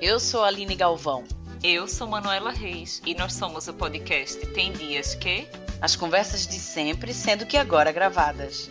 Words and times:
Eu 0.00 0.20
sou 0.20 0.44
a 0.44 0.46
Aline 0.46 0.76
Galvão. 0.76 1.24
Eu 1.60 1.88
sou 1.88 2.06
Manuela 2.06 2.52
Reis 2.52 3.02
e 3.04 3.16
nós 3.16 3.32
somos 3.32 3.66
o 3.66 3.74
podcast 3.74 4.38
Tem 4.46 4.70
Dias 4.70 5.16
Que. 5.16 5.48
As 5.80 5.96
conversas 5.96 6.46
de 6.46 6.54
sempre, 6.60 7.12
sendo 7.12 7.44
que 7.44 7.56
agora 7.56 7.90
gravadas. 7.90 8.70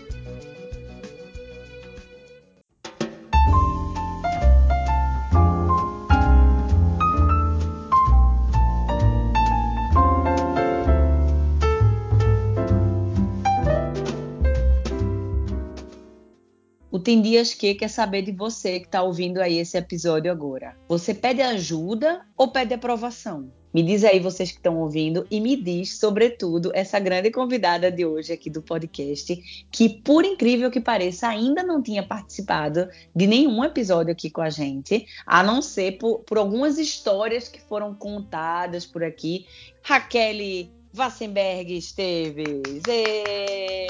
O 17.08 17.10
Tem 17.10 17.22
Dias 17.22 17.54
que 17.54 17.74
quer 17.74 17.88
saber 17.88 18.22
de 18.22 18.34
você 18.34 18.82
que 18.82 18.88
está 18.88 19.02
ouvindo 19.02 19.38
aí 19.38 19.60
esse 19.60 19.78
episódio 19.78 20.30
agora. 20.30 20.76
Você 20.90 21.14
pede 21.14 21.42
ajuda 21.42 22.26
ou 22.36 22.50
pede 22.50 22.74
aprovação? 22.74 23.50
Me 23.74 23.82
diz 23.82 24.04
aí 24.04 24.20
vocês 24.20 24.52
que 24.52 24.58
estão 24.58 24.78
ouvindo 24.78 25.26
e 25.32 25.40
me 25.40 25.56
diz, 25.56 26.00
sobretudo, 26.00 26.70
essa 26.74 27.00
grande 27.00 27.32
convidada 27.32 27.90
de 27.90 28.06
hoje 28.06 28.34
aqui 28.34 28.50
do 28.50 28.62
podcast, 28.62 29.66
que 29.72 29.88
por 29.88 30.26
incrível 30.26 30.70
que 30.70 30.82
pareça 30.82 31.30
ainda 31.30 31.64
não 31.64 31.82
tinha 31.82 32.06
participado 32.06 32.90
de 33.16 33.26
nenhum 33.26 33.64
episódio 33.64 34.12
aqui 34.12 34.30
com 34.30 34.42
a 34.42 34.50
gente, 34.50 35.06
a 35.26 35.42
não 35.42 35.62
ser 35.62 35.94
por, 36.00 36.26
por 36.26 36.38
algumas 36.38 36.78
histórias 36.78 37.48
que 37.48 37.62
foram 37.62 37.96
contadas 37.96 38.86
por 38.86 39.02
aqui. 39.02 39.46
Raquel 39.82 40.68
Vassenberg 40.98 41.78
Esteves. 41.78 42.82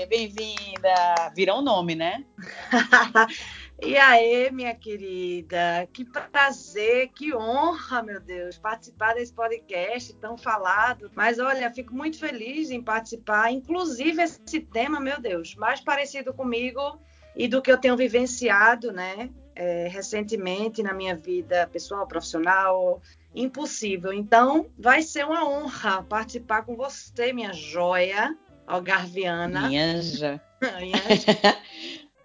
Bem-vinda! 0.09 1.31
Virou 1.33 1.59
um 1.59 1.61
nome, 1.61 1.95
né? 1.95 2.25
e 3.81 3.95
aí, 3.95 4.51
minha 4.51 4.73
querida? 4.73 5.87
Que 5.93 6.03
prazer, 6.03 7.09
que 7.09 7.33
honra, 7.35 8.01
meu 8.01 8.19
Deus, 8.19 8.57
participar 8.57 9.13
desse 9.13 9.31
podcast 9.31 10.15
tão 10.15 10.37
falado. 10.37 11.11
Mas 11.15 11.37
olha, 11.37 11.71
fico 11.71 11.93
muito 11.93 12.17
feliz 12.17 12.71
em 12.71 12.81
participar, 12.81 13.51
inclusive 13.51 14.21
esse 14.21 14.59
tema, 14.61 14.99
meu 14.99 15.21
Deus, 15.21 15.55
mais 15.55 15.79
parecido 15.79 16.33
comigo 16.33 16.99
e 17.35 17.47
do 17.47 17.61
que 17.61 17.71
eu 17.71 17.77
tenho 17.77 17.95
vivenciado, 17.95 18.91
né? 18.91 19.29
É, 19.55 19.87
recentemente 19.87 20.83
na 20.83 20.93
minha 20.93 21.15
vida 21.15 21.67
pessoal, 21.71 22.07
profissional, 22.07 23.01
impossível. 23.33 24.11
Então, 24.11 24.67
vai 24.77 25.01
ser 25.01 25.25
uma 25.25 25.47
honra 25.47 26.03
participar 26.03 26.63
com 26.63 26.75
você, 26.75 27.31
minha 27.31 27.53
joia 27.53 28.35
algarviana. 28.65 29.67
Minha 29.67 30.01
joia. 30.01 30.41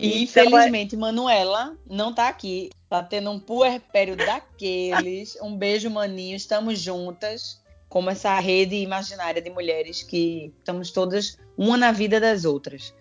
E 0.02 0.22
infelizmente, 0.22 0.96
Manuela 0.96 1.76
não 1.88 2.10
está 2.10 2.28
aqui. 2.28 2.70
Tá 2.88 3.02
tendo 3.02 3.30
um 3.30 3.38
puerpério 3.38 4.16
daqueles. 4.16 5.36
Um 5.40 5.56
beijo, 5.56 5.88
maninho. 5.88 6.36
Estamos 6.36 6.78
juntas. 6.80 7.62
Como 7.88 8.10
essa 8.10 8.38
rede 8.40 8.76
imaginária 8.76 9.40
de 9.40 9.50
mulheres 9.50 10.02
que 10.02 10.52
estamos 10.58 10.90
todas 10.90 11.38
uma 11.56 11.76
na 11.76 11.92
vida 11.92 12.18
das 12.18 12.44
outras. 12.44 12.94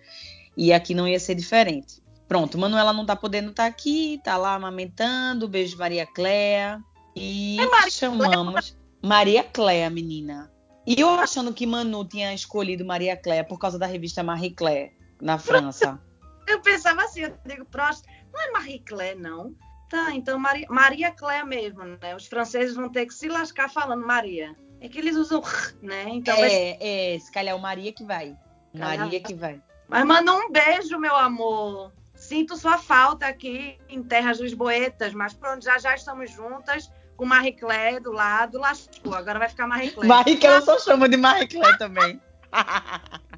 E 0.56 0.72
aqui 0.72 0.94
não 0.94 1.08
ia 1.08 1.18
ser 1.18 1.34
diferente. 1.34 2.02
Pronto, 2.28 2.56
Manuela 2.56 2.92
não 2.92 3.02
está 3.02 3.16
podendo 3.16 3.50
estar 3.50 3.64
tá 3.64 3.68
aqui, 3.68 4.14
está 4.14 4.36
lá 4.36 4.54
amamentando. 4.54 5.48
Beijo, 5.48 5.76
Maria 5.76 6.06
Cléa. 6.06 6.80
E 7.16 7.58
é 7.58 7.66
Maria 7.66 7.90
chamamos 7.90 8.70
Cléa. 8.70 8.82
Maria 9.02 9.44
Cléa, 9.44 9.90
menina. 9.90 10.50
E 10.86 11.00
eu 11.00 11.08
achando 11.10 11.52
que 11.52 11.66
Manu 11.66 12.04
tinha 12.04 12.34
escolhido 12.34 12.84
Maria 12.84 13.16
Cléa 13.16 13.44
por 13.44 13.58
causa 13.58 13.78
da 13.78 13.86
revista 13.86 14.22
Marie 14.22 14.50
Claire, 14.50 14.92
na 15.20 15.38
França. 15.38 16.00
Eu 16.46 16.60
pensava 16.60 17.02
assim, 17.02 17.22
eu 17.22 17.38
digo, 17.44 17.64
próximo, 17.64 18.08
não 18.32 18.40
é 18.40 18.50
Marie 18.50 18.80
Claire, 18.80 19.18
não. 19.18 19.54
Tá, 19.88 20.10
então 20.14 20.38
Maria, 20.38 20.66
Maria 20.70 21.10
Claire 21.10 21.46
mesmo, 21.46 21.84
né? 21.84 22.16
Os 22.16 22.26
franceses 22.26 22.74
vão 22.74 22.88
ter 22.88 23.06
que 23.06 23.12
se 23.12 23.28
lascar 23.28 23.68
falando 23.68 24.06
Maria. 24.06 24.56
É 24.80 24.88
que 24.88 24.98
eles 24.98 25.16
usam, 25.16 25.42
né? 25.82 26.04
Então, 26.08 26.34
é, 26.34 26.38
vai... 26.38 26.78
é, 26.80 27.18
se 27.18 27.30
calhar 27.30 27.52
é 27.52 27.56
o 27.56 27.60
Maria 27.60 27.92
que 27.92 28.02
vai. 28.02 28.36
Maria 28.74 29.20
que 29.20 29.34
vai. 29.34 29.60
Mas 29.86 30.04
manda 30.06 30.32
um 30.32 30.50
beijo, 30.50 30.98
meu 30.98 31.14
amor. 31.14 31.92
Sinto 32.14 32.56
sua 32.56 32.78
falta 32.78 33.26
aqui 33.26 33.78
em 33.88 34.02
Terras 34.02 34.40
Lisboetas, 34.40 35.12
mas 35.12 35.34
pronto, 35.34 35.62
já 35.62 35.78
já 35.78 35.94
estamos 35.94 36.30
juntas 36.30 36.90
com 37.16 37.26
Marie 37.26 37.52
Claire 37.52 38.00
do 38.00 38.12
lado, 38.12 38.58
lascou. 38.58 39.14
Agora 39.14 39.38
vai 39.38 39.48
ficar 39.48 39.66
Marie 39.66 39.90
Claire. 39.90 40.08
Marie 40.08 40.36
Claire, 40.36 40.60
eu 40.60 40.64
só 40.64 40.78
chamo 40.78 41.08
de 41.08 41.16
Marie 41.16 41.48
Claire 41.48 41.76
também. 41.78 42.20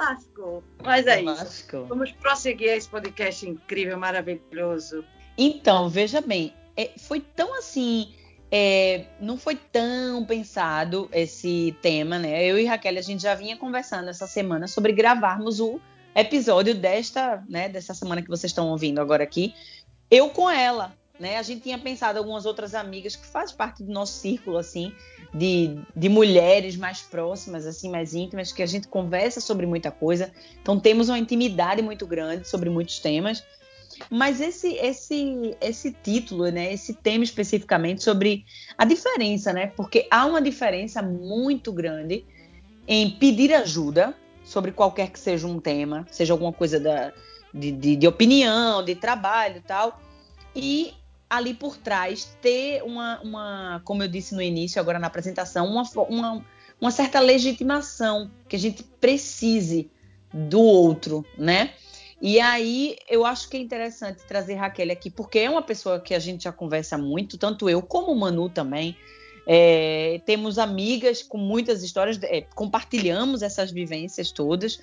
Lascou. 0.00 0.64
Mas 0.82 1.06
é 1.06 1.20
Lascou. 1.20 1.82
isso. 1.82 1.88
Vamos 1.88 2.10
prosseguir 2.12 2.70
esse 2.70 2.88
podcast 2.88 3.46
incrível, 3.46 3.98
maravilhoso. 3.98 5.04
Então, 5.36 5.90
veja 5.90 6.22
bem, 6.22 6.54
é, 6.76 6.90
foi 6.96 7.20
tão 7.20 7.58
assim. 7.58 8.14
É, 8.50 9.04
não 9.20 9.36
foi 9.36 9.54
tão 9.54 10.24
pensado 10.24 11.08
esse 11.12 11.76
tema, 11.80 12.18
né? 12.18 12.44
Eu 12.44 12.58
e 12.58 12.64
Raquel, 12.64 12.98
a 12.98 13.02
gente 13.02 13.22
já 13.22 13.34
vinha 13.34 13.56
conversando 13.56 14.08
essa 14.08 14.26
semana 14.26 14.66
sobre 14.66 14.92
gravarmos 14.92 15.60
o 15.60 15.78
episódio 16.14 16.74
desta, 16.74 17.44
né, 17.48 17.68
dessa 17.68 17.94
semana 17.94 18.20
que 18.20 18.28
vocês 18.28 18.50
estão 18.50 18.68
ouvindo 18.70 19.00
agora 19.00 19.22
aqui, 19.22 19.54
eu 20.10 20.30
com 20.30 20.50
ela, 20.50 20.92
né? 21.20 21.36
A 21.38 21.42
gente 21.42 21.62
tinha 21.62 21.78
pensado 21.78 22.18
algumas 22.18 22.44
outras 22.46 22.74
amigas 22.74 23.14
que 23.14 23.26
fazem 23.26 23.56
parte 23.56 23.84
do 23.84 23.92
nosso 23.92 24.14
círculo, 24.14 24.58
assim, 24.58 24.92
de, 25.32 25.78
de 25.94 26.08
mulheres 26.08 26.76
mais 26.76 27.00
próximas, 27.02 27.66
assim, 27.66 27.90
mais 27.90 28.14
íntimas, 28.14 28.52
que 28.52 28.62
a 28.62 28.66
gente 28.66 28.88
conversa 28.88 29.40
sobre 29.40 29.66
muita 29.66 29.90
coisa. 29.90 30.32
Então 30.60 30.78
temos 30.78 31.08
uma 31.08 31.18
intimidade 31.18 31.82
muito 31.82 32.06
grande 32.06 32.48
sobre 32.48 32.68
muitos 32.68 32.98
temas. 32.98 33.44
Mas 34.08 34.40
esse, 34.40 34.74
esse, 34.76 35.56
esse 35.60 35.92
título, 35.92 36.48
né, 36.50 36.72
esse 36.72 36.94
tema 36.94 37.22
especificamente 37.22 38.02
sobre 38.02 38.44
a 38.78 38.84
diferença, 38.84 39.52
né? 39.52 39.66
Porque 39.76 40.06
há 40.10 40.24
uma 40.24 40.40
diferença 40.40 41.02
muito 41.02 41.72
grande 41.72 42.24
em 42.88 43.10
pedir 43.10 43.52
ajuda 43.52 44.14
sobre 44.42 44.72
qualquer 44.72 45.10
que 45.10 45.18
seja 45.18 45.46
um 45.46 45.60
tema, 45.60 46.06
seja 46.10 46.32
alguma 46.32 46.52
coisa 46.52 46.80
da, 46.80 47.12
de, 47.52 47.70
de, 47.72 47.96
de 47.96 48.06
opinião, 48.06 48.82
de 48.84 48.94
trabalho 48.94 49.58
e 49.58 49.60
tal, 49.60 50.00
e 50.56 50.94
ali 51.30 51.54
por 51.54 51.76
trás 51.76 52.36
ter 52.42 52.82
uma, 52.82 53.20
uma, 53.20 53.82
como 53.84 54.02
eu 54.02 54.08
disse 54.08 54.34
no 54.34 54.42
início, 54.42 54.80
agora 54.80 54.98
na 54.98 55.06
apresentação, 55.06 55.64
uma, 55.66 55.82
uma, 56.08 56.44
uma 56.80 56.90
certa 56.90 57.20
legitimação 57.20 58.28
que 58.48 58.56
a 58.56 58.58
gente 58.58 58.82
precise 58.82 59.88
do 60.34 60.60
outro, 60.60 61.24
né? 61.38 61.72
E 62.20 62.38
aí 62.38 62.96
eu 63.08 63.24
acho 63.24 63.48
que 63.48 63.56
é 63.56 63.60
interessante 63.60 64.26
trazer 64.26 64.54
Raquel 64.54 64.90
aqui, 64.90 65.08
porque 65.08 65.38
é 65.38 65.48
uma 65.48 65.62
pessoa 65.62 66.00
que 66.00 66.14
a 66.14 66.18
gente 66.18 66.44
já 66.44 66.52
conversa 66.52 66.98
muito, 66.98 67.38
tanto 67.38 67.70
eu 67.70 67.80
como 67.80 68.12
o 68.12 68.18
Manu 68.18 68.50
também. 68.50 68.96
É, 69.46 70.20
temos 70.26 70.58
amigas 70.58 71.22
com 71.22 71.38
muitas 71.38 71.82
histórias, 71.82 72.18
é, 72.22 72.42
compartilhamos 72.54 73.40
essas 73.40 73.70
vivências 73.70 74.30
todas. 74.30 74.80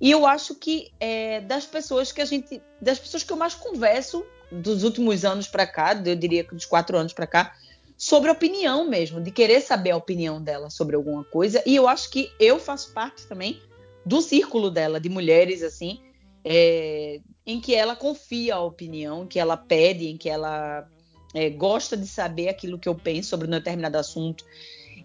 E 0.00 0.10
eu 0.10 0.24
acho 0.24 0.54
que 0.54 0.90
é, 0.98 1.40
das 1.40 1.66
pessoas 1.66 2.10
que 2.10 2.20
a 2.20 2.24
gente, 2.24 2.62
das 2.80 2.98
pessoas 2.98 3.22
que 3.22 3.32
eu 3.32 3.36
mais 3.36 3.54
converso 3.54 4.24
dos 4.50 4.82
últimos 4.82 5.24
anos 5.24 5.46
para 5.46 5.66
cá, 5.66 6.00
eu 6.04 6.16
diria 6.16 6.44
que 6.44 6.54
dos 6.54 6.64
quatro 6.64 6.96
anos 6.96 7.12
para 7.12 7.26
cá, 7.26 7.54
sobre 7.96 8.30
opinião 8.30 8.88
mesmo, 8.88 9.20
de 9.20 9.30
querer 9.30 9.60
saber 9.60 9.90
a 9.90 9.96
opinião 9.96 10.40
dela 10.40 10.70
sobre 10.70 10.94
alguma 10.94 11.24
coisa. 11.24 11.62
E 11.66 11.74
eu 11.74 11.88
acho 11.88 12.10
que 12.10 12.30
eu 12.38 12.58
faço 12.58 12.92
parte 12.92 13.26
também 13.26 13.60
do 14.06 14.22
círculo 14.22 14.70
dela, 14.70 15.00
de 15.00 15.08
mulheres 15.08 15.62
assim, 15.62 16.00
é, 16.44 17.20
em 17.44 17.60
que 17.60 17.74
ela 17.74 17.96
confia 17.96 18.54
a 18.54 18.62
opinião, 18.62 19.26
que 19.26 19.38
ela 19.38 19.56
pede, 19.56 20.08
em 20.08 20.16
que 20.16 20.28
ela 20.28 20.88
é, 21.34 21.50
gosta 21.50 21.96
de 21.96 22.06
saber 22.06 22.48
aquilo 22.48 22.78
que 22.78 22.88
eu 22.88 22.94
penso 22.94 23.30
sobre 23.30 23.46
um 23.46 23.50
determinado 23.50 23.98
assunto. 23.98 24.44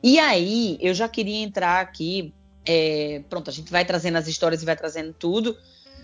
E 0.01 0.19
aí, 0.19 0.77
eu 0.79 0.93
já 0.93 1.09
queria 1.09 1.43
entrar 1.43 1.81
aqui. 1.81 2.33
É, 2.65 3.23
pronto, 3.29 3.49
a 3.49 3.53
gente 3.53 3.71
vai 3.71 3.83
trazendo 3.83 4.17
as 4.17 4.27
histórias 4.27 4.61
e 4.61 4.65
vai 4.65 4.75
trazendo 4.75 5.13
tudo, 5.13 5.57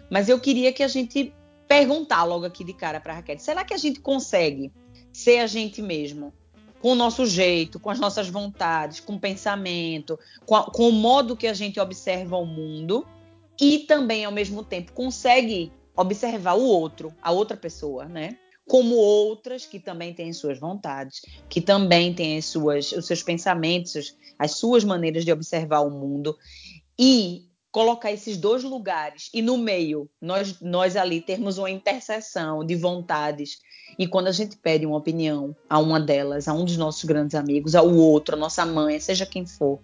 mas 0.10 0.28
eu 0.28 0.40
queria 0.40 0.74
que 0.74 0.84
a 0.84 0.88
gente 0.88 1.34
perguntar 1.70 2.24
logo 2.24 2.46
aqui 2.46 2.64
de 2.64 2.74
cara 2.74 3.00
para 3.00 3.14
Raquel: 3.14 3.38
será 3.38 3.64
que 3.64 3.74
a 3.74 3.78
gente 3.78 4.02
consegue 4.02 4.74
ser 5.14 5.38
a 5.38 5.48
gente 5.48 5.82
mesmo? 5.82 6.34
Com 6.82 6.94
o 6.94 6.96
nosso 6.96 7.26
jeito, 7.26 7.80
com 7.80 7.90
as 7.90 8.00
nossas 8.00 8.28
vontades, 8.30 9.00
com 9.00 9.16
o 9.16 9.20
pensamento, 9.20 10.18
com, 10.46 10.56
a, 10.56 10.64
com 10.64 10.90
o 10.90 10.92
modo 10.92 11.36
que 11.38 11.46
a 11.46 11.54
gente 11.54 11.80
observa 11.80 12.38
o 12.38 12.46
mundo 12.46 13.06
e 13.60 13.80
também, 13.80 14.24
ao 14.26 14.32
mesmo 14.32 14.64
tempo, 14.64 14.94
consegue 14.94 15.72
observar 15.96 16.54
o 16.54 16.64
outro, 16.64 17.14
a 17.22 17.32
outra 17.32 17.58
pessoa, 17.58 18.06
né? 18.06 18.38
Como 18.66 18.96
outras 18.96 19.66
que 19.66 19.80
também 19.80 20.14
têm 20.14 20.32
suas 20.32 20.58
vontades, 20.58 21.22
que 21.50 21.60
também 21.60 22.14
têm 22.14 22.38
as 22.38 22.46
suas, 22.46 22.94
os 22.94 23.06
seus 23.06 23.22
pensamentos, 23.22 24.16
as 24.38 24.52
suas 24.52 24.86
maneiras 24.86 25.26
de 25.26 25.34
observar 25.34 25.82
o 25.82 25.92
mundo. 25.92 26.38
E 26.98 27.49
colocar 27.80 28.12
esses 28.12 28.36
dois 28.36 28.62
lugares 28.62 29.30
e 29.34 29.42
no 29.42 29.58
meio 29.58 30.10
nós 30.22 30.60
nós 30.60 30.98
ali 30.98 31.22
termos 31.22 31.58
uma 31.58 31.72
interseção 31.72 32.66
de 32.66 32.76
vontades 32.76 33.62
e 33.98 34.06
quando 34.06 34.28
a 34.28 34.34
gente 34.34 34.58
pede 34.58 34.86
uma 34.86 34.98
opinião 34.98 35.56
a 35.70 35.80
uma 35.80 35.98
delas, 35.98 36.50
a 36.50 36.54
um 36.54 36.66
dos 36.66 36.76
nossos 36.76 37.06
grandes 37.06 37.36
amigos, 37.36 37.76
ao 37.76 37.90
outro, 37.90 38.36
a 38.36 38.38
nossa 38.38 38.66
mãe, 38.66 39.00
seja 39.00 39.26
quem 39.26 39.46
for, 39.46 39.80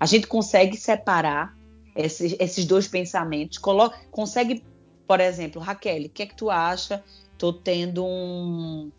a 0.00 0.06
gente 0.06 0.26
consegue 0.26 0.74
separar 0.74 1.54
esses, 1.94 2.34
esses 2.40 2.64
dois 2.64 2.88
pensamentos, 2.88 3.58
coloca, 3.58 3.98
consegue, 4.10 4.64
por 5.06 5.20
exemplo, 5.20 5.60
Raquel, 5.60 6.06
o 6.06 6.08
que 6.08 6.22
é 6.22 6.26
que 6.26 6.34
tu 6.34 6.48
acha? 6.48 7.04
Tô 7.36 7.52
tendo 7.52 8.06
um 8.06 8.90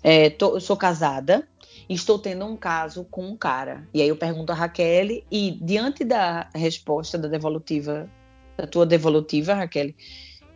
é, 0.00 0.30
tô, 0.30 0.60
sou 0.60 0.76
casada 0.76 1.48
estou 1.94 2.18
tendo 2.18 2.44
um 2.44 2.56
caso 2.56 3.04
com 3.04 3.26
um 3.26 3.36
cara. 3.36 3.88
E 3.92 4.00
aí 4.00 4.08
eu 4.08 4.16
pergunto 4.16 4.52
a 4.52 4.54
Raquel, 4.54 5.22
e 5.30 5.58
diante 5.60 6.04
da 6.04 6.48
resposta 6.54 7.18
da 7.18 7.28
devolutiva, 7.28 8.08
da 8.56 8.66
tua 8.66 8.86
devolutiva, 8.86 9.54
Raquel, 9.54 9.92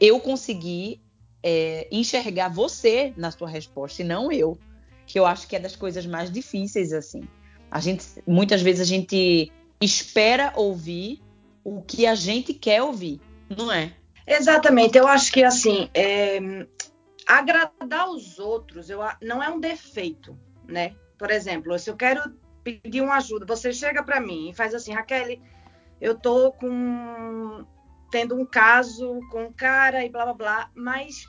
eu 0.00 0.20
consegui 0.20 1.00
é, 1.42 1.88
enxergar 1.90 2.48
você 2.48 3.12
na 3.16 3.32
tua 3.32 3.48
resposta 3.48 4.02
e 4.02 4.04
não 4.04 4.30
eu, 4.30 4.56
que 5.06 5.18
eu 5.18 5.26
acho 5.26 5.48
que 5.48 5.56
é 5.56 5.58
das 5.58 5.76
coisas 5.76 6.06
mais 6.06 6.30
difíceis 6.30 6.92
assim. 6.92 7.22
A 7.70 7.80
gente 7.80 8.04
muitas 8.26 8.62
vezes 8.62 8.80
a 8.80 8.84
gente 8.84 9.52
espera 9.80 10.52
ouvir 10.56 11.20
o 11.64 11.82
que 11.82 12.06
a 12.06 12.14
gente 12.14 12.54
quer 12.54 12.82
ouvir, 12.82 13.20
não 13.54 13.72
é? 13.72 13.92
Exatamente. 14.26 14.96
Eu 14.96 15.06
acho 15.06 15.32
que 15.32 15.42
assim, 15.42 15.90
é, 15.92 16.38
agradar 17.26 18.08
os 18.08 18.38
outros 18.38 18.88
eu, 18.88 19.00
não 19.20 19.42
é 19.42 19.48
um 19.50 19.60
defeito, 19.60 20.38
né? 20.66 20.94
Por 21.18 21.30
exemplo, 21.30 21.78
se 21.78 21.90
eu 21.90 21.96
quero 21.96 22.20
pedir 22.62 23.02
uma 23.02 23.16
ajuda, 23.16 23.46
você 23.46 23.72
chega 23.72 24.02
para 24.02 24.20
mim 24.20 24.50
e 24.50 24.54
faz 24.54 24.74
assim, 24.74 24.92
Raquel, 24.92 25.38
eu 26.00 26.18
tô 26.18 26.52
com 26.52 27.66
tendo 28.10 28.36
um 28.36 28.46
caso 28.46 29.20
com 29.30 29.46
um 29.46 29.52
cara 29.52 30.04
e 30.04 30.08
blá 30.08 30.24
blá 30.24 30.34
blá, 30.34 30.70
mas 30.74 31.26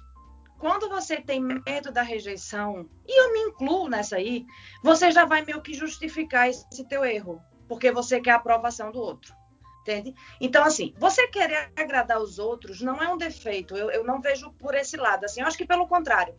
quando 0.60 0.88
você 0.88 1.18
tem 1.18 1.42
medo 1.42 1.92
da 1.92 2.02
rejeição, 2.02 2.90
e 3.06 3.22
eu 3.22 3.34
me 3.34 3.40
incluo 3.52 3.90
nessa 3.90 4.16
aí, 4.16 4.46
você 4.84 5.12
já 5.12 5.26
vai 5.26 5.44
meio 5.44 5.62
que 5.62 5.74
justificar 5.74 6.48
esse 6.48 6.88
teu 6.88 7.04
erro, 7.04 7.42
porque 7.68 7.92
você 7.92 8.22
quer 8.22 8.32
a 8.32 8.36
aprovação 8.36 8.92
do 8.92 9.00
outro. 9.00 9.34
Entende? 9.82 10.16
Então, 10.42 10.64
assim, 10.64 10.96
você 10.98 11.28
querer 11.28 11.72
agradar 11.76 12.20
os 12.20 12.40
outros 12.40 12.82
não 12.82 13.04
é 13.04 13.08
um 13.08 13.18
defeito. 13.18 13.78
Eu, 13.78 13.92
eu 13.92 14.04
não 14.04 14.20
vejo 14.20 14.52
por 14.54 14.74
esse 14.74 14.98
lado. 14.98 15.26
Assim, 15.26 15.42
eu 15.42 15.48
acho 15.48 15.58
que 15.58 15.68
pelo 15.68 15.88
contrário. 15.88 16.36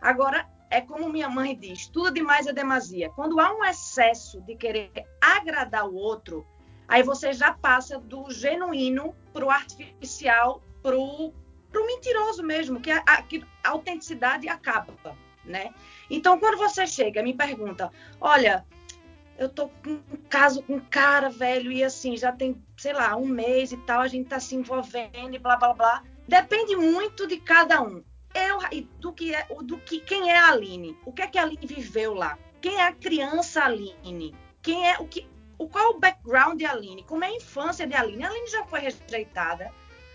Agora, 0.00 0.48
é 0.70 0.80
como 0.80 1.08
minha 1.08 1.28
mãe 1.28 1.56
diz: 1.56 1.86
tudo 1.88 2.12
demais 2.12 2.46
é 2.46 2.52
demasia. 2.52 3.10
Quando 3.10 3.38
há 3.40 3.54
um 3.54 3.64
excesso 3.64 4.40
de 4.42 4.56
querer 4.56 4.90
agradar 5.20 5.88
o 5.88 5.94
outro, 5.94 6.46
aí 6.88 7.02
você 7.02 7.32
já 7.32 7.52
passa 7.52 7.98
do 7.98 8.30
genuíno 8.30 9.14
para 9.32 9.44
o 9.44 9.50
artificial, 9.50 10.62
para 10.82 10.96
o 10.96 11.32
mentiroso 11.86 12.42
mesmo, 12.42 12.80
que 12.80 12.90
a, 12.90 13.02
a, 13.06 13.22
que 13.22 13.44
a 13.62 13.70
autenticidade 13.70 14.48
acaba, 14.48 14.94
né? 15.44 15.72
Então, 16.10 16.38
quando 16.38 16.58
você 16.58 16.86
chega 16.86 17.20
e 17.20 17.24
me 17.24 17.34
pergunta, 17.34 17.90
olha, 18.20 18.64
eu 19.38 19.48
tô 19.48 19.68
com 19.68 19.90
um 19.90 20.16
caso 20.28 20.62
com 20.62 20.74
um 20.74 20.80
cara 20.80 21.28
velho 21.28 21.72
e 21.72 21.82
assim, 21.82 22.16
já 22.16 22.30
tem, 22.32 22.62
sei 22.76 22.92
lá, 22.92 23.16
um 23.16 23.26
mês 23.26 23.72
e 23.72 23.76
tal, 23.78 24.00
a 24.00 24.08
gente 24.08 24.28
tá 24.28 24.38
se 24.38 24.54
envolvendo 24.54 25.34
e 25.34 25.38
blá 25.38 25.56
blá 25.56 25.72
blá. 25.72 26.02
Depende 26.26 26.76
muito 26.76 27.26
de 27.26 27.38
cada 27.38 27.82
um. 27.82 28.02
Eu 28.34 28.58
e 28.72 28.82
do 28.98 29.12
que 29.12 29.34
é, 29.34 29.46
do 29.62 29.78
que 29.78 30.00
quem 30.00 30.30
é 30.30 30.38
a 30.38 30.48
Aline? 30.48 30.96
O 31.04 31.12
que 31.12 31.22
é 31.22 31.26
que 31.26 31.38
a 31.38 31.42
Aline 31.42 31.66
viveu 31.66 32.14
lá? 32.14 32.38
Quem 32.60 32.76
é 32.76 32.88
a 32.88 32.92
criança 32.92 33.64
Aline? 33.64 34.34
Quem 34.60 34.88
é 34.90 34.98
o 34.98 35.06
que 35.06 35.26
o 35.56 35.68
qual 35.68 35.84
é 35.84 35.88
o 35.88 35.98
background 36.00 36.58
de 36.58 36.66
Aline? 36.66 37.04
Como 37.04 37.22
é 37.24 37.28
a 37.28 37.34
infância 37.34 37.86
de 37.86 37.94
Aline? 37.94 38.24
A 38.24 38.28
Aline 38.28 38.48
já 38.48 38.64
foi 38.64 38.80
rejeitada. 38.80 39.70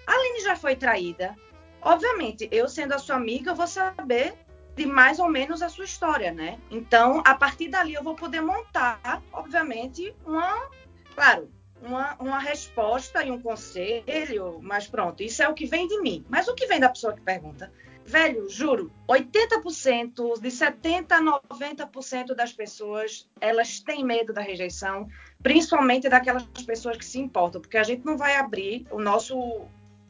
A 0.05 0.11
Aline 0.11 0.41
já 0.41 0.55
foi 0.55 0.75
traída. 0.75 1.35
Obviamente, 1.81 2.49
eu 2.51 2.67
sendo 2.67 2.93
a 2.93 2.99
sua 2.99 3.15
amiga, 3.15 3.51
eu 3.51 3.55
vou 3.55 3.67
saber 3.67 4.35
de 4.75 4.85
mais 4.85 5.19
ou 5.19 5.29
menos 5.29 5.61
a 5.61 5.69
sua 5.69 5.85
história, 5.85 6.31
né? 6.31 6.59
Então, 6.69 7.21
a 7.25 7.35
partir 7.35 7.69
dali 7.69 7.93
eu 7.93 8.03
vou 8.03 8.15
poder 8.15 8.41
montar, 8.41 9.21
obviamente, 9.31 10.13
uma, 10.25 10.69
claro, 11.15 11.49
uma, 11.81 12.15
uma 12.19 12.39
resposta 12.39 13.23
e 13.23 13.31
um 13.31 13.41
conselho, 13.41 14.59
mas 14.61 14.87
pronto, 14.87 15.23
isso 15.23 15.41
é 15.41 15.47
o 15.47 15.53
que 15.53 15.65
vem 15.65 15.87
de 15.87 16.01
mim. 16.01 16.25
Mas 16.29 16.47
o 16.47 16.55
que 16.55 16.67
vem 16.67 16.79
da 16.79 16.89
pessoa 16.89 17.13
que 17.13 17.21
pergunta? 17.21 17.71
Velho, 18.09 18.49
juro, 18.49 18.91
80%, 19.07 20.41
de 20.41 20.49
70% 20.49 21.11
a 21.11 21.21
90% 21.21 22.33
das 22.33 22.51
pessoas, 22.51 23.29
elas 23.39 23.81
têm 23.81 24.03
medo 24.03 24.33
da 24.33 24.41
rejeição, 24.41 25.07
principalmente 25.43 26.09
daquelas 26.09 26.41
pessoas 26.65 26.97
que 26.97 27.05
se 27.05 27.19
importam, 27.19 27.61
porque 27.61 27.77
a 27.77 27.83
gente 27.83 28.03
não 28.03 28.17
vai 28.17 28.35
abrir 28.35 28.87
o 28.89 28.99
nosso, 28.99 29.37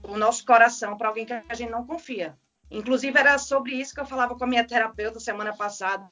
o 0.01 0.15
nosso 0.15 0.45
coração 0.45 0.95
para 0.97 1.09
alguém 1.09 1.25
que 1.25 1.33
a 1.33 1.53
gente 1.53 1.69
não 1.69 1.85
confia. 1.85 2.37
Inclusive, 2.71 3.19
era 3.19 3.37
sobre 3.37 3.73
isso 3.73 3.93
que 3.93 3.99
eu 3.99 4.05
falava 4.05 4.33
com 4.33 4.45
a 4.45 4.47
minha 4.47 4.63
terapeuta 4.63 5.19
semana 5.19 5.51
passada. 5.51 6.09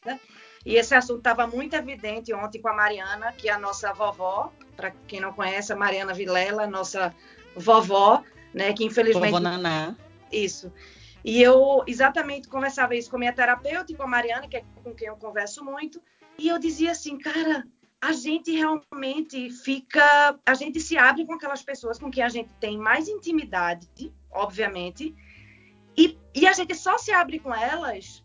E 0.65 0.75
esse 0.75 0.93
assunto 0.93 1.19
estava 1.19 1.47
muito 1.47 1.73
evidente 1.73 2.33
ontem 2.33 2.61
com 2.61 2.67
a 2.67 2.73
Mariana, 2.73 3.31
que 3.31 3.47
é 3.47 3.53
a 3.53 3.59
nossa 3.59 3.93
vovó. 3.93 4.51
Para 4.75 4.91
quem 5.07 5.21
não 5.21 5.31
conhece, 5.31 5.71
a 5.71 5.75
Mariana 5.77 6.13
Vilela, 6.13 6.67
nossa 6.67 7.15
vovó, 7.55 8.21
né? 8.53 8.73
Que 8.73 8.83
infelizmente. 8.83 9.31
Vovó 9.31 9.39
Naná. 9.39 9.95
Isso. 10.29 10.73
E 11.27 11.41
eu 11.41 11.83
exatamente 11.85 12.47
conversava 12.47 12.95
isso 12.95 13.09
com 13.09 13.17
a 13.17 13.19
minha 13.19 13.33
terapeuta 13.33 13.91
e 13.91 13.95
com 13.95 14.03
a 14.03 14.07
Mariana, 14.07 14.47
que 14.47 14.57
é 14.57 14.63
com 14.83 14.95
quem 14.95 15.09
eu 15.09 15.17
converso 15.17 15.63
muito. 15.63 16.01
E 16.39 16.47
eu 16.47 16.57
dizia 16.57 16.91
assim, 16.91 17.17
cara, 17.17 17.67
a 18.01 18.13
gente 18.13 18.51
realmente 18.51 19.49
fica. 19.51 20.39
A 20.45 20.53
gente 20.53 20.79
se 20.79 20.97
abre 20.97 21.25
com 21.25 21.33
aquelas 21.33 21.61
pessoas 21.61 21.99
com 21.99 22.09
quem 22.09 22.23
a 22.23 22.29
gente 22.29 22.53
tem 22.59 22.77
mais 22.77 23.07
intimidade, 23.07 23.87
obviamente 24.31 25.13
e, 25.97 26.17
e 26.35 26.47
a 26.47 26.53
gente 26.53 26.75
só 26.75 26.97
se 26.99 27.11
abre 27.11 27.39
com 27.39 27.53
elas, 27.53 28.23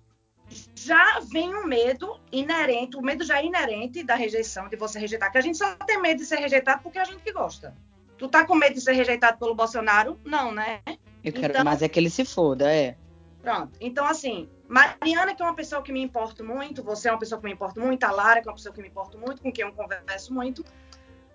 já 0.77 1.21
vem 1.21 1.55
um 1.55 1.67
medo 1.67 2.21
inerente, 2.31 2.99
o 2.99 3.01
medo 3.01 3.25
já 3.25 3.41
é 3.41 3.47
inerente 3.47 4.05
da 4.05 4.15
rejeição, 4.15 4.69
de 4.69 4.77
você 4.77 4.99
rejeitar, 4.99 5.33
que 5.33 5.39
a 5.39 5.41
gente 5.41 5.57
só 5.57 5.75
tem 5.77 6.01
medo 6.01 6.19
de 6.19 6.27
ser 6.27 6.37
rejeitado 6.37 6.83
porque 6.83 6.99
a 6.99 7.05
gente 7.05 7.23
que 7.23 7.33
gosta. 7.33 7.75
Tu 8.19 8.29
tá 8.29 8.45
com 8.45 8.55
medo 8.55 8.75
de 8.75 8.83
ser 8.83 8.93
rejeitado 8.93 9.39
pelo 9.39 9.55
Bolsonaro? 9.55 10.21
Não, 10.23 10.53
né? 10.53 10.83
Eu 11.25 11.33
quero 11.33 11.53
então, 11.53 11.65
mais 11.65 11.83
é 11.83 11.89
que 11.89 11.99
ele 11.99 12.11
se 12.11 12.25
foda, 12.25 12.73
é. 12.73 12.97
Pronto. 13.41 13.73
Então, 13.81 14.07
assim, 14.07 14.49
Mariana, 14.69 15.35
que 15.35 15.43
é 15.43 15.45
uma 15.45 15.55
pessoa 15.55 15.83
que 15.83 15.93
me 15.93 16.01
importa 16.01 16.43
muito, 16.43 16.83
você 16.83 17.09
é 17.09 17.13
uma 17.13 17.19
pessoa 17.19 17.41
que 17.41 17.47
me 17.47 17.53
importa 17.53 17.81
muito, 17.81 18.05
a 18.05 18.11
Lara, 18.11 18.41
que 18.41 18.49
é 18.49 18.51
uma 18.51 18.57
pessoa 18.57 18.75
que 18.75 18.81
me 18.81 18.89
importa 18.89 19.19
muito, 19.19 19.43
com 19.43 19.53
quem 19.53 19.65
eu 19.65 19.73
converso 19.73 20.33
muito, 20.33 20.65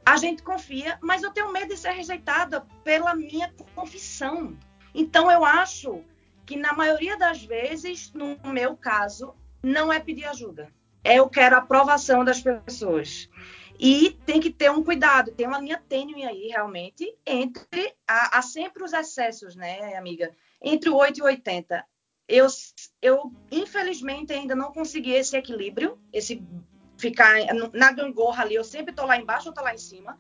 a 0.06 0.16
gente 0.16 0.42
confia, 0.42 0.98
mas 1.02 1.22
eu 1.22 1.32
tenho 1.32 1.52
medo 1.52 1.68
de 1.68 1.78
ser 1.78 1.92
rejeitada 1.92 2.66
pela 2.84 3.14
minha 3.14 3.54
confissão. 3.76 4.58
Então, 4.96 5.30
eu 5.30 5.44
acho 5.44 6.02
que 6.46 6.56
na 6.56 6.74
maioria 6.74 7.18
das 7.18 7.44
vezes, 7.44 8.14
no 8.14 8.38
meu 8.46 8.78
caso, 8.78 9.36
não 9.62 9.92
é 9.92 10.00
pedir 10.00 10.24
ajuda. 10.26 10.70
É 11.04 11.16
eu 11.20 11.30
quero 11.30 11.56
a 11.56 11.60
aprovação 11.60 12.24
das 12.24 12.42
pessoas. 12.42 13.30
E 13.80 14.18
tem 14.26 14.40
que 14.40 14.50
ter 14.50 14.72
um 14.72 14.84
cuidado, 14.84 15.32
tem 15.32 15.46
uma 15.48 15.60
linha 15.60 15.82
tênue 15.88 16.26
aí, 16.26 16.48
realmente, 16.48 17.16
entre. 17.26 17.94
Há, 18.08 18.40
há 18.40 18.42
sempre 18.42 18.84
os 18.84 18.94
excessos, 18.94 19.56
né, 19.56 19.96
amiga? 19.96 20.32
Entre 20.62 20.90
o 20.90 20.96
8 20.96 21.20
e 21.20 21.22
o 21.22 21.26
80. 21.26 21.86
Eu, 22.28 22.48
eu, 23.02 23.32
infelizmente, 23.52 24.34
ainda 24.34 24.56
não 24.56 24.74
consegui 24.74 25.14
esse 25.14 25.38
equilíbrio, 25.38 25.98
esse 26.12 26.44
ficar 26.98 27.36
na 27.74 27.92
gangorra 27.92 28.44
ali. 28.44 28.56
Eu 28.56 28.64
sempre 28.64 28.92
estou 28.92 29.06
lá 29.06 29.16
embaixo 29.16 29.48
ou 29.48 29.52
estou 29.52 29.64
lá 29.64 29.74
em 29.74 29.78
cima. 29.78 30.18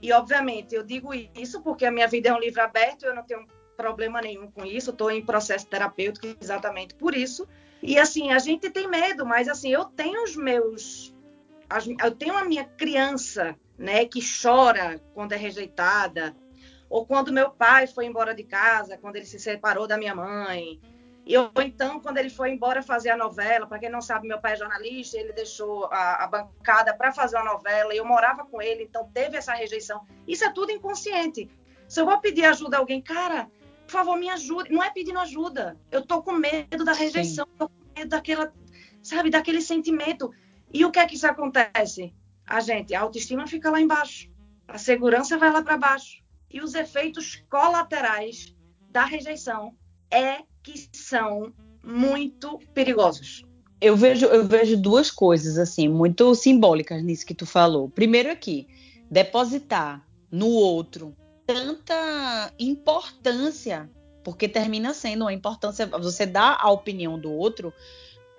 E, 0.00 0.12
obviamente, 0.12 0.74
eu 0.74 0.82
digo 0.82 1.12
isso 1.12 1.60
porque 1.62 1.84
a 1.84 1.90
minha 1.90 2.06
vida 2.06 2.30
é 2.30 2.32
um 2.32 2.38
livro 2.38 2.62
aberto, 2.62 3.04
eu 3.04 3.14
não 3.14 3.22
tenho 3.22 3.46
problema 3.76 4.20
nenhum 4.20 4.50
com 4.50 4.64
isso, 4.64 4.90
estou 4.90 5.10
em 5.10 5.24
processo 5.24 5.66
terapêutico 5.66 6.26
exatamente 6.40 6.94
por 6.94 7.14
isso. 7.14 7.46
E 7.82 7.98
assim, 7.98 8.30
a 8.30 8.38
gente 8.38 8.70
tem 8.70 8.88
medo, 8.88 9.24
mas 9.26 9.48
assim, 9.48 9.70
eu 9.70 9.84
tenho 9.84 10.22
os 10.22 10.36
meus. 10.36 11.14
Eu 12.02 12.10
tenho 12.10 12.36
a 12.36 12.44
minha 12.44 12.64
criança, 12.64 13.56
né, 13.78 14.04
que 14.04 14.20
chora 14.20 15.00
quando 15.14 15.32
é 15.32 15.36
rejeitada, 15.36 16.36
ou 16.88 17.06
quando 17.06 17.32
meu 17.32 17.50
pai 17.50 17.86
foi 17.86 18.06
embora 18.06 18.34
de 18.34 18.42
casa, 18.42 18.98
quando 18.98 19.16
ele 19.16 19.24
se 19.24 19.38
separou 19.38 19.86
da 19.86 19.96
minha 19.96 20.14
mãe. 20.14 20.80
E 21.24 21.36
ou 21.36 21.52
então, 21.58 22.00
quando 22.00 22.18
ele 22.18 22.30
foi 22.30 22.50
embora 22.50 22.82
fazer 22.82 23.10
a 23.10 23.16
novela, 23.16 23.66
para 23.66 23.78
quem 23.78 23.88
não 23.88 24.02
sabe, 24.02 24.26
meu 24.26 24.40
pai 24.40 24.54
é 24.54 24.56
jornalista, 24.56 25.16
ele 25.16 25.32
deixou 25.32 25.84
a, 25.92 26.24
a 26.24 26.26
bancada 26.26 26.92
para 26.92 27.12
fazer 27.12 27.36
a 27.36 27.44
novela, 27.44 27.94
e 27.94 27.98
eu 27.98 28.04
morava 28.04 28.44
com 28.44 28.60
ele, 28.60 28.82
então 28.82 29.08
teve 29.14 29.36
essa 29.36 29.52
rejeição. 29.52 30.04
Isso 30.26 30.44
é 30.44 30.52
tudo 30.52 30.72
inconsciente. 30.72 31.48
Se 31.86 32.00
eu 32.00 32.06
vou 32.06 32.18
pedir 32.18 32.44
ajuda 32.44 32.76
a 32.76 32.80
alguém, 32.80 33.00
cara, 33.00 33.48
por 33.86 33.92
favor, 33.92 34.16
me 34.16 34.28
ajude. 34.28 34.72
Não 34.72 34.82
é 34.82 34.90
pedindo 34.90 35.18
ajuda. 35.18 35.76
Eu 35.90 36.04
tô 36.04 36.22
com 36.22 36.32
medo 36.32 36.84
da 36.84 36.92
rejeição, 36.92 37.46
Sim. 37.46 37.56
tô 37.58 37.68
com 37.68 37.74
medo 37.96 38.08
daquela, 38.08 38.52
sabe, 39.02 39.30
daquele 39.30 39.60
sentimento. 39.60 40.32
E 40.72 40.84
o 40.84 40.90
que 40.90 40.98
é 40.98 41.06
que 41.06 41.16
isso 41.16 41.26
acontece? 41.26 42.14
A 42.46 42.60
gente, 42.60 42.94
a 42.94 43.00
autoestima 43.00 43.46
fica 43.46 43.70
lá 43.70 43.80
embaixo. 43.80 44.30
A 44.66 44.78
segurança 44.78 45.36
vai 45.36 45.52
lá 45.52 45.62
para 45.62 45.76
baixo. 45.76 46.22
E 46.50 46.60
os 46.60 46.74
efeitos 46.74 47.42
colaterais 47.48 48.54
da 48.90 49.04
rejeição 49.04 49.74
é 50.10 50.38
que 50.62 50.88
são 50.92 51.52
muito 51.84 52.58
perigosos. 52.74 53.44
Eu 53.80 53.96
vejo, 53.96 54.26
eu 54.26 54.46
vejo 54.46 54.76
duas 54.76 55.10
coisas 55.10 55.56
assim 55.56 55.88
muito 55.88 56.34
simbólicas 56.34 57.02
nisso 57.02 57.24
que 57.24 57.34
tu 57.34 57.46
falou. 57.46 57.88
Primeiro 57.88 58.30
aqui, 58.30 58.68
depositar 59.10 60.04
no 60.30 60.48
outro 60.48 61.16
tanta 61.46 62.52
importância, 62.58 63.90
porque 64.22 64.48
termina 64.48 64.94
sendo 64.94 65.22
uma 65.22 65.32
importância, 65.32 65.86
você 65.86 66.26
dá 66.26 66.56
a 66.60 66.70
opinião 66.70 67.18
do 67.18 67.32
outro 67.32 67.72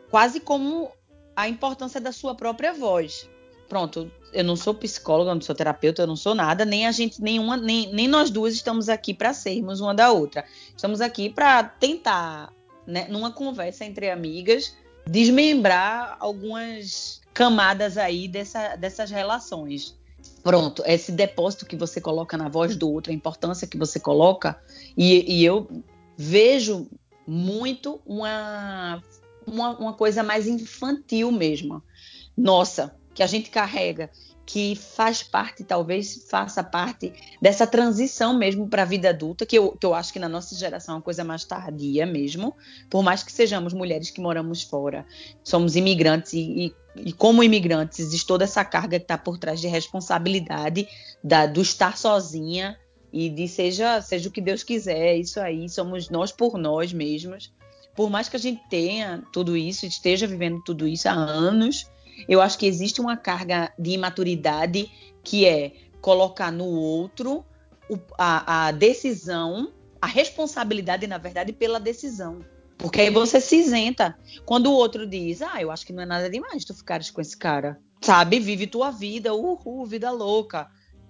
quase 0.10 0.40
como 0.40 0.92
a 1.36 1.48
importância 1.48 2.00
da 2.00 2.12
sua 2.12 2.36
própria 2.36 2.74
voz. 2.74 3.30
Pronto, 3.68 4.12
eu 4.34 4.44
não 4.44 4.56
sou 4.56 4.74
psicóloga, 4.74 5.34
não 5.34 5.42
sou 5.42 5.56
terapeuta, 5.56 6.02
eu 6.02 6.08
não 6.08 6.16
sou 6.16 6.36
nada, 6.36 6.66
nem 6.66 6.86
a 6.86 6.92
gente, 6.92 7.22
nenhuma, 7.22 7.56
nem, 7.56 7.92
nem 7.94 8.08
nós 8.08 8.30
duas 8.30 8.54
estamos 8.54 8.90
aqui 8.90 9.14
para 9.14 9.34
sermos 9.34 9.80
uma 9.80 9.94
da 9.94 10.12
outra. 10.12 10.44
Estamos 10.76 11.00
aqui 11.00 11.30
para 11.30 11.64
tentar, 11.64 12.54
né, 12.86 13.08
numa 13.10 13.32
conversa 13.32 13.86
entre 13.86 14.10
amigas, 14.10 14.76
desmembrar 15.08 16.18
algumas 16.20 17.22
camadas 17.34 17.98
aí 17.98 18.28
dessa, 18.28 18.76
dessas 18.76 19.10
relações. 19.10 19.98
Pronto, 20.44 20.84
esse 20.86 21.12
depósito 21.12 21.66
que 21.66 21.76
você 21.76 22.02
coloca 22.02 22.36
na 22.36 22.50
voz 22.50 22.76
do 22.76 22.92
outro, 22.92 23.12
a 23.12 23.16
importância 23.16 23.68
que 23.68 23.78
você 23.78 24.00
coloca, 24.00 24.60
e, 24.98 25.40
e 25.40 25.46
eu 25.46 25.70
vejo 26.18 26.88
muito 27.26 28.02
uma, 28.06 29.02
uma, 29.46 29.78
uma 29.78 29.94
coisa 29.94 30.24
mais 30.24 30.48
infantil 30.48 31.32
mesmo. 31.32 31.82
Nossa, 32.38 32.96
que 33.14 33.24
a 33.24 33.28
gente 33.28 33.50
carrega 33.50 34.10
que 34.46 34.76
faz 34.76 35.24
parte, 35.24 35.64
talvez 35.64 36.26
faça 36.30 36.62
parte 36.62 37.14
dessa 37.42 37.66
transição 37.66 38.38
mesmo 38.38 38.68
para 38.68 38.82
a 38.82 38.86
vida 38.86 39.10
adulta, 39.10 39.46
que 39.46 39.58
eu, 39.58 39.72
que 39.72 39.86
eu 39.86 39.94
acho 39.94 40.12
que 40.12 40.20
na 40.20 40.28
nossa 40.28 40.56
geração 40.56 40.96
é 40.96 40.98
uma 40.98 41.02
coisa 41.02 41.24
mais 41.24 41.46
tardia 41.46 42.06
mesmo, 42.06 42.54
por 42.90 43.02
mais 43.02 43.24
que 43.24 43.32
sejamos 43.32 43.72
mulheres 43.72 44.10
que 44.10 44.20
moramos 44.20 44.62
fora, 44.64 45.06
somos 45.42 45.78
imigrantes 45.78 46.34
e, 46.34 46.40
e, 46.40 46.76
e 46.98 47.14
como 47.14 47.42
imigrantes 47.42 48.00
existe 48.00 48.28
toda 48.28 48.44
essa 48.44 48.66
carga 48.66 49.00
que 49.00 49.06
está 49.06 49.18
por 49.18 49.38
trás 49.38 49.62
de 49.62 49.68
responsabilidade 49.68 50.86
da, 51.24 51.46
do 51.46 51.62
estar 51.62 51.98
sozinha 51.98 52.78
e 53.14 53.30
de 53.30 53.48
seja, 53.48 54.02
seja 54.02 54.28
o 54.28 54.32
que 54.32 54.42
Deus 54.42 54.64
quiser, 54.64 55.16
isso 55.16 55.40
aí, 55.40 55.70
somos 55.70 56.10
nós 56.10 56.32
por 56.32 56.58
nós 56.58 56.92
mesmos. 56.92 57.54
Por 57.96 58.10
mais 58.10 58.30
que 58.30 58.36
a 58.36 58.40
gente 58.40 58.62
tenha 58.70 59.24
tudo 59.32 59.56
isso, 59.56 59.86
esteja 59.86 60.26
vivendo 60.26 60.62
tudo 60.64 60.88
isso 60.88 61.10
há 61.10 61.14
anos, 61.14 61.86
eu 62.28 62.42
acho 62.42 62.58
que 62.58 62.66
existe 62.66 63.02
uma 63.02 63.18
carga 63.18 63.72
de 63.78 63.92
imaturidade 63.92 64.90
que 65.24 65.46
é 65.46 65.74
colocar 66.02 66.52
no 66.52 66.66
outro 66.66 67.46
a, 68.18 68.68
a 68.68 68.72
decisão, 68.72 69.72
a 70.02 70.08
responsabilidade, 70.08 71.06
na 71.08 71.18
verdade, 71.18 71.54
pela 71.54 71.80
decisão. 71.80 72.40
Porque 72.78 73.02
aí 73.02 73.10
você 73.12 73.40
se 73.40 73.58
isenta. 73.58 74.18
Quando 74.44 74.68
o 74.68 74.74
outro 74.74 75.06
diz, 75.06 75.42
ah, 75.42 75.62
eu 75.62 75.70
acho 75.70 75.86
que 75.86 75.94
não 75.94 76.02
é 76.02 76.06
nada 76.06 76.30
demais 76.30 76.66
tu 76.66 76.74
ficares 76.74 77.12
com 77.12 77.22
esse 77.22 77.38
cara. 77.38 77.80
Sabe? 78.02 78.40
Vive 78.40 78.66
tua 78.66 78.90
vida, 78.90 79.34
uhul, 79.34 79.86
vida 79.86 80.10
louca. 80.10 80.68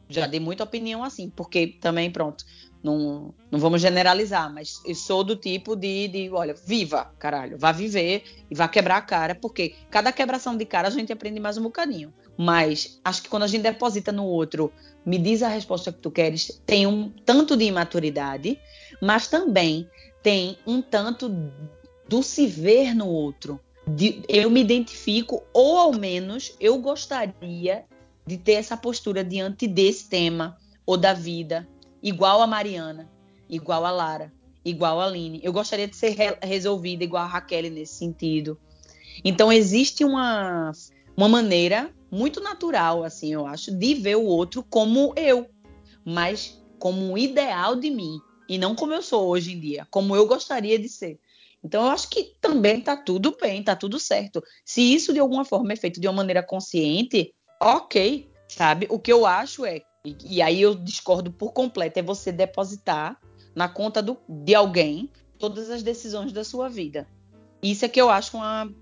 Já 0.10 0.28
dei 0.28 0.42
muita 0.42 0.66
opinião 0.66 1.04
assim, 1.04 1.30
porque 1.30 1.68
também, 1.80 2.12
pronto, 2.12 2.44
não, 2.84 3.34
não 3.52 3.60
vamos 3.60 3.82
generalizar, 3.82 4.52
mas 4.52 4.82
eu 4.86 4.96
sou 4.96 5.24
do 5.24 5.36
tipo 5.36 5.76
de, 5.76 6.08
de, 6.08 6.30
olha, 6.32 6.54
viva, 6.54 7.14
caralho, 7.20 7.58
vá 7.58 7.72
viver 7.72 8.24
e 8.50 8.56
vá 8.56 8.68
quebrar 8.68 8.98
a 8.98 9.02
cara, 9.02 9.36
porque 9.36 9.76
cada 9.90 10.12
quebração 10.12 10.58
de 10.58 10.66
cara 10.66 10.88
a 10.88 10.92
gente 10.92 11.14
aprende 11.14 11.40
mais 11.40 11.58
um 11.58 11.64
bocadinho. 11.64 12.14
Mas 12.38 13.00
acho 13.04 13.22
que 13.22 13.30
quando 13.30 13.44
a 13.44 13.48
gente 13.48 13.62
deposita 13.62 14.12
no 14.12 14.26
outro, 14.26 14.72
me 15.06 15.18
diz 15.18 15.44
a 15.44 15.48
resposta 15.48 15.92
que 15.92 16.00
tu 16.00 16.10
queres, 16.10 16.62
tem 16.66 16.88
um 16.88 17.10
tanto 17.26 17.56
de 17.56 17.66
imaturidade, 17.66 18.60
mas 19.02 19.28
também 19.28 19.88
tem 20.24 20.58
um 20.66 20.82
tanto 20.82 21.30
do 22.08 22.24
se 22.24 22.48
ver 22.48 22.96
no 22.96 23.08
outro. 23.08 23.60
De, 23.86 24.24
eu 24.28 24.50
me 24.50 24.62
identifico, 24.62 25.44
ou 25.54 25.78
ao 25.78 25.94
menos 25.94 26.56
eu 26.60 26.80
gostaria 26.80 27.84
de 28.26 28.38
ter 28.38 28.54
essa 28.54 28.78
postura 28.78 29.24
diante 29.24 29.68
desse 29.68 30.08
tema, 30.08 30.58
ou 30.86 30.98
da 30.98 31.14
vida, 31.14 31.68
igual 32.02 32.42
a 32.42 32.48
Mariana, 32.48 33.10
igual 33.50 33.86
a 33.86 33.92
Lara, 33.92 34.34
igual 34.64 35.00
a 35.00 35.06
Aline. 35.06 35.40
Eu 35.44 35.54
gostaria 35.54 35.88
de 35.88 35.96
ser 35.96 36.10
re 36.10 36.38
resolvida 36.42 37.04
igual 37.04 37.24
a 37.24 37.28
Raquel 37.28 37.70
nesse 37.70 37.96
sentido. 37.96 38.60
Então 39.24 39.52
existe 39.52 40.04
uma, 40.04 40.72
uma 41.16 41.28
maneira 41.28 41.94
muito 42.10 42.42
natural, 42.42 43.04
assim, 43.04 43.34
eu 43.34 43.46
acho, 43.46 43.72
de 43.72 43.94
ver 43.96 44.16
o 44.16 44.26
outro 44.26 44.64
como 44.64 45.14
eu, 45.16 45.50
mas 46.04 46.62
como 46.80 47.12
um 47.12 47.18
ideal 47.18 47.76
de 47.76 47.90
mim 47.90 48.20
e 48.50 48.58
não 48.58 48.76
como 48.76 48.94
eu 48.94 49.02
sou 49.02 49.28
hoje 49.28 49.54
em 49.54 49.60
dia, 49.60 49.88
como 49.90 50.16
eu 50.16 50.28
gostaria 50.28 50.78
de 50.78 50.90
ser. 50.90 51.20
Então 51.64 51.86
eu 51.86 51.92
acho 51.92 52.10
que 52.10 52.34
também 52.42 52.82
tá 52.82 52.98
tudo 52.98 53.38
bem, 53.40 53.64
tá 53.64 53.76
tudo 53.76 54.00
certo. 54.00 54.44
Se 54.66 54.82
isso 54.82 55.14
de 55.14 55.20
alguma 55.20 55.46
forma 55.46 55.74
é 55.74 55.76
feito 55.76 56.02
de 56.02 56.08
uma 56.08 56.16
maneira 56.16 56.42
consciente, 56.42 57.34
ok, 57.62 58.30
sabe? 58.48 58.88
O 58.90 59.00
que 59.00 59.14
eu 59.14 59.26
acho 59.26 59.64
é 59.66 59.82
e, 60.04 60.38
e 60.38 60.42
aí 60.42 60.62
eu 60.62 60.76
discordo 60.76 61.32
por 61.32 61.54
completo, 61.54 62.00
é 62.00 62.02
você 62.04 62.32
depositar 62.32 63.20
na 63.56 63.70
conta 63.70 64.02
do, 64.02 64.18
de 64.28 64.56
alguém 64.56 65.12
todas 65.38 65.70
as 65.70 65.84
decisões 65.84 66.32
da 66.32 66.44
sua 66.44 66.70
vida. 66.70 67.08
Isso 67.62 67.86
é 67.86 67.90
que 67.90 68.02
eu 68.02 68.10
acho 68.10 68.38
uma, 68.38 68.74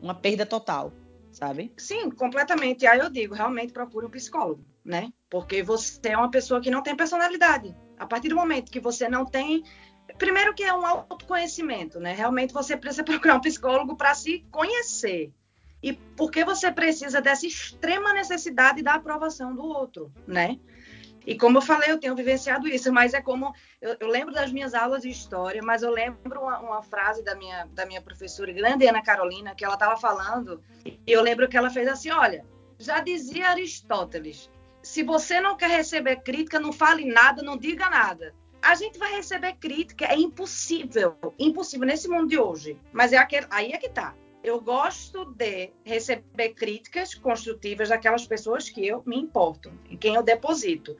uma 0.00 0.14
perda 0.14 0.46
total, 0.46 0.92
sabe? 1.32 1.72
Sim, 1.76 2.10
completamente. 2.10 2.86
Aí 2.86 2.98
eu 2.98 3.10
digo, 3.10 3.34
realmente 3.34 3.72
procure 3.72 4.06
um 4.06 4.10
psicólogo, 4.10 4.64
né? 4.84 5.12
Porque 5.28 5.62
você 5.62 6.00
é 6.04 6.16
uma 6.16 6.30
pessoa 6.30 6.60
que 6.60 6.70
não 6.70 6.82
tem 6.82 6.94
personalidade. 6.94 7.74
A 7.98 8.06
partir 8.06 8.28
do 8.28 8.36
momento 8.36 8.70
que 8.70 8.80
você 8.80 9.08
não 9.08 9.24
tem. 9.24 9.64
Primeiro 10.16 10.54
que 10.54 10.62
é 10.62 10.72
um 10.72 10.86
autoconhecimento, 10.86 11.98
né? 11.98 12.14
Realmente 12.14 12.54
você 12.54 12.76
precisa 12.76 13.02
procurar 13.04 13.36
um 13.36 13.40
psicólogo 13.40 13.96
para 13.96 14.14
se 14.14 14.46
conhecer 14.50 15.32
e 15.82 15.92
por 15.92 16.30
que 16.30 16.44
você 16.44 16.70
precisa 16.70 17.20
dessa 17.20 17.46
extrema 17.46 18.12
necessidade 18.12 18.82
da 18.82 18.94
aprovação 18.94 19.54
do 19.54 19.62
outro, 19.62 20.12
né? 20.26 20.58
E 21.26 21.36
como 21.36 21.58
eu 21.58 21.62
falei, 21.62 21.90
eu 21.90 22.00
tenho 22.00 22.16
vivenciado 22.16 22.66
isso, 22.66 22.90
mas 22.92 23.12
é 23.12 23.20
como 23.20 23.54
eu, 23.82 23.96
eu 24.00 24.08
lembro 24.08 24.32
das 24.32 24.50
minhas 24.50 24.72
aulas 24.72 25.02
de 25.02 25.10
história, 25.10 25.60
mas 25.62 25.82
eu 25.82 25.90
lembro 25.90 26.40
uma, 26.40 26.58
uma, 26.58 26.82
frase 26.82 27.22
da 27.22 27.34
minha 27.34 27.66
da 27.66 27.84
minha 27.84 28.00
professora 28.00 28.50
grande 28.52 28.86
Ana 28.86 29.02
Carolina 29.02 29.54
que 29.54 29.64
ela 29.64 29.74
estava 29.74 29.96
falando 29.96 30.62
e 30.86 30.96
eu 31.06 31.22
lembro 31.22 31.46
que 31.46 31.56
ela 31.56 31.70
fez 31.70 31.86
assim, 31.86 32.10
olha, 32.10 32.46
já 32.78 33.00
dizia 33.00 33.50
Aristóteles, 33.50 34.50
se 34.82 35.02
você 35.02 35.38
não 35.38 35.56
quer 35.56 35.70
receber 35.70 36.16
crítica, 36.22 36.58
não 36.58 36.72
fale 36.72 37.04
nada, 37.04 37.42
não 37.42 37.56
diga 37.56 37.90
nada. 37.90 38.34
A 38.62 38.74
gente 38.74 38.98
vai 38.98 39.12
receber 39.14 39.52
crítica, 39.54 40.06
é 40.06 40.16
impossível, 40.16 41.16
impossível 41.38 41.86
nesse 41.86 42.08
mundo 42.08 42.28
de 42.28 42.38
hoje. 42.38 42.76
Mas 42.92 43.12
é 43.12 43.16
aquele, 43.18 43.46
aí 43.50 43.72
é 43.72 43.78
que 43.78 43.88
tá 43.88 44.14
eu 44.48 44.60
gosto 44.60 45.26
de 45.26 45.70
receber 45.84 46.54
críticas 46.54 47.14
construtivas 47.14 47.90
daquelas 47.90 48.26
pessoas 48.26 48.68
que 48.68 48.86
eu 48.86 49.02
me 49.06 49.16
importo, 49.16 49.70
em 49.88 49.96
quem 49.96 50.14
eu 50.14 50.22
deposito. 50.22 50.96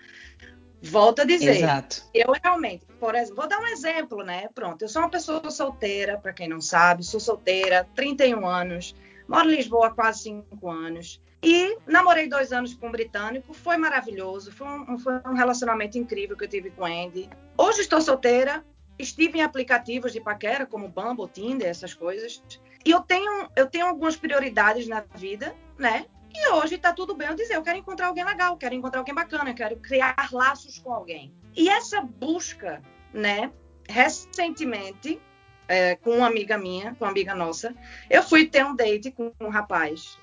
Volto 0.81 1.23
a 1.23 1.25
dizer, 1.25 1.57
Exato. 1.57 2.03
eu 2.15 2.33
realmente, 2.43 2.85
por 3.01 3.15
exemplo, 3.15 3.37
vou 3.37 3.49
dar 3.49 3.59
um 3.59 3.67
exemplo, 3.67 4.23
né? 4.23 4.49
Pronto, 4.55 4.83
eu 4.83 4.89
sou 4.89 5.03
uma 5.03 5.11
pessoa 5.11 5.51
solteira, 5.51 6.19
para 6.19 6.33
quem 6.33 6.47
não 6.47 6.61
sabe, 6.61 7.03
sou 7.03 7.19
solteira, 7.19 7.89
31 7.97 8.47
anos, 8.47 8.95
moro 9.27 9.51
em 9.51 9.57
Lisboa 9.57 9.89
há 9.89 9.91
quase 9.91 10.25
5 10.25 10.71
anos. 10.71 11.21
E 11.43 11.77
namorei 11.87 12.29
dois 12.29 12.53
anos 12.53 12.75
com 12.75 12.89
um 12.89 12.93
britânico, 12.93 13.55
foi 13.55 13.77
maravilhoso, 13.77 14.53
foi 14.53 14.67
um, 14.67 14.99
foi 14.99 15.15
um 15.27 15.35
relacionamento 15.35 15.97
incrível 15.97 16.37
que 16.37 16.45
eu 16.45 16.49
tive 16.49 16.71
com 16.71 16.83
o 16.83 16.85
Andy. 16.85 17.31
Hoje 17.57 17.81
estou 17.81 18.01
solteira, 18.01 18.65
estive 18.99 19.39
em 19.39 19.43
aplicativos 19.43 20.13
de 20.13 20.21
paquera, 20.21 20.67
como 20.67 20.89
Bumble, 20.89 21.29
Tinder, 21.29 21.69
essas 21.69 21.95
coisas. 21.95 22.43
E 22.85 22.91
eu 22.91 23.01
tenho, 23.01 23.49
eu 23.55 23.67
tenho 23.67 23.87
algumas 23.87 24.17
prioridades 24.17 24.89
na 24.89 25.01
vida, 25.15 25.55
né? 25.79 26.07
E 26.35 26.49
hoje 26.51 26.75
está 26.75 26.93
tudo 26.93 27.15
bem 27.15 27.29
eu 27.29 27.35
dizer, 27.35 27.55
eu 27.55 27.63
quero 27.63 27.79
encontrar 27.79 28.09
alguém 28.09 28.25
legal, 28.25 28.57
quero 28.57 28.75
encontrar 28.75 29.01
alguém 29.01 29.15
bacana, 29.15 29.55
quero 29.55 29.77
criar 29.77 30.29
laços 30.31 30.79
com 30.79 30.93
alguém. 30.93 31.33
E 31.57 31.69
essa 31.69 32.01
busca, 32.01 32.83
né? 33.13 33.51
Recentemente, 33.89 35.21
é, 35.67 35.97
com 35.97 36.11
uma 36.19 36.27
amiga 36.27 36.57
minha, 36.59 36.95
com 36.95 37.05
uma 37.05 37.11
amiga 37.11 37.35
nossa, 37.35 37.75
eu 38.09 38.23
fui 38.23 38.47
ter 38.47 38.65
um 38.65 38.75
date 38.75 39.11
com 39.11 39.33
um 39.41 39.49
rapaz. 39.49 40.19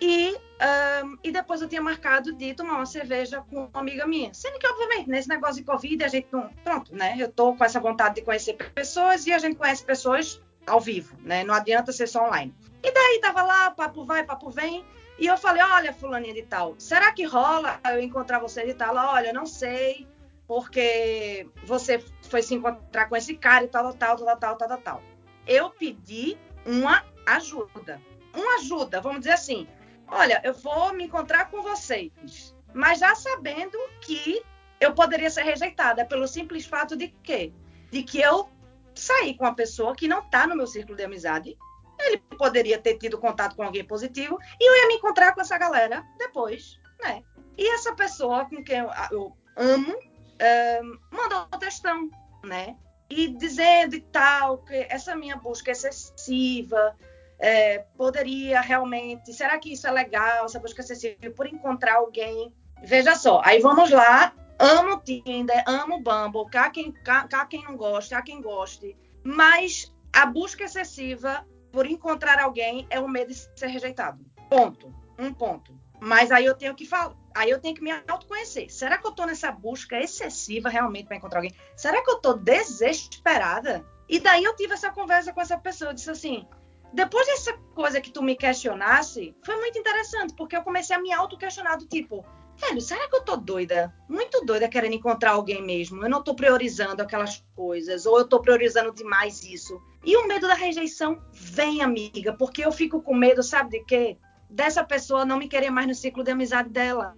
E, 0.00 0.34
um, 0.34 1.18
e 1.24 1.32
depois 1.32 1.62
eu 1.62 1.68
tinha 1.68 1.80
marcado 1.80 2.32
de 2.32 2.54
tomar 2.54 2.74
uma 2.74 2.86
cerveja 2.86 3.42
com 3.48 3.64
uma 3.64 3.80
amiga 3.80 4.06
minha. 4.06 4.32
Sendo 4.34 4.58
que, 4.58 4.66
obviamente, 4.66 5.08
nesse 5.08 5.28
negócio 5.28 5.56
de 5.56 5.64
Covid, 5.64 6.04
a 6.04 6.08
gente 6.08 6.28
não. 6.30 6.48
Pronto, 6.62 6.94
né? 6.94 7.16
Eu 7.18 7.30
tô 7.30 7.54
com 7.54 7.64
essa 7.64 7.80
vontade 7.80 8.16
de 8.16 8.22
conhecer 8.22 8.54
pessoas 8.74 9.26
e 9.26 9.32
a 9.32 9.38
gente 9.38 9.56
conhece 9.56 9.84
pessoas 9.84 10.40
ao 10.66 10.80
vivo, 10.80 11.16
né? 11.22 11.44
Não 11.44 11.54
adianta 11.54 11.92
ser 11.92 12.06
só 12.06 12.26
online. 12.26 12.54
E 12.82 12.92
daí 12.92 13.20
tava 13.20 13.42
lá, 13.42 13.70
papo 13.70 14.04
vai, 14.04 14.24
papo 14.24 14.50
vem. 14.50 14.84
E 15.18 15.26
eu 15.26 15.38
falei, 15.38 15.62
olha, 15.62 15.94
fulaninha 15.94 16.34
de 16.34 16.42
tal, 16.42 16.74
será 16.78 17.10
que 17.10 17.24
rola 17.24 17.80
eu 17.86 18.00
encontrar 18.00 18.38
você 18.38 18.66
de 18.66 18.74
tal? 18.74 18.94
olha, 18.94 19.32
não 19.32 19.46
sei, 19.46 20.06
porque 20.46 21.48
você 21.64 22.04
foi 22.28 22.42
se 22.42 22.54
encontrar 22.54 23.08
com 23.08 23.16
esse 23.16 23.34
cara 23.34 23.64
e 23.64 23.68
tal, 23.68 23.94
tal, 23.94 24.16
tal, 24.16 24.36
tal, 24.38 24.56
tal, 24.56 24.78
tal. 24.78 25.02
Eu 25.46 25.70
pedi 25.70 26.36
uma 26.66 27.02
ajuda. 27.24 28.00
Uma 28.34 28.56
ajuda, 28.56 29.00
vamos 29.00 29.20
dizer 29.20 29.32
assim. 29.32 29.66
Olha, 30.08 30.40
eu 30.44 30.54
vou 30.54 30.92
me 30.92 31.04
encontrar 31.04 31.50
com 31.50 31.62
vocês, 31.62 32.54
mas 32.72 33.00
já 33.00 33.14
sabendo 33.14 33.78
que 34.00 34.42
eu 34.80 34.94
poderia 34.94 35.30
ser 35.30 35.42
rejeitada 35.42 36.04
pelo 36.04 36.28
simples 36.28 36.66
fato 36.66 36.96
de 36.96 37.08
que 37.08 37.52
de 37.90 38.02
que 38.02 38.20
eu 38.20 38.48
sair 38.94 39.34
com 39.34 39.44
uma 39.44 39.54
pessoa 39.54 39.94
que 39.94 40.08
não 40.08 40.20
está 40.20 40.46
no 40.46 40.56
meu 40.56 40.66
círculo 40.66 40.96
de 40.96 41.04
amizade. 41.04 41.56
Ele 41.98 42.18
poderia 42.38 42.78
ter 42.78 42.98
tido 42.98 43.18
contato 43.18 43.56
com 43.56 43.62
alguém 43.62 43.84
positivo 43.84 44.38
e 44.60 44.68
eu 44.68 44.76
ia 44.76 44.88
me 44.88 44.94
encontrar 44.94 45.34
com 45.34 45.40
essa 45.40 45.56
galera 45.56 46.04
depois, 46.18 46.78
né? 47.00 47.22
E 47.56 47.66
essa 47.74 47.94
pessoa 47.94 48.44
com 48.44 48.62
quem 48.62 48.80
eu, 48.80 48.90
eu 49.10 49.36
amo 49.56 49.96
é, 50.38 50.82
mandou 51.10 51.46
uma 51.50 51.58
questão, 51.58 52.10
né? 52.44 52.76
E 53.08 53.28
dizendo 53.28 53.94
e 53.94 54.00
tal 54.00 54.58
que 54.58 54.86
essa 54.90 55.16
minha 55.16 55.36
busca 55.36 55.70
excessiva 55.70 56.94
é, 57.38 57.84
poderia 57.96 58.60
realmente. 58.60 59.32
Será 59.32 59.58
que 59.58 59.72
isso 59.72 59.86
é 59.86 59.90
legal? 59.90 60.46
Essa 60.46 60.58
busca 60.58 60.80
excessiva 60.80 61.30
por 61.34 61.46
encontrar 61.46 61.96
alguém? 61.96 62.54
Veja 62.82 63.14
só, 63.14 63.40
aí 63.44 63.60
vamos 63.60 63.90
lá 63.90 64.34
Amo 64.58 64.98
Tinder, 65.00 65.62
amo 65.66 66.00
Bumble, 66.00 66.50
cá 66.50 66.70
quem, 66.70 66.90
cá, 66.90 67.28
cá 67.28 67.44
quem 67.44 67.62
não 67.64 67.76
gosta, 67.76 68.16
há 68.16 68.22
quem 68.22 68.40
goste. 68.40 68.96
Mas 69.22 69.94
a 70.10 70.24
busca 70.24 70.64
excessiva 70.64 71.46
por 71.70 71.86
encontrar 71.86 72.40
alguém 72.40 72.86
é 72.88 72.98
o 72.98 73.06
medo 73.06 73.28
de 73.28 73.34
ser 73.34 73.66
rejeitado. 73.66 74.24
Ponto. 74.48 74.94
Um 75.18 75.32
ponto. 75.32 75.78
Mas 76.00 76.30
aí 76.30 76.46
eu 76.46 76.54
tenho 76.54 76.74
que 76.74 76.86
falar, 76.86 77.14
aí 77.34 77.50
eu 77.50 77.60
tenho 77.60 77.74
que 77.74 77.82
me 77.82 77.90
autoconhecer. 78.08 78.70
Será 78.70 78.96
que 78.96 79.06
eu 79.06 79.12
tô 79.12 79.26
nessa 79.26 79.52
busca 79.52 80.00
excessiva 80.00 80.70
realmente 80.70 81.06
para 81.06 81.16
encontrar 81.16 81.40
alguém? 81.40 81.54
Será 81.76 82.02
que 82.02 82.10
eu 82.10 82.18
tô 82.18 82.32
desesperada? 82.32 83.84
E 84.08 84.18
daí 84.18 84.44
eu 84.44 84.56
tive 84.56 84.72
essa 84.72 84.90
conversa 84.90 85.34
com 85.34 85.40
essa 85.40 85.58
pessoa, 85.58 85.90
eu 85.90 85.94
disse 85.94 86.10
assim: 86.10 86.46
depois 86.96 87.26
dessa 87.26 87.52
coisa 87.74 88.00
que 88.00 88.10
tu 88.10 88.22
me 88.22 88.34
questionasse, 88.34 89.36
foi 89.44 89.54
muito 89.56 89.78
interessante, 89.78 90.32
porque 90.34 90.56
eu 90.56 90.62
comecei 90.62 90.96
a 90.96 90.98
me 90.98 91.12
auto-questionar 91.12 91.76
do 91.76 91.86
tipo, 91.86 92.24
velho, 92.56 92.80
será 92.80 93.06
que 93.06 93.16
eu 93.16 93.22
tô 93.22 93.36
doida? 93.36 93.94
Muito 94.08 94.46
doida 94.46 94.66
querendo 94.66 94.94
encontrar 94.94 95.32
alguém 95.32 95.62
mesmo. 95.62 96.02
Eu 96.02 96.08
não 96.08 96.24
tô 96.24 96.34
priorizando 96.34 97.02
aquelas 97.02 97.44
coisas, 97.54 98.06
ou 98.06 98.18
eu 98.18 98.26
tô 98.26 98.40
priorizando 98.40 98.94
demais 98.94 99.44
isso. 99.44 99.78
E 100.02 100.16
o 100.16 100.26
medo 100.26 100.48
da 100.48 100.54
rejeição 100.54 101.22
vem, 101.34 101.82
amiga, 101.82 102.32
porque 102.32 102.64
eu 102.64 102.72
fico 102.72 103.02
com 103.02 103.14
medo, 103.14 103.42
sabe 103.42 103.78
de 103.78 103.84
quê? 103.84 104.16
Dessa 104.48 104.82
pessoa 104.82 105.26
não 105.26 105.38
me 105.38 105.48
querer 105.48 105.68
mais 105.68 105.86
no 105.86 105.94
ciclo 105.94 106.24
de 106.24 106.30
amizade 106.30 106.70
dela. 106.70 107.14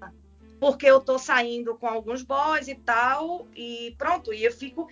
Porque 0.58 0.86
eu 0.86 1.00
tô 1.00 1.20
saindo 1.20 1.76
com 1.76 1.86
alguns 1.86 2.24
boys 2.24 2.66
e 2.66 2.74
tal, 2.74 3.46
e 3.54 3.94
pronto, 3.96 4.34
e 4.34 4.42
eu 4.42 4.50
fico 4.50 4.88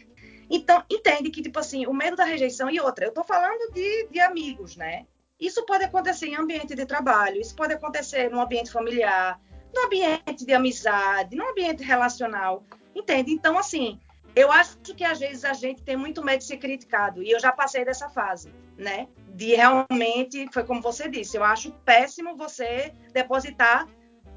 então, 0.48 0.82
entende 0.90 1.30
que, 1.30 1.42
tipo 1.42 1.58
assim, 1.58 1.86
o 1.86 1.92
medo 1.92 2.16
da 2.16 2.24
rejeição 2.24 2.70
e 2.70 2.80
outra, 2.80 3.06
eu 3.06 3.08
estou 3.08 3.24
falando 3.24 3.72
de, 3.72 4.08
de 4.10 4.20
amigos, 4.20 4.76
né? 4.76 5.06
Isso 5.38 5.64
pode 5.66 5.84
acontecer 5.84 6.28
em 6.28 6.36
ambiente 6.36 6.74
de 6.74 6.86
trabalho, 6.86 7.40
isso 7.40 7.54
pode 7.54 7.74
acontecer 7.74 8.30
no 8.30 8.40
ambiente 8.40 8.70
familiar, 8.70 9.40
no 9.74 9.82
ambiente 9.82 10.46
de 10.46 10.54
amizade, 10.54 11.36
no 11.36 11.46
ambiente 11.48 11.82
relacional, 11.82 12.64
entende? 12.94 13.32
Então, 13.32 13.58
assim, 13.58 14.00
eu 14.34 14.50
acho 14.50 14.78
que 14.94 15.04
às 15.04 15.18
vezes 15.18 15.44
a 15.44 15.52
gente 15.52 15.82
tem 15.82 15.96
muito 15.96 16.24
medo 16.24 16.38
de 16.38 16.44
ser 16.44 16.56
criticado, 16.56 17.22
e 17.22 17.30
eu 17.30 17.40
já 17.40 17.52
passei 17.52 17.84
dessa 17.84 18.08
fase, 18.08 18.52
né? 18.78 19.08
De 19.34 19.54
realmente, 19.54 20.48
foi 20.52 20.64
como 20.64 20.80
você 20.80 21.08
disse, 21.08 21.36
eu 21.36 21.44
acho 21.44 21.72
péssimo 21.84 22.36
você 22.36 22.94
depositar 23.12 23.86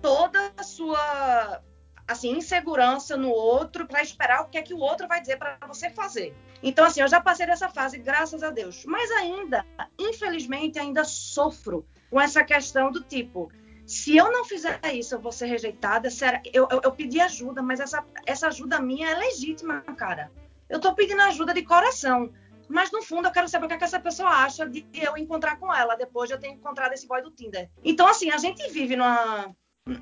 toda 0.02 0.52
a 0.58 0.64
sua 0.64 1.62
assim, 2.10 2.32
insegurança 2.32 3.16
no 3.16 3.30
outro 3.30 3.86
para 3.86 4.02
esperar 4.02 4.42
o 4.42 4.50
que 4.50 4.58
é 4.58 4.64
que 4.64 4.74
o 4.74 4.80
outro 4.80 5.08
vai 5.08 5.22
dizer 5.22 5.38
para 5.38 5.60
você 5.68 5.92
fazer. 5.92 6.36
Então, 6.64 6.84
assim, 6.84 7.02
eu 7.02 7.08
já 7.08 7.22
passei 7.22 7.46
dessa 7.46 7.70
fase, 7.70 8.00
graças 8.00 8.42
a 8.42 8.50
Deus. 8.50 8.84
Mas 8.86 9.12
ainda, 9.12 9.64
infelizmente, 9.98 10.80
ainda 10.80 11.04
sofro 11.04 11.86
com 12.10 12.20
essa 12.20 12.44
questão 12.44 12.92
do 12.92 13.04
tipo, 13.04 13.52
se 13.86 14.18
eu 14.18 14.32
não 14.32 14.44
fizer 14.44 14.80
isso, 14.92 15.14
eu 15.14 15.20
vou 15.20 15.32
ser 15.32 15.46
rejeitada. 15.46 16.10
Será? 16.10 16.42
Eu, 16.52 16.68
eu, 16.72 16.82
eu 16.84 16.92
pedi 16.92 17.22
ajuda, 17.22 17.62
mas 17.62 17.80
essa, 17.80 18.04
essa 18.26 18.48
ajuda 18.48 18.82
minha 18.82 19.12
é 19.12 19.16
legítima, 19.16 19.82
cara. 19.96 20.32
Eu 20.68 20.80
tô 20.80 20.96
pedindo 20.96 21.22
ajuda 21.22 21.54
de 21.54 21.62
coração. 21.62 22.34
Mas 22.68 22.92
no 22.92 23.04
fundo 23.04 23.28
eu 23.28 23.32
quero 23.32 23.48
saber 23.48 23.66
o 23.66 23.68
que, 23.68 23.76
é 23.76 23.78
que 23.78 23.84
essa 23.84 24.00
pessoa 24.00 24.30
acha 24.30 24.68
de 24.68 24.86
eu 24.94 25.16
encontrar 25.16 25.58
com 25.58 25.74
ela 25.74 25.96
depois 25.96 26.28
de 26.28 26.36
eu 26.36 26.40
ter 26.40 26.50
encontrado 26.50 26.94
esse 26.94 27.08
boy 27.08 27.22
do 27.22 27.32
Tinder. 27.32 27.70
Então, 27.84 28.08
assim, 28.08 28.32
a 28.32 28.38
gente 28.38 28.68
vive 28.70 28.96
numa, 28.96 29.56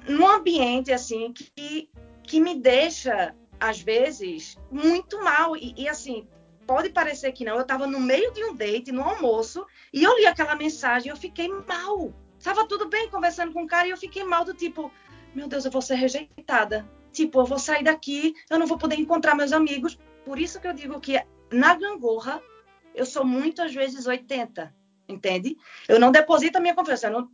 num 0.08 0.28
ambiente 0.28 0.92
assim 0.92 1.32
que, 1.34 1.90
que 2.24 2.40
me 2.40 2.56
deixa, 2.60 3.36
às 3.60 3.80
vezes, 3.80 4.58
muito 4.70 5.24
mal. 5.24 5.56
E, 5.56 5.74
e 5.78 5.88
assim, 5.88 6.28
pode 6.66 6.90
parecer 6.90 7.32
que 7.32 7.46
não. 7.46 7.56
Eu 7.56 7.62
estava 7.62 7.88
no 7.88 8.00
meio 8.00 8.32
de 8.34 8.44
um 8.44 8.54
date, 8.54 8.92
no 8.92 9.02
almoço, 9.02 9.66
e 9.94 10.04
eu 10.04 10.18
li 10.18 10.28
aquela 10.28 10.56
mensagem 10.56 11.08
e 11.08 11.12
eu 11.12 11.18
fiquei 11.18 11.48
mal. 11.48 12.14
Tava 12.44 12.68
tudo 12.68 12.88
bem 12.88 13.10
conversando 13.10 13.54
com 13.54 13.64
o 13.64 13.68
cara 13.68 13.88
e 13.88 13.92
eu 13.92 13.98
fiquei 13.98 14.24
mal 14.24 14.46
do 14.46 14.54
tipo, 14.54 14.92
meu 15.34 15.48
Deus, 15.48 15.66
eu 15.66 15.72
vou 15.72 15.82
ser 15.82 15.96
rejeitada. 15.96 16.88
Tipo, 17.12 17.40
eu 17.40 17.46
vou 17.46 17.58
sair 17.58 17.84
daqui, 17.84 18.36
eu 18.50 18.60
não 18.60 18.68
vou 18.68 18.78
poder 18.78 18.96
encontrar 18.96 19.34
meus 19.34 19.52
amigos. 19.52 19.98
Por 20.24 20.38
isso 20.38 20.60
que 20.60 20.68
eu 20.68 20.74
digo 20.74 21.00
que 21.00 21.20
na 21.52 21.74
gangorra 21.74 22.42
eu 22.94 23.06
sou 23.06 23.26
muitas 23.26 23.74
vezes 23.74 24.06
80, 24.06 24.74
entende? 25.08 25.58
Eu 25.88 26.00
não 26.00 26.12
deposito 26.12 26.58
a 26.58 26.62
minha 26.62 26.76
confiança, 26.76 27.08
eu 27.08 27.12
não 27.12 27.30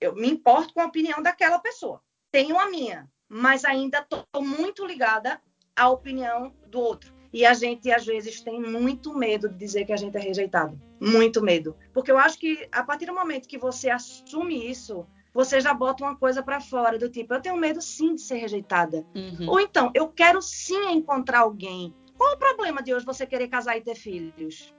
eu 0.00 0.14
me 0.14 0.30
importo 0.30 0.72
com 0.74 0.80
a 0.80 0.86
opinião 0.86 1.22
daquela 1.22 1.58
pessoa. 1.58 2.00
Tenho 2.32 2.58
a 2.58 2.70
minha, 2.70 3.08
mas 3.28 3.64
ainda 3.64 3.98
estou 3.98 4.24
muito 4.42 4.86
ligada 4.86 5.40
à 5.76 5.88
opinião 5.88 6.54
do 6.66 6.80
outro. 6.80 7.12
E 7.32 7.46
a 7.46 7.54
gente, 7.54 7.90
às 7.92 8.04
vezes, 8.04 8.40
tem 8.40 8.60
muito 8.60 9.14
medo 9.14 9.48
de 9.48 9.56
dizer 9.56 9.84
que 9.84 9.92
a 9.92 9.96
gente 9.96 10.16
é 10.16 10.20
rejeitado. 10.20 10.80
Muito 11.00 11.40
medo. 11.40 11.76
Porque 11.92 12.10
eu 12.10 12.18
acho 12.18 12.38
que, 12.38 12.68
a 12.72 12.82
partir 12.82 13.06
do 13.06 13.14
momento 13.14 13.48
que 13.48 13.58
você 13.58 13.88
assume 13.88 14.68
isso, 14.68 15.06
você 15.32 15.60
já 15.60 15.72
bota 15.72 16.02
uma 16.02 16.16
coisa 16.16 16.42
para 16.42 16.60
fora, 16.60 16.98
do 16.98 17.08
tipo, 17.08 17.32
eu 17.32 17.40
tenho 17.40 17.56
medo 17.56 17.80
sim 17.80 18.16
de 18.16 18.20
ser 18.20 18.38
rejeitada. 18.38 19.06
Uhum. 19.14 19.48
Ou 19.48 19.60
então, 19.60 19.92
eu 19.94 20.08
quero 20.08 20.42
sim 20.42 20.90
encontrar 20.90 21.40
alguém. 21.40 21.94
Qual 22.18 22.34
o 22.34 22.38
problema 22.38 22.82
de 22.82 22.92
hoje 22.92 23.06
você 23.06 23.24
querer 23.24 23.48
casar 23.48 23.76
e 23.76 23.80
ter 23.80 23.94
filhos? 23.94 24.74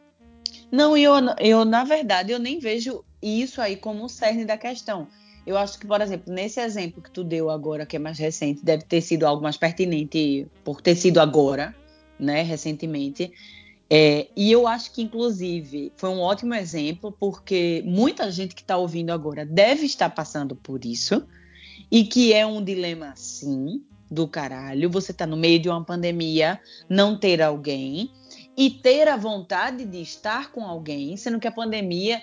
Não, 0.72 0.96
eu, 0.96 1.14
eu, 1.40 1.66
na 1.66 1.84
verdade, 1.84 2.32
eu 2.32 2.40
nem 2.40 2.60
vejo 2.60 3.04
isso 3.22 3.62
aí 3.62 3.76
como 3.76 4.06
o 4.06 4.10
cerne 4.10 4.46
da 4.46 4.58
questão. 4.58 5.08
Eu 5.46 5.58
acho 5.58 5.80
que, 5.80 5.88
por 5.88 6.00
exemplo, 6.02 6.32
nesse 6.32 6.60
exemplo 6.60 7.02
que 7.02 7.12
tu 7.12 7.24
deu 7.24 7.50
agora, 7.50 7.86
que 7.86 7.96
é 7.96 8.00
mais 8.00 8.18
recente, 8.18 8.64
deve 8.64 8.84
ter 8.84 9.02
sido 9.02 9.26
algo 9.26 9.42
mais 9.42 9.58
pertinente 9.58 10.48
por 10.64 10.82
ter 10.82 10.96
sido 10.96 11.20
agora, 11.20 11.76
né, 12.20 12.44
recentemente. 12.44 13.32
É, 13.90 14.28
e 14.38 14.52
eu 14.52 14.68
acho 14.68 14.94
que, 14.94 15.02
inclusive, 15.02 15.92
foi 15.98 16.10
um 16.10 16.22
ótimo 16.22 16.54
exemplo, 16.54 17.12
porque 17.20 17.84
muita 17.86 18.32
gente 18.32 18.56
que 18.56 18.62
está 18.62 18.78
ouvindo 18.78 19.10
agora 19.10 19.46
deve 19.46 19.86
estar 19.86 20.10
passando 20.12 20.56
por 20.56 20.86
isso, 20.86 21.28
e 21.92 22.06
que 22.06 22.32
é 22.32 22.46
um 22.46 22.64
dilema, 22.64 23.14
sim, 23.18 23.84
do 24.10 24.28
caralho. 24.28 24.90
Você 24.90 25.12
está 25.12 25.26
no 25.26 25.36
meio 25.36 25.60
de 25.60 25.68
uma 25.68 25.84
pandemia, 25.84 26.60
não 26.88 27.18
ter 27.18 27.42
alguém 27.42 28.12
e 28.58 28.70
ter 28.70 29.08
a 29.08 29.18
vontade 29.18 29.86
de 29.86 30.02
estar 30.02 30.52
com 30.52 30.66
alguém, 30.66 31.16
sendo 31.18 31.40
que 31.40 31.48
a 31.48 31.52
pandemia 31.52 32.22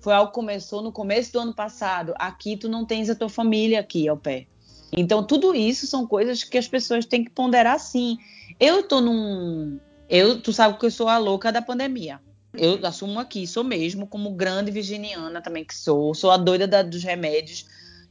foi 0.00 0.12
algo 0.12 0.30
que 0.30 0.34
começou 0.34 0.82
no 0.82 0.92
começo 0.92 1.32
do 1.32 1.40
ano 1.40 1.54
passado. 1.54 2.14
Aqui 2.16 2.56
tu 2.56 2.68
não 2.68 2.84
tens 2.84 3.10
a 3.10 3.14
tua 3.14 3.28
família 3.28 3.80
aqui 3.80 4.08
ao 4.08 4.16
pé. 4.16 4.46
Então 4.92 5.22
tudo 5.22 5.54
isso 5.54 5.86
são 5.86 6.06
coisas 6.06 6.42
que 6.42 6.58
as 6.58 6.66
pessoas 6.66 7.06
têm 7.06 7.24
que 7.24 7.30
ponderar 7.30 7.78
sim. 7.78 8.18
Eu 8.58 8.82
tô 8.82 9.00
num 9.00 9.78
eu, 10.10 10.40
tu 10.40 10.52
sabe 10.52 10.76
que 10.76 10.84
eu 10.84 10.90
sou 10.90 11.08
a 11.08 11.18
louca 11.18 11.52
da 11.52 11.62
pandemia. 11.62 12.20
Eu 12.52 12.84
assumo 12.84 13.20
aqui, 13.20 13.46
sou 13.46 13.62
mesmo, 13.62 14.08
como 14.08 14.32
grande 14.32 14.72
virginiana 14.72 15.40
também 15.40 15.64
que 15.64 15.72
sou, 15.72 16.12
sou 16.14 16.32
a 16.32 16.36
doida 16.36 16.66
da, 16.66 16.82
dos 16.82 17.04
remédios. 17.04 17.64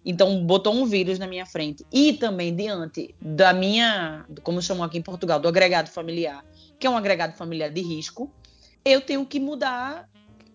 Então, 0.05 0.45
botou 0.45 0.73
um 0.73 0.86
vírus 0.86 1.19
na 1.19 1.27
minha 1.27 1.45
frente. 1.45 1.86
E 1.91 2.13
também 2.13 2.55
diante 2.55 3.13
da 3.21 3.51
minha, 3.51 4.25
como 4.43 4.62
chamam 4.62 4.86
aqui 4.86 4.97
em 4.97 5.01
Portugal, 5.01 5.41
do 5.41 5.47
agregado 5.49 5.89
familiar, 5.89 6.45
que 6.79 6.87
é 6.87 6.89
um 6.89 6.97
agregado 6.97 7.35
familiar 7.35 7.69
de 7.69 7.81
risco, 7.81 8.31
eu 8.85 9.01
tenho 9.01 9.25
que 9.25 9.39
mudar 9.39 10.09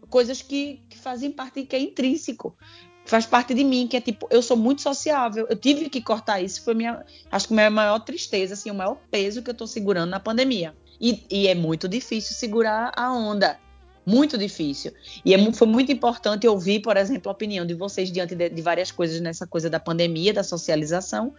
coisas 0.09 0.41
que, 0.41 0.83
que 0.89 0.99
fazem 0.99 1.31
parte, 1.31 1.65
que 1.65 1.77
é 1.77 1.81
intrínseco 1.81 2.57
faz 3.05 3.27
parte 3.27 3.55
de 3.55 3.63
mim, 3.63 3.87
que 3.87 3.97
é 3.97 4.01
tipo, 4.01 4.27
eu 4.31 4.41
sou 4.43 4.57
muito 4.57 4.83
sociável, 4.83 5.47
eu 5.49 5.57
tive 5.57 5.89
que 5.91 6.01
cortar 6.01 6.41
isso, 6.41 6.63
foi 6.63 6.75
minha, 6.75 7.05
acho 7.31 7.49
que 7.49 7.55
minha 7.55 7.71
maior 7.71 7.99
tristeza, 8.01 8.55
assim, 8.55 8.71
o 8.71 8.75
maior 8.75 8.97
peso 9.11 9.43
que 9.43 9.51
eu 9.51 9.55
tô 9.55 9.67
segurando 9.67 10.11
na 10.11 10.21
pandemia. 10.21 10.75
E, 11.01 11.25
e 11.31 11.49
é 11.49 11.55
muito 11.55 11.89
difícil 11.89 12.35
segurar 12.35 12.93
a 12.97 13.13
onda, 13.13 13.59
muito 14.07 14.39
difícil. 14.39 14.93
E 15.25 15.35
é, 15.35 15.53
foi 15.53 15.67
muito 15.67 15.93
importante 15.93 16.49
ouvir, 16.49 16.81
por 16.81 16.97
exemplo, 16.97 17.29
a 17.29 17.33
opinião 17.33 17.67
de 17.67 17.75
vocês 17.75 18.11
diante 18.11 18.35
de, 18.35 18.49
de 18.49 18.63
várias 18.63 18.91
coisas 18.91 19.21
nessa 19.21 19.47
coisa 19.47 19.69
da 19.69 19.81
pandemia, 19.81 20.33
da 20.33 20.43
socialização, 20.43 21.35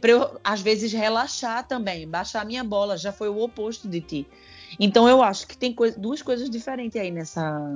para 0.00 0.10
eu, 0.10 0.40
às 0.42 0.60
vezes, 0.60 0.92
relaxar 0.92 1.66
também, 1.66 2.08
baixar 2.08 2.42
a 2.42 2.44
minha 2.44 2.64
bola, 2.64 2.96
já 2.96 3.12
foi 3.12 3.28
o 3.28 3.38
oposto 3.38 3.88
de 3.88 4.00
ti. 4.00 4.26
Então, 4.78 5.08
eu 5.08 5.22
acho 5.22 5.46
que 5.46 5.56
tem 5.56 5.72
coisa, 5.72 5.98
duas 5.98 6.22
coisas 6.22 6.48
diferentes 6.48 7.00
aí 7.00 7.10
nessa, 7.10 7.70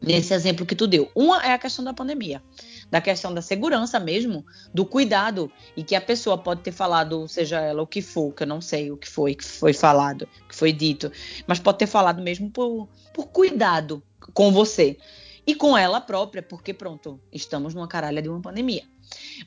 nesse 0.00 0.34
exemplo 0.34 0.66
que 0.66 0.74
tu 0.74 0.86
deu. 0.86 1.08
Uma 1.14 1.44
é 1.44 1.52
a 1.52 1.58
questão 1.58 1.84
da 1.84 1.94
pandemia, 1.94 2.42
da 2.90 3.00
questão 3.00 3.32
da 3.32 3.40
segurança 3.40 4.00
mesmo, 4.00 4.44
do 4.74 4.84
cuidado, 4.84 5.50
e 5.76 5.84
que 5.84 5.94
a 5.94 6.00
pessoa 6.00 6.36
pode 6.36 6.62
ter 6.62 6.72
falado, 6.72 7.28
seja 7.28 7.60
ela 7.60 7.82
o 7.82 7.86
que 7.86 8.02
for, 8.02 8.32
que 8.32 8.42
eu 8.42 8.46
não 8.46 8.60
sei 8.60 8.90
o 8.90 8.96
que 8.96 9.08
foi 9.08 9.34
que 9.34 9.44
foi 9.44 9.72
falado, 9.72 10.28
que 10.48 10.54
foi 10.54 10.72
dito, 10.72 11.12
mas 11.46 11.60
pode 11.60 11.78
ter 11.78 11.86
falado 11.86 12.20
mesmo 12.22 12.50
por, 12.50 12.88
por 13.14 13.26
cuidado 13.28 14.02
com 14.34 14.50
você. 14.50 14.96
E 15.44 15.56
com 15.56 15.76
ela 15.76 16.00
própria, 16.00 16.40
porque 16.40 16.72
pronto, 16.72 17.20
estamos 17.32 17.74
numa 17.74 17.88
caralha 17.88 18.22
de 18.22 18.28
uma 18.28 18.40
pandemia. 18.40 18.84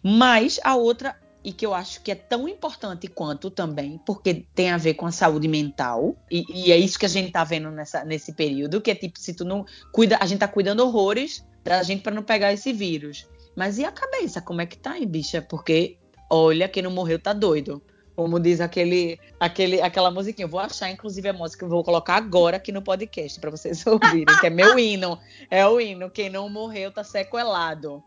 Mas 0.03 0.59
a 0.61 0.75
outra 0.75 1.15
e 1.45 1.53
que 1.53 1.63
eu 1.63 1.75
acho 1.75 2.01
que 2.01 2.11
é 2.11 2.15
tão 2.15 2.49
importante 2.49 3.07
quanto 3.07 3.51
também, 3.51 4.01
porque 4.03 4.45
tem 4.55 4.71
a 4.71 4.77
ver 4.77 4.95
com 4.95 5.05
a 5.05 5.11
saúde 5.11 5.47
mental, 5.47 6.17
e, 6.29 6.43
e 6.49 6.71
é 6.71 6.77
isso 6.77 6.97
que 6.97 7.05
a 7.05 7.09
gente 7.09 7.31
tá 7.31 7.43
vendo 7.43 7.69
nessa, 7.69 8.03
nesse 8.03 8.33
período, 8.33 8.81
que 8.81 8.89
é 8.89 8.95
tipo, 8.95 9.19
se 9.19 9.31
tu 9.31 9.45
não 9.45 9.63
cuida, 9.93 10.17
a 10.19 10.25
gente 10.25 10.39
tá 10.39 10.47
cuidando 10.47 10.79
horrores 10.79 11.45
da 11.63 11.83
gente 11.83 12.01
para 12.01 12.15
não 12.15 12.23
pegar 12.23 12.51
esse 12.51 12.73
vírus. 12.73 13.27
Mas 13.55 13.77
e 13.77 13.85
a 13.85 13.91
cabeça, 13.91 14.41
como 14.41 14.59
é 14.59 14.65
que 14.65 14.75
tá, 14.75 14.97
hein, 14.97 15.07
bicha? 15.07 15.39
Porque, 15.39 15.97
olha, 16.31 16.67
quem 16.67 16.81
não 16.81 16.91
morreu 16.91 17.19
tá 17.19 17.31
doido. 17.31 17.81
Como 18.15 18.39
diz 18.39 18.59
aquele, 18.59 19.19
aquele, 19.39 19.81
aquela 19.81 20.09
musiquinha. 20.09 20.45
Eu 20.45 20.49
vou 20.49 20.59
achar, 20.59 20.89
inclusive, 20.89 21.29
a 21.29 21.33
música 21.33 21.59
que 21.59 21.65
eu 21.65 21.69
vou 21.69 21.83
colocar 21.83 22.15
agora 22.15 22.57
aqui 22.57 22.71
no 22.71 22.81
podcast 22.81 23.39
para 23.39 23.51
vocês 23.51 23.85
ouvirem, 23.87 24.25
que 24.39 24.47
é 24.47 24.49
meu 24.49 24.79
hino. 24.79 25.19
É 25.49 25.65
o 25.65 25.79
hino. 25.79 26.09
Quem 26.09 26.29
não 26.29 26.49
morreu 26.49 26.91
tá 26.91 27.03
sequelado. 27.03 28.03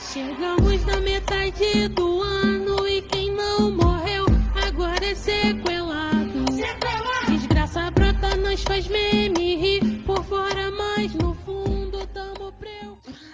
Chegamos 0.00 0.84
na 0.86 1.00
metade 1.00 1.88
do 1.88 2.22
ano 2.22 2.88
e 2.88 3.02
quem 3.02 3.32
não 3.32 3.70
morreu 3.70 4.26
agora 4.66 5.04
é 5.06 5.14
sequelado. 5.14 6.52
sequelado. 6.52 7.26
Desgraça 7.28 7.90
brota, 7.90 8.36
nós 8.36 8.62
faz 8.62 8.88
meme 8.88 9.56
rir 9.56 10.02
por 10.04 10.24
fora, 10.24 10.70
mas 10.70 11.14
no 11.14 11.34
fundo 11.34 11.70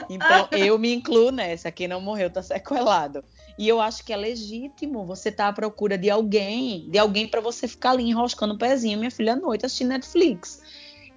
Então, 0.08 0.48
eu 0.52 0.78
me 0.78 0.94
incluo 0.94 1.30
nessa. 1.30 1.70
Quem 1.70 1.88
não 1.88 2.00
morreu 2.00 2.30
tá 2.30 2.42
sequelado. 2.42 3.24
E 3.58 3.66
eu 3.66 3.80
acho 3.80 4.04
que 4.04 4.12
é 4.12 4.16
legítimo 4.16 5.06
você 5.06 5.30
estar 5.30 5.44
tá 5.44 5.50
à 5.50 5.52
procura 5.52 5.96
de 5.96 6.10
alguém, 6.10 6.88
de 6.90 6.98
alguém 6.98 7.26
para 7.26 7.40
você 7.40 7.66
ficar 7.66 7.92
ali 7.92 8.04
enroscando 8.04 8.54
o 8.54 8.58
pezinho, 8.58 8.98
minha 8.98 9.10
filha, 9.10 9.32
à 9.32 9.36
noite 9.36 9.64
assistindo 9.64 9.88
Netflix. 9.88 10.60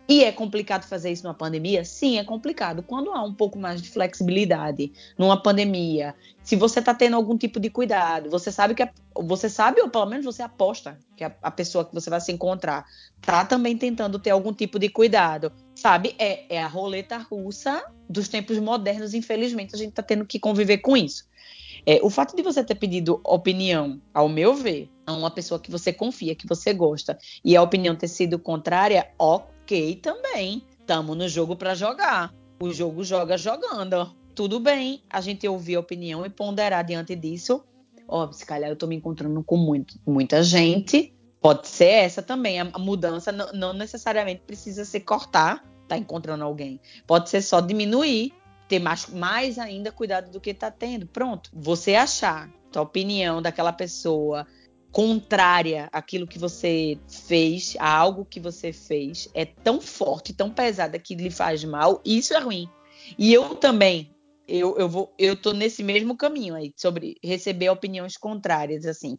E 0.10 0.24
é 0.24 0.32
complicado 0.32 0.86
fazer 0.86 1.12
isso 1.12 1.24
numa 1.24 1.36
pandemia? 1.36 1.86
Sim, 1.86 2.18
é 2.18 2.24
complicado. 2.24 2.82
Quando 2.82 3.12
há 3.12 3.24
um 3.24 3.32
pouco 3.32 3.60
mais 3.60 3.80
de 3.80 3.92
flexibilidade 3.92 4.92
numa 5.16 5.40
pandemia, 5.40 6.16
se 6.42 6.56
você 6.56 6.80
está 6.80 6.96
tendo 6.96 7.16
algum 7.16 7.38
tipo 7.38 7.60
de 7.60 7.70
cuidado, 7.70 8.28
você 8.28 8.52
sabe 8.52 8.74
que 8.74 8.82
a, 8.82 8.92
você 9.16 9.48
sabe 9.48 9.80
ou 9.80 9.88
pelo 9.88 10.08
menos 10.08 10.26
você 10.26 10.42
aposta 10.42 10.98
que 11.16 11.24
a, 11.24 11.32
a, 11.44 11.52
pessoa 11.52 11.86
que 11.86 11.94
você 11.94 12.10
vai 12.10 12.20
se 12.20 12.32
encontrar 12.32 12.88
tá 13.22 13.46
também 13.46 13.78
tentando 13.78 14.18
ter 14.18 14.32
algum 14.32 14.52
tipo 14.52 14.80
de 14.80 14.90
cuidado, 14.90 15.52
sabe? 15.76 16.16
É, 16.18 16.56
é 16.56 16.60
a 16.60 16.68
roleta 16.68 17.20
russa 17.20 17.86
dos 18.10 18.28
tempos 18.28 18.58
modernos. 18.58 19.14
Infelizmente, 19.14 19.76
a 19.76 19.78
gente 19.78 19.90
está 19.90 20.02
tendo 20.02 20.26
que 20.26 20.40
conviver 20.40 20.80
com 20.80 20.98
isso. 20.98 21.30
É, 21.86 22.00
o 22.02 22.10
fato 22.10 22.36
de 22.36 22.42
você 22.42 22.64
ter 22.64 22.76
pedido 22.76 23.22
opinião, 23.24 24.02
ao 24.12 24.28
meu 24.28 24.56
ver, 24.56 24.90
a 25.06 25.14
uma 25.14 25.30
pessoa 25.30 25.60
que 25.60 25.70
você 25.70 25.94
confia, 25.94 26.34
que 26.34 26.48
você 26.48 26.74
gosta, 26.74 27.16
e 27.46 27.56
a 27.56 27.62
opinião 27.62 27.96
ter 27.96 28.08
sido 28.08 28.40
contrária, 28.40 29.08
ok 29.20 29.59
ok 29.70 29.96
também. 29.98 30.64
Tamo 30.88 31.14
no 31.14 31.30
jogo 31.30 31.56
para 31.56 31.76
jogar. 31.76 32.34
O 32.60 32.74
jogo 32.74 33.04
joga 33.04 33.38
jogando. 33.38 34.16
Tudo 34.34 34.60
bem 34.60 35.04
a 35.08 35.22
gente 35.22 35.48
ouvir 35.48 35.76
a 35.76 35.80
opinião 35.80 36.26
e 36.26 36.30
ponderar 36.30 36.84
diante 36.84 37.16
disso. 37.16 37.64
Ó, 38.08 38.32
se 38.32 38.44
calhar 38.44 38.72
eu 38.72 38.76
tô 38.76 38.88
me 38.88 38.96
encontrando 38.96 39.44
com 39.44 39.58
muito, 39.58 40.00
muita 40.08 40.42
gente. 40.42 41.14
Pode 41.40 41.68
ser 41.68 41.86
essa 41.86 42.24
também. 42.24 42.60
A, 42.60 42.66
mudança 42.80 43.32
não, 43.32 43.52
não 43.54 43.74
necessariamente 43.74 44.42
precisa 44.48 44.84
ser 44.84 45.02
cortar, 45.02 45.64
tá 45.88 45.96
encontrando 45.96 46.44
alguém. 46.44 46.82
Pode 47.06 47.30
ser 47.30 47.42
só 47.44 47.62
diminuir, 47.62 48.34
ter 48.68 48.80
mais, 48.80 49.08
mais 49.08 49.60
ainda 49.60 49.92
cuidado 49.92 50.32
do 50.32 50.42
que 50.42 50.54
tá 50.54 50.72
tendo. 50.72 51.06
Pronto. 51.06 51.52
Você 51.54 51.94
achar 51.94 52.50
a 52.74 52.82
opinião 52.82 53.42
daquela 53.42 53.72
pessoa 53.72 54.48
contrária 54.92 55.88
àquilo 55.92 56.28
que 56.28 56.40
você 56.40 56.98
fez, 57.08 57.76
a 57.80 57.92
algo 57.96 58.26
que 58.26 58.40
você 58.40 58.74
fez, 58.74 59.30
é 59.34 59.46
tão 59.46 59.80
forte, 59.80 60.34
tão 60.34 60.50
pesada 60.50 60.98
que 60.98 61.16
lhe 61.16 61.30
faz 61.30 61.64
mal, 61.64 62.02
isso 62.04 62.34
é 62.34 62.40
ruim. 62.40 62.68
E 63.18 63.34
eu 63.34 63.56
também, 63.56 64.14
eu, 64.48 64.78
eu 64.78 64.90
vou, 64.90 65.14
eu 65.18 65.36
tô 65.36 65.54
nesse 65.54 65.84
mesmo 65.84 66.18
caminho 66.18 66.56
aí, 66.56 66.74
sobre 66.76 67.18
receber 67.24 67.70
opiniões 67.70 68.18
contrárias, 68.18 68.86
assim. 68.86 69.18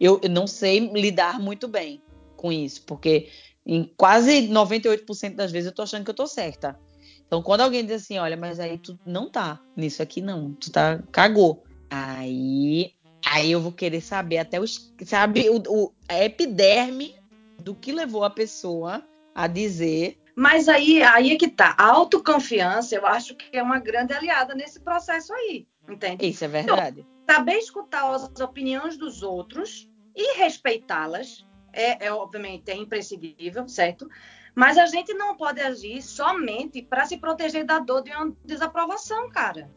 Eu, 0.00 0.20
eu 0.22 0.30
não 0.30 0.46
sei 0.46 0.80
lidar 0.92 1.38
muito 1.38 1.68
bem 1.68 2.02
com 2.36 2.50
isso, 2.50 2.82
porque 2.84 3.28
em 3.64 3.84
quase 3.96 4.48
98% 4.48 5.36
das 5.36 5.52
vezes 5.52 5.68
eu 5.68 5.74
tô 5.74 5.82
achando 5.82 6.04
que 6.04 6.10
eu 6.10 6.14
tô 6.14 6.26
certa. 6.26 6.78
Então, 7.24 7.42
quando 7.42 7.62
alguém 7.62 7.86
diz 7.86 8.02
assim, 8.02 8.18
olha, 8.18 8.36
mas 8.36 8.58
aí 8.58 8.76
tu 8.76 8.98
não 9.06 9.30
tá 9.30 9.60
nisso 9.76 10.02
aqui, 10.02 10.20
não, 10.20 10.52
tu 10.52 10.70
tá, 10.70 11.02
cagou. 11.10 11.62
Aí 11.88 12.92
Aí 13.26 13.52
eu 13.52 13.60
vou 13.60 13.72
querer 13.72 14.00
saber 14.00 14.38
até 14.38 14.60
os, 14.60 14.92
sabe, 15.04 15.48
o, 15.48 15.62
o, 15.68 15.92
a 16.08 16.24
epiderme 16.24 17.14
do 17.58 17.74
que 17.74 17.92
levou 17.92 18.24
a 18.24 18.30
pessoa 18.30 19.02
a 19.34 19.46
dizer. 19.46 20.18
Mas 20.34 20.68
aí, 20.68 21.02
aí 21.02 21.32
é 21.32 21.36
que 21.36 21.48
tá. 21.48 21.74
A 21.78 21.86
autoconfiança, 21.86 22.94
eu 22.94 23.06
acho 23.06 23.34
que 23.34 23.56
é 23.56 23.62
uma 23.62 23.78
grande 23.78 24.12
aliada 24.12 24.54
nesse 24.54 24.80
processo 24.80 25.32
aí, 25.32 25.66
entende? 25.88 26.26
Isso 26.26 26.44
é 26.44 26.48
verdade. 26.48 27.00
Então, 27.00 27.36
saber 27.36 27.58
escutar 27.58 28.10
as 28.10 28.40
opiniões 28.40 28.96
dos 28.96 29.22
outros 29.22 29.88
e 30.14 30.38
respeitá-las 30.38 31.46
é, 31.72 32.06
é, 32.06 32.12
obviamente, 32.12 32.70
é 32.70 32.76
imprescindível, 32.76 33.66
certo? 33.66 34.08
Mas 34.54 34.76
a 34.76 34.86
gente 34.86 35.14
não 35.14 35.36
pode 35.36 35.60
agir 35.60 36.02
somente 36.02 36.82
para 36.82 37.06
se 37.06 37.16
proteger 37.16 37.64
da 37.64 37.78
dor 37.78 38.02
de 38.02 38.10
uma 38.10 38.36
desaprovação, 38.44 39.30
cara. 39.30 39.70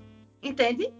Entende? 0.43 0.93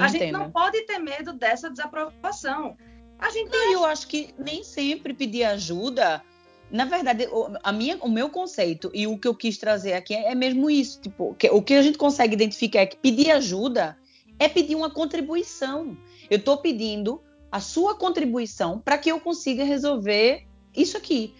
A 0.00 0.08
gente 0.08 0.32
não 0.32 0.50
pode 0.50 0.80
ter 0.82 0.98
medo 0.98 1.32
dessa 1.32 1.70
desaprovação. 1.70 2.76
A 3.18 3.30
gente 3.30 3.50
não, 3.50 3.72
eu 3.72 3.84
acho 3.84 4.06
que 4.06 4.34
nem 4.38 4.62
sempre 4.62 5.12
pedir 5.12 5.44
ajuda. 5.44 6.22
Na 6.70 6.84
verdade, 6.84 7.26
a 7.62 7.72
minha, 7.72 7.96
o 7.96 8.08
meu 8.08 8.28
conceito 8.28 8.90
e 8.94 9.06
o 9.06 9.18
que 9.18 9.26
eu 9.26 9.34
quis 9.34 9.56
trazer 9.56 9.94
aqui 9.94 10.14
é 10.14 10.34
mesmo 10.34 10.70
isso. 10.70 11.00
Tipo, 11.00 11.34
que, 11.34 11.48
o 11.50 11.62
que 11.62 11.74
a 11.74 11.82
gente 11.82 11.98
consegue 11.98 12.34
identificar 12.34 12.80
é 12.80 12.86
que 12.86 12.96
pedir 12.96 13.30
ajuda 13.30 13.96
é 14.38 14.48
pedir 14.48 14.76
uma 14.76 14.90
contribuição. 14.90 15.96
Eu 16.30 16.38
estou 16.38 16.58
pedindo 16.58 17.20
a 17.50 17.60
sua 17.60 17.94
contribuição 17.94 18.78
para 18.78 18.98
que 18.98 19.10
eu 19.10 19.18
consiga 19.18 19.64
resolver 19.64 20.46
isso 20.76 20.96
aqui. 20.96 21.34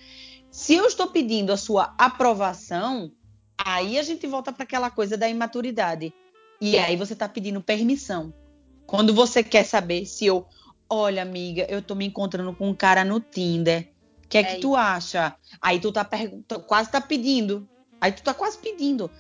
Se 0.51 0.75
eu 0.75 0.87
estou 0.87 1.09
pedindo 1.09 1.53
a 1.53 1.57
sua 1.57 1.95
aprovação, 1.99 3.13
aí 3.57 3.99
a 3.99 4.03
gente 4.03 4.27
volta 4.27 4.53
para 4.53 4.65
aquela 4.65 4.91
coisa 4.91 5.17
da 5.17 5.29
imaturidade. 5.29 6.13
E 6.61 6.77
aí 6.79 6.97
você 6.97 7.13
está 7.13 7.29
pedindo 7.29 7.61
permissão. 7.61 8.33
Quando 8.89 9.13
você 9.13 9.45
quer 9.45 9.65
saber 9.65 10.07
se 10.07 10.25
eu, 10.25 10.47
olha, 10.89 11.21
amiga, 11.21 11.67
eu 11.69 11.83
tô 11.83 11.95
me 11.95 12.07
encontrando 12.07 12.55
com 12.55 12.71
um 12.71 12.75
cara 12.75 13.05
no 13.05 13.21
Tinder. 13.21 13.87
O 14.25 14.29
que 14.29 14.39
é, 14.39 14.41
é 14.41 14.45
que 14.45 14.53
isso. 14.53 14.61
tu 14.63 14.75
acha? 14.75 15.37
Aí 15.61 15.79
tu 15.79 15.93
tá 15.93 16.03
perguntando, 16.03 16.63
quase 16.63 16.91
tá 16.91 16.99
pedindo. 16.99 17.69
Aí 18.01 18.11
tu 18.13 18.23
tá 18.23 18.33
quase 18.33 18.57
pedindo. 18.57 19.11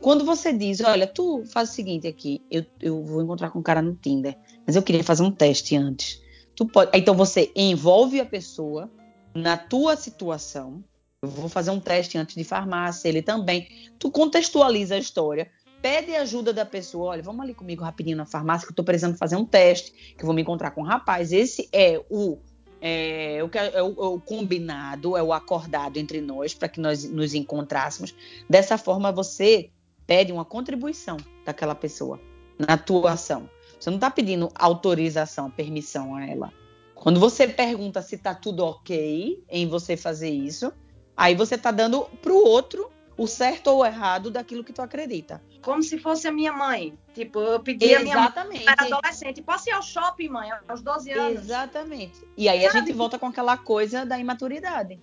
Quando 0.00 0.24
você 0.24 0.50
diz, 0.50 0.80
olha, 0.80 1.06
tu 1.06 1.44
faz 1.44 1.68
o 1.68 1.72
seguinte 1.74 2.06
aqui, 2.06 2.40
eu, 2.50 2.64
eu 2.80 3.04
vou 3.04 3.20
encontrar 3.20 3.50
com 3.50 3.58
um 3.58 3.62
cara 3.62 3.82
no 3.82 3.94
Tinder, 3.94 4.34
mas 4.66 4.76
eu 4.76 4.82
queria 4.82 5.04
fazer 5.04 5.22
um 5.22 5.30
teste 5.30 5.76
antes. 5.76 6.22
Tu 6.56 6.64
pode. 6.64 6.90
Então 6.94 7.14
você 7.14 7.52
envolve 7.54 8.18
a 8.18 8.24
pessoa 8.24 8.90
na 9.34 9.58
tua 9.58 9.94
situação. 9.94 10.82
Eu 11.20 11.28
vou 11.28 11.50
fazer 11.50 11.70
um 11.70 11.80
teste 11.80 12.16
antes 12.16 12.34
de 12.34 12.44
farmácia, 12.44 13.10
ele 13.10 13.20
também. 13.20 13.68
Tu 13.98 14.10
contextualiza 14.10 14.94
a 14.94 14.98
história 14.98 15.50
pede 15.82 16.14
ajuda 16.14 16.52
da 16.52 16.64
pessoa. 16.64 17.10
Olha, 17.10 17.22
vamos 17.22 17.42
ali 17.42 17.54
comigo 17.54 17.84
rapidinho 17.84 18.16
na 18.16 18.26
farmácia 18.26 18.66
que 18.66 18.72
eu 18.72 18.76
tô 18.76 18.84
precisando 18.84 19.16
fazer 19.16 19.36
um 19.36 19.44
teste, 19.44 20.14
que 20.16 20.22
eu 20.22 20.26
vou 20.26 20.34
me 20.34 20.42
encontrar 20.42 20.70
com 20.72 20.82
um 20.82 20.84
rapaz. 20.84 21.32
Esse 21.32 21.68
é 21.72 22.02
o 22.10 22.38
é, 22.80 23.40
o, 23.42 23.50
é, 23.52 23.82
o, 23.82 23.86
é 23.86 24.08
o 24.08 24.20
combinado, 24.20 25.16
é 25.16 25.22
o 25.22 25.32
acordado 25.32 25.96
entre 25.96 26.20
nós 26.20 26.54
para 26.54 26.68
que 26.68 26.80
nós 26.80 27.04
nos 27.04 27.34
encontrássemos. 27.34 28.14
Dessa 28.48 28.78
forma, 28.78 29.10
você 29.10 29.70
pede 30.06 30.32
uma 30.32 30.44
contribuição 30.44 31.16
daquela 31.44 31.74
pessoa 31.74 32.20
na 32.58 32.76
tua 32.76 33.12
ação. 33.12 33.48
Você 33.78 33.90
não 33.90 33.96
está 33.96 34.10
pedindo 34.10 34.50
autorização, 34.54 35.50
permissão 35.50 36.14
a 36.14 36.26
ela. 36.26 36.52
Quando 36.94 37.20
você 37.20 37.46
pergunta 37.46 38.02
se 38.02 38.16
está 38.16 38.34
tudo 38.34 38.64
ok 38.64 39.44
em 39.48 39.68
você 39.68 39.96
fazer 39.96 40.30
isso, 40.30 40.72
aí 41.16 41.34
você 41.34 41.54
está 41.54 41.70
dando 41.70 42.02
para 42.20 42.32
o 42.32 42.44
outro 42.44 42.90
o 43.18 43.26
certo 43.26 43.66
ou 43.66 43.78
o 43.78 43.84
errado 43.84 44.30
daquilo 44.30 44.62
que 44.62 44.72
tu 44.72 44.80
acredita. 44.80 45.42
Como 45.60 45.82
se 45.82 45.98
fosse 45.98 46.28
a 46.28 46.32
minha 46.32 46.52
mãe. 46.52 46.96
Tipo, 47.12 47.40
eu 47.40 47.60
pedi 47.60 47.92
a 47.92 48.00
minha 48.00 48.16
mãe, 48.16 48.64
era 48.66 48.84
adolescente, 48.84 49.42
posso 49.42 49.68
ir 49.68 49.72
ao 49.72 49.82
shopping, 49.82 50.28
mãe, 50.28 50.48
aos 50.68 50.80
12 50.80 51.10
anos. 51.10 51.40
Exatamente. 51.40 52.24
E 52.36 52.48
aí 52.48 52.62
Sabe? 52.62 52.76
a 52.76 52.80
gente 52.80 52.92
volta 52.92 53.18
com 53.18 53.26
aquela 53.26 53.56
coisa 53.56 54.06
da 54.06 54.16
imaturidade. 54.16 55.00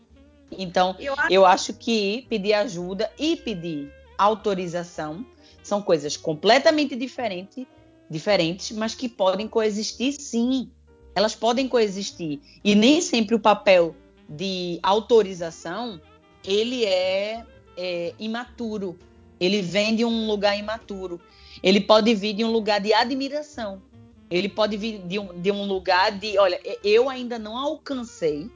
Então, 0.49 0.95
eu 0.97 1.13
acho... 1.13 1.33
eu 1.33 1.45
acho 1.45 1.73
que 1.73 2.25
pedir 2.29 2.53
ajuda 2.53 3.11
e 3.19 3.35
pedir 3.35 3.91
autorização 4.17 5.25
são 5.61 5.81
coisas 5.81 6.15
completamente 6.15 6.95
diferentes, 6.95 7.65
diferentes, 8.09 8.71
mas 8.71 8.95
que 8.95 9.09
podem 9.09 9.47
coexistir 9.47 10.13
sim. 10.13 10.71
Elas 11.13 11.35
podem 11.35 11.67
coexistir. 11.67 12.39
E 12.63 12.75
nem 12.75 13.01
sempre 13.01 13.35
o 13.35 13.39
papel 13.39 13.93
de 14.29 14.79
autorização 14.81 15.99
ele 16.45 16.85
é 16.85 17.43
é, 17.77 18.13
imaturo. 18.19 18.97
Ele 19.39 19.61
vem 19.61 19.95
de 19.95 20.05
um 20.05 20.27
lugar 20.27 20.57
imaturo. 20.57 21.19
Ele 21.61 21.81
pode 21.81 22.13
vir 22.13 22.33
de 22.33 22.43
um 22.43 22.51
lugar 22.51 22.79
de 22.79 22.93
admiração. 22.93 23.81
Ele 24.29 24.49
pode 24.49 24.77
vir 24.77 24.99
de 24.99 25.19
um, 25.19 25.39
de 25.39 25.51
um 25.51 25.65
lugar 25.65 26.11
de, 26.11 26.37
olha, 26.37 26.59
eu 26.83 27.09
ainda 27.09 27.37
não 27.37 27.55
alcancei 27.55 28.49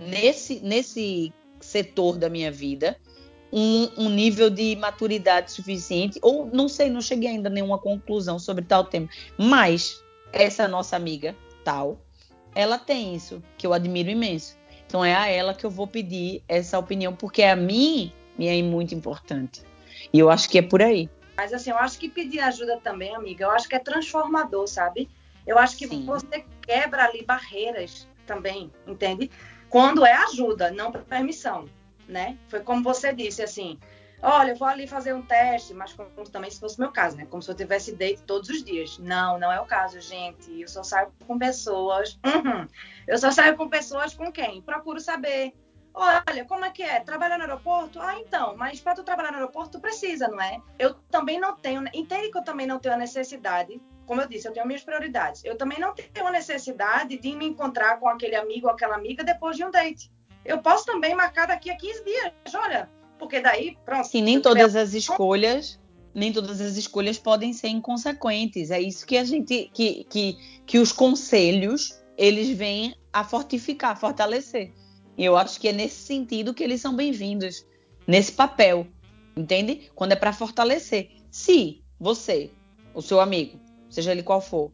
nesse, 0.00 0.60
nesse 0.60 1.32
setor 1.60 2.18
da 2.18 2.28
minha 2.28 2.50
vida 2.50 2.96
um, 3.52 3.88
um, 3.96 4.10
nível 4.10 4.50
de 4.50 4.76
maturidade 4.76 5.52
suficiente, 5.52 6.18
ou 6.20 6.50
não 6.52 6.68
sei, 6.68 6.90
não 6.90 7.00
cheguei 7.00 7.30
ainda 7.30 7.48
a 7.48 7.52
nenhuma 7.52 7.78
conclusão 7.78 8.38
sobre 8.38 8.64
tal 8.64 8.84
tema. 8.84 9.08
Mas 9.38 10.02
essa 10.32 10.68
nossa 10.68 10.96
amiga, 10.96 11.34
tal, 11.64 11.98
ela 12.54 12.78
tem 12.78 13.14
isso, 13.14 13.42
que 13.56 13.66
eu 13.66 13.72
admiro 13.72 14.10
imenso. 14.10 14.56
Então 14.86 15.04
é 15.04 15.14
a 15.14 15.28
ela 15.28 15.54
que 15.54 15.64
eu 15.64 15.70
vou 15.70 15.86
pedir 15.86 16.42
essa 16.48 16.78
opinião, 16.78 17.14
porque 17.14 17.42
a 17.42 17.56
mim 17.56 18.12
e 18.38 18.48
é 18.48 18.62
muito 18.62 18.94
importante. 18.94 19.62
E 20.12 20.18
eu 20.18 20.30
acho 20.30 20.48
que 20.48 20.58
é 20.58 20.62
por 20.62 20.82
aí. 20.82 21.08
Mas 21.36 21.52
assim, 21.52 21.70
eu 21.70 21.78
acho 21.78 21.98
que 21.98 22.08
pedir 22.08 22.40
ajuda 22.40 22.78
também, 22.82 23.14
amiga, 23.14 23.44
eu 23.44 23.50
acho 23.50 23.68
que 23.68 23.76
é 23.76 23.78
transformador, 23.78 24.66
sabe? 24.66 25.08
Eu 25.46 25.58
acho 25.58 25.76
que 25.76 25.86
Sim. 25.86 26.04
você 26.04 26.44
quebra 26.62 27.04
ali 27.04 27.22
barreiras 27.22 28.08
também, 28.26 28.72
entende? 28.86 29.30
Quando 29.68 30.04
é 30.04 30.12
ajuda, 30.12 30.70
não 30.70 30.90
permissão, 30.90 31.68
né? 32.08 32.36
Foi 32.48 32.60
como 32.60 32.82
você 32.82 33.12
disse, 33.12 33.42
assim, 33.42 33.78
olha, 34.22 34.52
eu 34.52 34.56
vou 34.56 34.66
ali 34.66 34.86
fazer 34.86 35.12
um 35.12 35.22
teste, 35.22 35.74
mas 35.74 35.92
como 35.92 36.08
também 36.30 36.50
se 36.50 36.58
fosse 36.58 36.80
meu 36.80 36.90
caso, 36.90 37.16
né? 37.16 37.26
Como 37.26 37.42
se 37.42 37.50
eu 37.50 37.54
tivesse 37.54 37.94
date 37.94 38.22
todos 38.22 38.48
os 38.48 38.64
dias. 38.64 38.98
Não, 38.98 39.38
não 39.38 39.52
é 39.52 39.60
o 39.60 39.66
caso, 39.66 40.00
gente. 40.00 40.60
Eu 40.60 40.68
só 40.68 40.82
saio 40.82 41.12
com 41.26 41.38
pessoas. 41.38 42.18
Uhum. 42.24 42.66
Eu 43.06 43.18
só 43.18 43.30
saio 43.30 43.56
com 43.56 43.68
pessoas 43.68 44.14
com 44.14 44.32
quem? 44.32 44.62
Procuro 44.62 45.00
saber 45.00 45.52
Olha, 45.98 46.44
como 46.44 46.62
é 46.62 46.70
que 46.70 46.82
é? 46.82 47.00
Trabalhar 47.00 47.38
no 47.38 47.44
aeroporto? 47.44 47.98
Ah, 47.98 48.18
então, 48.20 48.54
mas 48.54 48.78
para 48.80 48.94
tu 48.94 49.02
trabalhar 49.02 49.30
no 49.30 49.38
aeroporto, 49.38 49.78
tu 49.78 49.80
precisa, 49.80 50.28
não 50.28 50.38
é? 50.42 50.60
Eu 50.78 50.92
também 51.10 51.40
não 51.40 51.56
tenho, 51.56 51.82
entende 51.94 52.30
que 52.30 52.36
eu 52.36 52.44
também 52.44 52.66
não 52.66 52.78
tenho 52.78 52.94
a 52.94 52.98
necessidade, 52.98 53.80
como 54.04 54.20
eu 54.20 54.28
disse, 54.28 54.46
eu 54.46 54.52
tenho 54.52 54.66
minhas 54.66 54.84
prioridades. 54.84 55.42
Eu 55.42 55.56
também 55.56 55.80
não 55.80 55.94
tenho 55.94 56.26
a 56.26 56.30
necessidade 56.30 57.16
de 57.16 57.34
me 57.34 57.46
encontrar 57.46 57.98
com 57.98 58.10
aquele 58.10 58.36
amigo 58.36 58.66
ou 58.66 58.74
aquela 58.74 58.94
amiga 58.94 59.24
depois 59.24 59.56
de 59.56 59.64
um 59.64 59.70
date. 59.70 60.10
Eu 60.44 60.58
posso 60.58 60.84
também 60.84 61.14
marcar 61.14 61.46
daqui 61.46 61.70
a 61.70 61.76
15 61.76 62.04
dias, 62.04 62.32
olha, 62.54 62.90
porque 63.18 63.40
daí, 63.40 63.78
pronto. 63.82 64.06
Sim, 64.06 64.20
nem 64.20 64.38
todas 64.38 64.76
as 64.76 64.92
escolhas, 64.92 65.80
nem 66.14 66.30
todas 66.30 66.60
as 66.60 66.76
escolhas 66.76 67.16
podem 67.16 67.54
ser 67.54 67.68
inconsequentes. 67.68 68.70
É 68.70 68.78
isso 68.78 69.06
que 69.06 69.16
a 69.16 69.24
gente, 69.24 69.70
que, 69.72 70.04
que, 70.04 70.36
que 70.66 70.78
os 70.78 70.92
conselhos, 70.92 71.98
eles 72.18 72.50
vêm 72.50 72.94
a 73.10 73.24
fortificar, 73.24 73.92
a 73.92 73.96
fortalecer. 73.96 74.74
E 75.16 75.24
eu 75.24 75.36
acho 75.36 75.58
que 75.58 75.68
é 75.68 75.72
nesse 75.72 75.96
sentido 75.96 76.52
que 76.52 76.62
eles 76.62 76.80
são 76.80 76.94
bem-vindos, 76.94 77.64
nesse 78.06 78.32
papel, 78.32 78.86
entende? 79.34 79.90
Quando 79.94 80.12
é 80.12 80.16
para 80.16 80.32
fortalecer. 80.32 81.10
Se 81.30 81.82
você, 81.98 82.50
o 82.94 83.00
seu 83.00 83.18
amigo, 83.18 83.58
seja 83.88 84.12
ele 84.12 84.22
qual 84.22 84.42
for, 84.42 84.70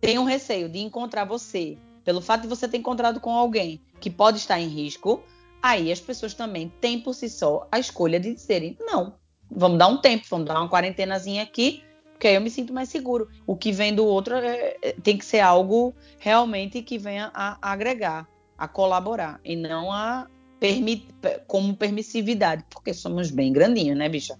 tem 0.00 0.18
um 0.18 0.24
receio 0.24 0.68
de 0.68 0.80
encontrar 0.80 1.24
você, 1.24 1.78
pelo 2.04 2.20
fato 2.20 2.42
de 2.42 2.48
você 2.48 2.66
ter 2.66 2.78
encontrado 2.78 3.20
com 3.20 3.30
alguém 3.30 3.80
que 4.00 4.10
pode 4.10 4.38
estar 4.38 4.60
em 4.60 4.66
risco, 4.66 5.22
aí 5.62 5.92
as 5.92 6.00
pessoas 6.00 6.34
também 6.34 6.72
têm 6.80 7.00
por 7.00 7.14
si 7.14 7.28
só 7.28 7.68
a 7.70 7.78
escolha 7.78 8.18
de 8.18 8.34
dizerem: 8.34 8.76
não, 8.80 9.14
vamos 9.48 9.78
dar 9.78 9.86
um 9.86 10.00
tempo, 10.00 10.26
vamos 10.28 10.46
dar 10.46 10.58
uma 10.58 10.68
quarentenazinha 10.68 11.42
aqui, 11.42 11.84
porque 12.12 12.26
aí 12.26 12.34
eu 12.34 12.40
me 12.40 12.50
sinto 12.50 12.72
mais 12.72 12.88
seguro. 12.88 13.28
O 13.46 13.56
que 13.56 13.70
vem 13.70 13.94
do 13.94 14.04
outro 14.04 14.34
é, 14.34 14.76
é, 14.82 14.92
tem 14.92 15.16
que 15.16 15.24
ser 15.24 15.40
algo 15.40 15.94
realmente 16.18 16.82
que 16.82 16.98
venha 16.98 17.30
a, 17.32 17.58
a 17.62 17.72
agregar 17.72 18.28
a 18.58 18.66
colaborar 18.66 19.40
e 19.44 19.54
não 19.54 19.90
a 19.92 20.26
permit, 20.58 21.08
como 21.46 21.76
permissividade, 21.76 22.64
porque 22.68 22.92
somos 22.92 23.30
bem 23.30 23.52
grandinhos, 23.52 23.96
né, 23.96 24.08
bicha? 24.08 24.36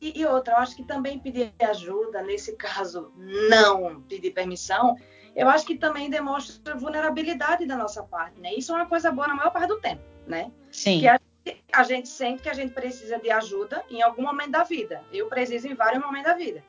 E, 0.00 0.18
e, 0.18 0.24
outra, 0.24 0.54
eu 0.54 0.58
acho 0.58 0.74
que 0.74 0.82
também 0.82 1.18
pedir 1.18 1.52
ajuda, 1.60 2.22
nesse 2.22 2.56
caso, 2.56 3.12
não 3.50 4.00
pedir 4.02 4.30
permissão, 4.30 4.96
eu 5.36 5.48
acho 5.48 5.66
que 5.66 5.76
também 5.76 6.08
demonstra 6.08 6.74
vulnerabilidade 6.74 7.66
da 7.66 7.76
nossa 7.76 8.02
parte, 8.02 8.40
né? 8.40 8.54
Isso 8.54 8.72
é 8.72 8.76
uma 8.76 8.86
coisa 8.86 9.12
boa 9.12 9.28
na 9.28 9.34
maior 9.34 9.50
parte 9.50 9.68
do 9.68 9.78
tempo, 9.78 10.02
né? 10.26 10.50
Sim. 10.72 11.00
Que 11.00 11.08
a, 11.08 11.20
a 11.74 11.82
gente 11.84 12.08
sente 12.08 12.42
que 12.42 12.48
a 12.48 12.54
gente 12.54 12.72
precisa 12.72 13.18
de 13.18 13.30
ajuda 13.30 13.84
em 13.90 14.00
algum 14.00 14.22
momento 14.22 14.52
da 14.52 14.64
vida. 14.64 15.04
Eu 15.12 15.28
preciso 15.28 15.68
em 15.68 15.74
vários 15.74 16.02
momentos 16.02 16.30
da 16.30 16.34
vida. 16.34 16.64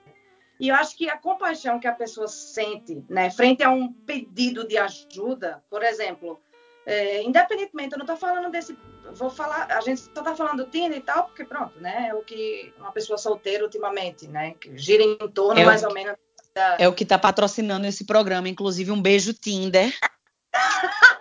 E 0.59 0.67
eu 0.67 0.75
acho 0.75 0.95
que 0.95 1.09
a 1.09 1.17
compaixão 1.17 1.79
que 1.79 1.87
a 1.87 1.93
pessoa 1.93 2.27
sente, 2.27 3.03
né, 3.09 3.31
frente 3.31 3.63
a 3.63 3.71
um 3.71 3.91
pedido 3.91 4.67
de 4.67 4.77
ajuda, 4.77 5.63
por 5.69 5.81
exemplo, 5.81 6.39
é, 6.85 7.21
independentemente, 7.23 7.93
eu 7.93 7.97
não 7.99 8.05
estou 8.05 8.17
falando 8.17 8.51
desse. 8.51 8.77
Vou 9.13 9.29
falar, 9.29 9.67
a 9.71 9.81
gente 9.81 10.01
só 10.01 10.09
está 10.09 10.35
falando 10.35 10.63
do 10.63 10.69
Tinder 10.69 10.97
e 10.97 11.01
tal, 11.01 11.25
porque 11.25 11.43
pronto, 11.43 11.79
né? 11.79 12.07
É 12.09 12.15
o 12.15 12.21
que 12.21 12.73
uma 12.79 12.91
pessoa 12.91 13.17
solteira 13.17 13.63
ultimamente, 13.63 14.27
né? 14.27 14.55
Que 14.59 14.77
gira 14.77 15.03
em 15.03 15.17
torno 15.29 15.59
é 15.59 15.65
mais 15.65 15.83
o, 15.83 15.87
ou 15.87 15.93
menos. 15.93 16.15
Da... 16.55 16.77
É 16.79 16.87
o 16.87 16.93
que 16.93 17.03
está 17.03 17.19
patrocinando 17.19 17.85
esse 17.85 18.05
programa, 18.05 18.49
inclusive 18.49 18.91
um 18.91 19.01
beijo 19.01 19.33
Tinder. 19.33 19.93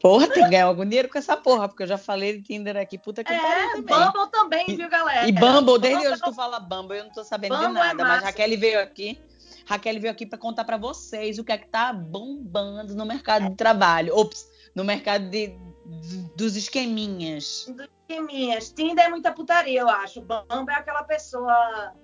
Porra, 0.00 0.28
tem 0.28 0.44
que 0.44 0.50
ganhar 0.50 0.66
algum 0.66 0.84
dinheiro 0.84 1.08
com 1.08 1.16
essa 1.16 1.34
porra, 1.34 1.66
porque 1.66 1.82
eu 1.82 1.86
já 1.86 1.96
falei 1.96 2.36
de 2.36 2.42
Tinder 2.42 2.76
aqui, 2.76 2.98
puta 2.98 3.24
que 3.24 3.32
é, 3.32 3.38
pariu 3.38 3.70
também. 3.70 3.84
Bumble 3.86 4.30
também, 4.30 4.66
viu, 4.76 4.86
galera? 4.86 5.26
E 5.26 5.32
Bumble, 5.32 5.78
desde 5.78 5.96
Bumble... 5.96 6.12
hoje 6.12 6.22
tu 6.22 6.34
fala 6.34 6.60
Bumble, 6.60 6.98
eu 6.98 7.04
não 7.04 7.10
tô 7.10 7.24
sabendo 7.24 7.56
Bumble 7.56 7.68
de 7.68 7.74
nada, 7.74 8.02
é 8.02 8.04
mas 8.04 8.22
Raquel 8.22 8.58
veio 8.58 8.82
aqui 8.82 9.18
Raquel 9.66 10.00
veio 10.00 10.12
aqui 10.12 10.26
para 10.26 10.38
contar 10.38 10.64
para 10.64 10.76
vocês 10.76 11.38
o 11.38 11.44
que 11.44 11.52
é 11.52 11.58
que 11.58 11.68
tá 11.68 11.92
bombando 11.92 12.94
no 12.94 13.06
mercado 13.06 13.48
de 13.48 13.56
trabalho. 13.56 14.16
Ops, 14.16 14.48
no 14.74 14.84
mercado 14.84 15.28
de, 15.30 15.48
de, 15.48 16.36
dos 16.36 16.56
esqueminhas. 16.56 17.66
Dos 17.68 17.88
esqueminhas. 18.00 18.70
Tinder 18.70 19.06
é 19.06 19.08
muita 19.08 19.32
putaria, 19.32 19.80
eu 19.80 19.88
acho. 19.88 20.20
Bumble 20.20 20.74
é 20.74 20.78
aquela 20.78 21.04
pessoa 21.04 21.94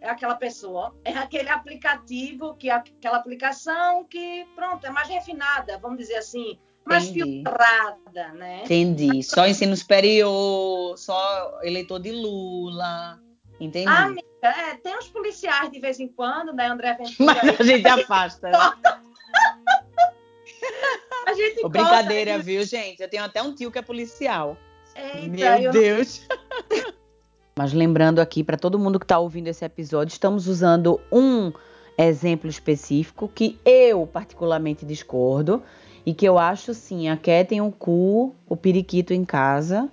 é 0.00 0.08
aquela 0.08 0.34
pessoa, 0.34 0.94
é 1.04 1.12
aquele 1.12 1.50
aplicativo, 1.50 2.54
que 2.56 2.70
é 2.70 2.72
aquela 2.72 3.18
aplicação 3.18 4.04
que, 4.04 4.46
pronto, 4.56 4.86
é 4.86 4.90
mais 4.90 5.08
refinada, 5.08 5.78
vamos 5.78 5.98
dizer 5.98 6.16
assim, 6.16 6.58
mais 6.86 7.04
Entendi. 7.04 7.22
filtrada, 7.22 8.32
né? 8.32 8.62
Entendi. 8.64 9.22
Só 9.22 9.46
ensino 9.46 9.76
superior, 9.76 10.96
só 10.96 11.60
eleitor 11.62 12.00
de 12.00 12.12
Lula. 12.12 13.20
Entendi. 13.60 13.86
Amiga, 13.88 14.24
é, 14.42 14.74
tem 14.76 14.96
uns 14.96 15.08
policiais 15.08 15.70
de 15.70 15.78
vez 15.78 16.00
em 16.00 16.08
quando, 16.08 16.52
né, 16.52 16.66
André 16.66 16.94
Ventura? 16.94 17.36
Mas 17.44 17.60
a 17.60 17.62
gente 17.62 17.86
afasta, 17.86 18.48
né? 18.48 18.58
a 21.26 21.34
gente 21.34 21.68
Brincadeira, 21.68 22.38
viu, 22.38 22.64
gente? 22.64 23.02
Eu 23.02 23.08
tenho 23.08 23.22
até 23.22 23.42
um 23.42 23.54
tio 23.54 23.70
que 23.70 23.78
é 23.78 23.82
policial. 23.82 24.56
Eita, 24.96 25.58
Meu 25.58 25.70
Deus. 25.70 26.26
Mas 27.56 27.74
lembrando 27.74 28.20
aqui 28.20 28.42
para 28.42 28.56
todo 28.56 28.78
mundo 28.78 28.98
que 28.98 29.04
está 29.04 29.18
ouvindo 29.18 29.48
esse 29.48 29.62
episódio, 29.64 30.12
estamos 30.12 30.46
usando 30.46 30.98
um 31.12 31.52
exemplo 31.98 32.48
específico 32.48 33.28
que 33.28 33.60
eu 33.62 34.06
particularmente 34.06 34.86
discordo 34.86 35.62
e 36.06 36.14
que 36.14 36.26
eu 36.26 36.38
acho 36.38 36.72
sim, 36.72 37.10
a 37.10 37.16
Ké 37.18 37.44
tem 37.44 37.60
o 37.60 37.70
cu, 37.70 38.34
o 38.48 38.56
periquito 38.56 39.12
em 39.12 39.26
casa, 39.26 39.92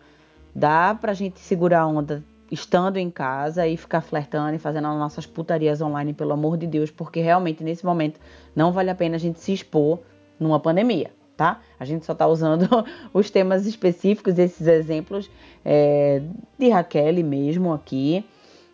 dá 0.56 0.96
pra 0.96 1.14
gente 1.14 1.42
segurar 1.42 1.82
a 1.82 1.88
onda 1.88 2.24
estando 2.52 2.98
em 2.98 3.10
casa 3.10 3.68
e 3.68 3.76
ficar 3.76 4.02
flertando 4.02 4.56
e 4.56 4.60
fazendo 4.60 4.88
as 4.88 4.98
nossas 4.98 5.26
putarias 5.26 5.82
online, 5.82 6.14
pelo 6.14 6.34
amor 6.34 6.58
de 6.58 6.68
Deus, 6.68 6.90
porque 6.90 7.20
realmente 7.20 7.64
nesse 7.64 7.86
momento 7.86 8.20
não 8.56 8.72
vale 8.72 8.90
a 8.90 8.96
pena 8.96 9.16
a 9.16 9.20
gente 9.20 9.40
se 9.40 9.54
expor 9.54 10.00
numa 10.40 10.60
pandemia, 10.60 11.12
tá? 11.36 11.62
A 11.80 11.86
gente 11.86 12.06
só 12.06 12.14
tá 12.14 12.28
usando 12.28 12.68
os 13.14 13.30
temas 13.30 13.66
específicos, 13.66 14.38
esses 14.38 14.66
exemplos 14.66 15.30
é, 15.66 16.22
de 16.58 16.70
Raquel 16.70 17.24
mesmo 17.24 17.74
aqui, 17.74 18.26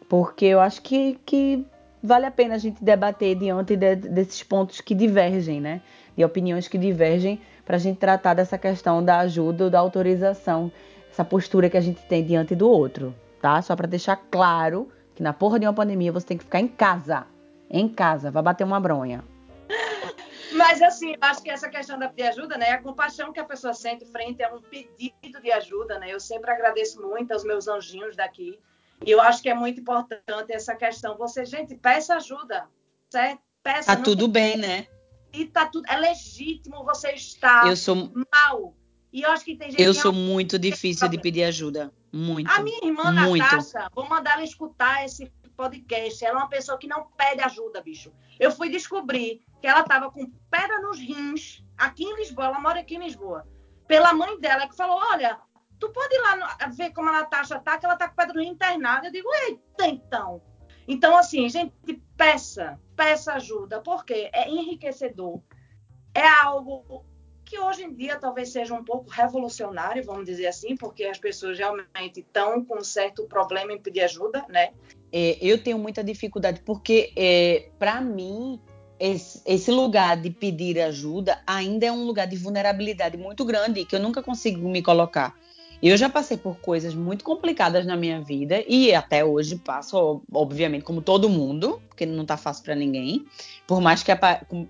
porque 0.08 0.46
eu 0.46 0.60
acho 0.60 0.82
que, 0.82 1.20
que 1.26 1.66
vale 2.02 2.26
a 2.26 2.32
pena 2.32 2.56
a 2.56 2.58
gente 2.58 2.84
debater 2.84 3.36
diante 3.36 3.76
de, 3.76 3.96
desses 3.96 4.44
pontos 4.44 4.82
que 4.82 4.94
divergem, 4.94 5.60
né? 5.60 5.82
De 6.16 6.24
opiniões 6.24 6.68
que 6.68 6.78
divergem, 6.78 7.42
para 7.66 7.78
a 7.78 7.80
gente 7.80 7.98
tratar 7.98 8.34
dessa 8.34 8.58
questão 8.58 9.04
da 9.04 9.20
ajuda 9.20 9.64
ou 9.64 9.70
da 9.70 9.80
autorização, 9.80 10.72
essa 11.10 11.24
postura 11.24 11.70
que 11.70 11.78
a 11.78 11.82
gente 11.82 12.02
tem 12.04 12.24
diante 12.24 12.56
do 12.56 12.70
outro, 12.70 13.16
tá? 13.44 13.62
Só 13.62 13.76
para 13.76 13.86
deixar 13.86 14.16
claro 14.16 14.90
que 15.14 15.22
na 15.22 15.34
porra 15.34 15.60
de 15.60 15.66
uma 15.66 15.74
pandemia 15.74 16.14
você 16.14 16.26
tem 16.26 16.38
que 16.38 16.46
ficar 16.46 16.62
em 16.62 16.68
casa. 16.68 17.28
Em 17.70 17.90
casa, 17.90 18.32
vai 18.32 18.42
bater 18.42 18.64
uma 18.64 18.80
bronha. 18.80 19.22
Mas 20.54 20.82
assim, 20.82 21.16
acho 21.20 21.44
que 21.44 21.50
essa 21.50 21.68
questão 21.68 22.00
da 22.00 22.08
pedir 22.08 22.30
ajuda, 22.30 22.58
né? 22.58 22.70
A 22.70 22.82
compaixão 22.82 23.34
que 23.34 23.40
a 23.42 23.44
pessoa 23.44 23.74
sente 23.74 24.06
frente 24.06 24.42
a 24.42 24.54
um 24.54 24.62
pedido 24.62 25.42
de 25.42 25.52
ajuda, 25.52 26.00
né? 26.00 26.14
Eu 26.14 26.22
sempre 26.22 26.52
agradeço 26.52 27.02
muito 27.02 27.34
aos 27.34 27.44
meus 27.44 27.68
anjinhos 27.68 28.16
daqui. 28.16 28.58
E 29.06 29.12
eu 29.12 29.20
acho 29.20 29.42
que 29.42 29.50
é 29.50 29.54
muito 29.54 29.82
importante 29.82 30.54
essa 30.54 30.74
questão. 30.74 31.18
Você, 31.18 31.44
gente, 31.44 31.76
peça 31.76 32.16
ajuda, 32.16 32.66
certo? 33.10 33.42
Peça. 33.62 33.94
Tá 33.94 34.02
tudo 34.02 34.28
bem, 34.30 34.56
né? 34.56 34.88
E 35.34 35.46
tá 35.46 35.66
tudo. 35.66 35.86
É 35.90 35.98
legítimo 35.98 36.86
você 36.86 37.12
estar 37.12 37.68
eu 37.68 37.76
sou... 37.76 38.10
mal. 38.32 38.74
E 39.12 39.24
eu 39.24 39.32
acho 39.32 39.44
que 39.44 39.56
tem 39.58 39.70
gente 39.70 39.82
Eu 39.82 39.94
sou 39.94 40.14
muito 40.14 40.58
difícil 40.58 41.10
de 41.10 41.20
pedir 41.20 41.44
ajuda. 41.44 41.92
Muito. 42.14 42.50
A 42.52 42.62
minha 42.62 42.80
irmã 42.84 43.12
muito. 43.12 43.44
Natasha, 43.44 43.90
vou 43.92 44.08
mandar 44.08 44.34
ela 44.34 44.44
escutar 44.44 45.04
esse 45.04 45.26
podcast. 45.58 46.24
Ela 46.24 46.40
é 46.40 46.42
uma 46.44 46.50
pessoa 46.50 46.78
que 46.78 46.88
não 46.88 47.08
pede 47.18 47.42
ajuda, 47.42 47.82
bicho. 47.82 48.14
Eu 48.40 48.52
fui 48.52 48.70
descobrir 48.70 49.44
que 49.60 49.66
ela 49.66 49.80
estava 49.80 50.12
com 50.12 50.30
pedra 50.52 50.80
nos 50.82 51.00
rins 51.00 51.64
aqui 51.76 52.04
em 52.04 52.16
Lisboa. 52.16 52.48
Ela 52.48 52.60
mora 52.60 52.82
aqui 52.82 52.96
em 52.96 53.04
Lisboa. 53.04 53.48
Pela 53.88 54.14
mãe 54.14 54.40
dela, 54.40 54.68
que 54.68 54.76
falou: 54.76 55.02
Olha, 55.12 55.40
tu 55.80 55.90
pode 55.90 56.16
ir 56.16 56.22
lá 56.22 56.36
no, 56.36 56.76
ver 56.76 56.92
como 56.92 57.10
a 57.10 57.14
Natasha 57.14 57.60
tá, 57.60 57.80
que 57.80 57.86
ela 57.86 57.96
tá 57.96 58.08
com 58.08 58.16
pedra 58.16 58.34
no 58.36 58.42
rim 58.42 58.50
internada. 58.50 59.08
Eu 59.08 59.12
digo: 59.12 59.30
Eita, 59.48 59.88
então. 59.88 60.40
Então, 60.88 61.18
assim, 61.18 61.50
gente, 61.50 61.74
peça, 62.16 62.80
peça 62.96 63.34
ajuda, 63.34 63.82
porque 63.82 64.30
é 64.34 64.50
enriquecedor. 64.50 65.42
É 66.14 66.28
algo 66.28 67.06
que 67.54 67.60
hoje 67.60 67.84
em 67.84 67.94
dia 67.94 68.18
talvez 68.20 68.52
seja 68.52 68.74
um 68.74 68.84
pouco 68.84 69.12
revolucionário, 69.12 70.04
vamos 70.04 70.26
dizer 70.26 70.48
assim, 70.48 70.76
porque 70.76 71.04
as 71.04 71.20
pessoas 71.20 71.56
realmente 71.56 72.22
estão 72.22 72.66
com 72.66 72.80
um 72.80 72.84
certo 72.84 73.26
problema 73.26 73.72
em 73.72 73.80
pedir 73.80 74.02
ajuda, 74.02 74.44
né? 74.50 74.72
É, 75.12 75.38
eu 75.40 75.64
tenho 75.64 75.78
muita 75.78 76.04
dificuldade, 76.04 76.62
porque 76.66 77.14
é, 77.16 77.70
para 77.78 78.02
mim 78.02 78.60
esse, 79.00 79.40
esse, 79.46 79.70
lugar 79.70 80.20
de 80.20 80.32
pedir 80.32 80.80
ajuda 80.80 81.44
ainda 81.46 81.86
é 81.86 81.92
um 81.92 82.06
lugar 82.06 82.26
de 82.26 82.36
vulnerabilidade 82.36 83.18
muito 83.18 83.46
grande 83.46 83.86
que 83.86 83.96
eu 83.96 84.00
nunca 84.00 84.24
consigo 84.24 84.68
me 84.68 84.82
colocar. 84.82 85.36
Eu 85.80 85.96
já 85.96 86.10
passei 86.10 86.38
por 86.38 86.58
coisas 86.58 86.96
muito 86.96 87.24
complicadas 87.24 87.86
na 87.86 87.96
minha 87.96 88.20
vida 88.20 88.64
e 88.68 88.96
até 88.96 89.24
hoje 89.24 89.58
passo, 89.58 90.24
obviamente, 90.32 90.84
como 90.84 91.04
todo 91.04 91.30
mundo, 91.30 91.80
porque 91.88 92.06
não 92.06 92.26
tá 92.26 92.36
fácil 92.36 92.64
para 92.64 92.74
ninguém. 92.74 93.28
Por 93.68 93.80
mais 93.80 94.02
que 94.02 94.12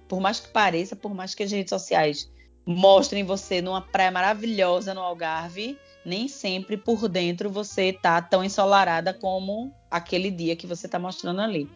por 0.10 0.19
mais 0.19 0.41
que 0.41 0.50
pareça, 0.50 0.98
por 0.98 1.13
mais 1.13 1.34
que 1.34 1.43
as 1.43 1.52
redes 1.52 1.69
sociais 1.69 2.34
mostrem 2.65 3.23
você 3.23 3.62
numa 3.62 3.82
praia 3.82 4.12
maravilhosa 4.12 4.93
no 4.93 5.02
Algarve, 5.02 5.78
nem 6.06 6.28
sempre 6.28 6.78
por 6.78 7.08
dentro 7.08 7.49
você 7.49 7.93
tá 7.93 8.21
tão 8.21 8.43
ensolarada 8.43 9.13
como 9.13 9.73
aquele 9.89 10.32
dia 10.32 10.56
que 10.56 10.67
você 10.67 10.88
tá 10.88 10.97
mostrando 10.99 11.41
ali. 11.41 11.69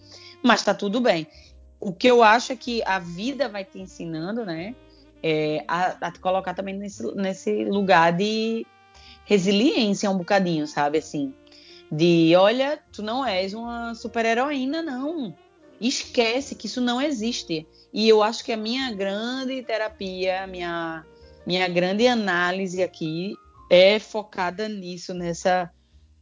Mas 0.43 0.63
tá 0.63 0.73
tudo 0.73 1.00
bem. 1.00 1.28
O 1.80 1.93
que 1.93 2.08
eu 2.08 2.23
acho 2.23 2.52
é 2.52 2.56
que 2.56 2.82
a 2.86 3.00
vida 3.00 3.47
vai 3.47 3.63
te 3.63 3.80
ensinando, 3.80 4.45
né? 4.45 4.76
é, 5.21 5.63
a, 5.67 6.08
a 6.08 6.12
te 6.12 6.19
colocar 6.19 6.54
também 6.54 6.76
nesse, 6.76 7.04
nesse 7.15 7.65
lugar 7.65 8.13
de 8.13 8.65
resiliência 9.26 10.10
um 10.10 10.17
bocadinho, 10.17 10.67
sabe? 10.67 11.00
Assim, 11.00 11.34
de 11.91 12.34
olha, 12.36 12.80
tu 12.91 13.02
não 13.02 13.26
és 13.26 13.54
uma 13.54 13.93
super-heroína, 13.95 14.82
não. 14.82 15.36
Esquece 15.80 16.56
que 16.56 16.68
isso 16.68 16.82
não 16.82 17.02
existe. 17.02 17.68
E 17.94 18.08
eu 18.08 18.24
acho 18.24 18.44
que 18.44 18.52
a 18.52 18.58
minha 18.58 18.92
grande 18.94 19.62
terapia, 19.63 20.44
a 20.44 20.48
minha, 20.48 21.06
minha 21.46 21.68
grande 21.68 22.08
análise 22.08 22.82
aqui 22.82 23.34
é 23.70 24.00
focada 24.00 24.68
nisso, 24.68 25.13
nessa 25.13 25.72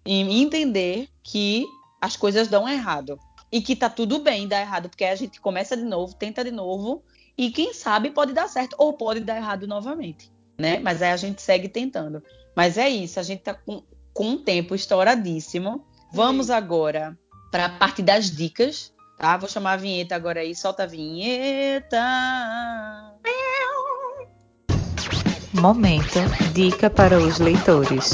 em 0.06 0.41
entender 0.41 1.10
que 1.24 1.65
as 2.00 2.15
coisas 2.15 2.48
dão 2.48 2.70
errado 2.70 3.18
e 3.52 3.62
que 3.62 3.76
tá 3.76 3.89
tudo 3.89 4.20
bem 4.20 4.48
dar 4.48 4.62
errado, 4.62 4.89
porque 4.89 5.04
a 5.04 5.15
gente 5.15 5.41
começa 5.41 5.76
de 5.76 5.84
novo, 5.84 6.13
tenta 6.13 6.44
de 6.44 6.52
novo 6.52 7.04
e 7.38 7.50
quem 7.52 7.74
sabe 7.74 8.12
pode 8.12 8.34
dar 8.34 8.48
certo 8.48 8.76
ou 8.78 8.94
pode 8.94 9.22
dar 9.22 9.38
errado 9.38 9.68
novamente, 9.68 10.32
né? 10.58 10.80
Mas 10.80 11.02
aí 11.02 11.12
a 11.12 11.18
gente 11.18 11.41
segue 11.41 11.68
tentando. 11.68 12.22
Mas 12.56 12.78
é 12.78 12.88
isso, 12.88 13.20
a 13.20 13.24
gente 13.24 13.41
tá 13.41 13.54
com, 13.54 13.84
com 14.13 14.30
um 14.30 14.38
tempo 14.38 14.76
estouradíssimo. 14.76 15.86
Vamos 16.13 16.50
agora 16.50 17.18
para 17.52 17.65
a 17.65 17.70
parte 17.70 18.02
das 18.02 18.30
dicas, 18.30 18.94
tá? 19.17 19.38
Vou 19.38 19.49
chamar 19.49 19.73
a 19.73 19.78
vinheta 19.78 20.15
agora 20.15 20.39
aí, 20.41 20.56
solta 20.56 20.84
a 20.84 20.88
vinheta. 20.88 22.01
Momento 25.54 26.19
dica 26.54 26.89
para 26.89 27.17
os 27.17 27.39
leitores. 27.39 28.12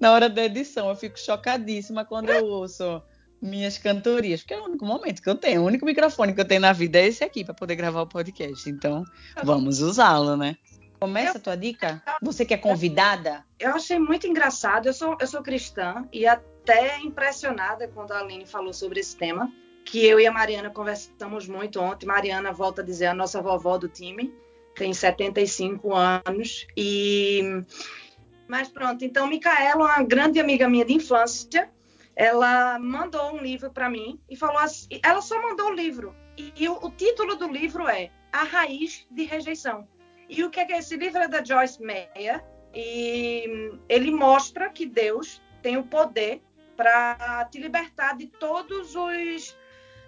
Na 0.00 0.12
hora 0.12 0.28
da 0.28 0.44
edição, 0.44 0.88
eu 0.88 0.96
fico 0.96 1.18
chocadíssima 1.18 2.04
quando 2.04 2.28
eu 2.30 2.44
ouço 2.44 3.02
minhas 3.40 3.78
cantorias, 3.78 4.40
porque 4.40 4.54
é 4.54 4.60
o 4.60 4.64
único 4.64 4.84
momento 4.84 5.22
que 5.22 5.28
eu 5.28 5.34
tenho, 5.34 5.62
o 5.62 5.66
único 5.66 5.84
microfone 5.84 6.34
que 6.34 6.40
eu 6.40 6.44
tenho 6.44 6.62
na 6.62 6.72
vida 6.72 6.98
é 6.98 7.06
esse 7.06 7.22
aqui 7.22 7.44
para 7.44 7.54
poder 7.54 7.76
gravar 7.76 8.02
o 8.02 8.06
podcast. 8.06 8.68
Então, 8.68 9.04
vamos 9.42 9.80
usá-lo, 9.80 10.36
né? 10.36 10.56
Começa 10.98 11.36
a 11.38 11.40
tua 11.40 11.56
dica? 11.56 12.02
Você 12.22 12.44
que 12.46 12.54
é 12.54 12.56
convidada? 12.56 13.44
Eu 13.58 13.74
achei 13.74 13.98
muito 13.98 14.26
engraçado. 14.26 14.86
Eu 14.86 14.94
sou, 14.94 15.16
eu 15.20 15.26
sou 15.26 15.42
cristã 15.42 16.08
e 16.12 16.26
até 16.26 16.98
impressionada 17.00 17.86
quando 17.88 18.12
a 18.12 18.20
Aline 18.20 18.46
falou 18.46 18.72
sobre 18.72 19.00
esse 19.00 19.14
tema, 19.14 19.52
que 19.84 20.04
eu 20.04 20.18
e 20.18 20.26
a 20.26 20.32
Mariana 20.32 20.70
conversamos 20.70 21.46
muito 21.46 21.80
ontem. 21.80 22.06
Mariana 22.06 22.52
volta 22.52 22.82
a 22.82 22.84
dizer 22.84 23.06
a 23.06 23.14
nossa 23.14 23.40
vovó 23.40 23.78
do 23.78 23.88
time, 23.88 24.34
tem 24.74 24.92
75 24.92 25.94
anos 25.94 26.66
e 26.76 27.62
mas 28.46 28.68
pronto, 28.68 29.04
então 29.04 29.26
Micaela, 29.26 29.84
uma 29.84 30.02
grande 30.02 30.38
amiga 30.38 30.68
minha 30.68 30.84
de 30.84 30.92
infância, 30.92 31.70
ela 32.14 32.78
mandou 32.78 33.32
um 33.34 33.38
livro 33.38 33.70
para 33.70 33.88
mim 33.88 34.20
e 34.28 34.36
falou 34.36 34.58
assim, 34.58 35.00
ela 35.02 35.22
só 35.22 35.40
mandou 35.40 35.68
o 35.68 35.74
livro 35.74 36.14
e, 36.36 36.68
o, 36.68 36.86
o, 36.86 36.90
título 36.90 37.36
do 37.36 37.48
livro 37.48 37.88
é 37.88 38.10
A 38.32 38.44
Raiz 38.44 39.06
de 39.10 39.24
Rejeição. 39.24 39.86
E 40.28 40.42
o 40.42 40.50
que 40.50 40.60
é 40.60 40.64
que 40.64 40.72
é? 40.72 40.78
esse 40.78 40.96
livro 40.96 41.20
é 41.20 41.28
da 41.28 41.44
Joyce 41.44 41.82
Meyer 41.82 42.44
e 42.74 43.72
ele 43.88 44.10
mostra 44.10 44.68
que 44.68 44.84
Deus 44.84 45.40
tem 45.62 45.76
o 45.76 45.84
poder 45.84 46.42
para 46.76 47.48
te 47.50 47.58
libertar 47.60 48.16
de 48.16 48.26
todos 48.26 48.96
os, 48.96 49.56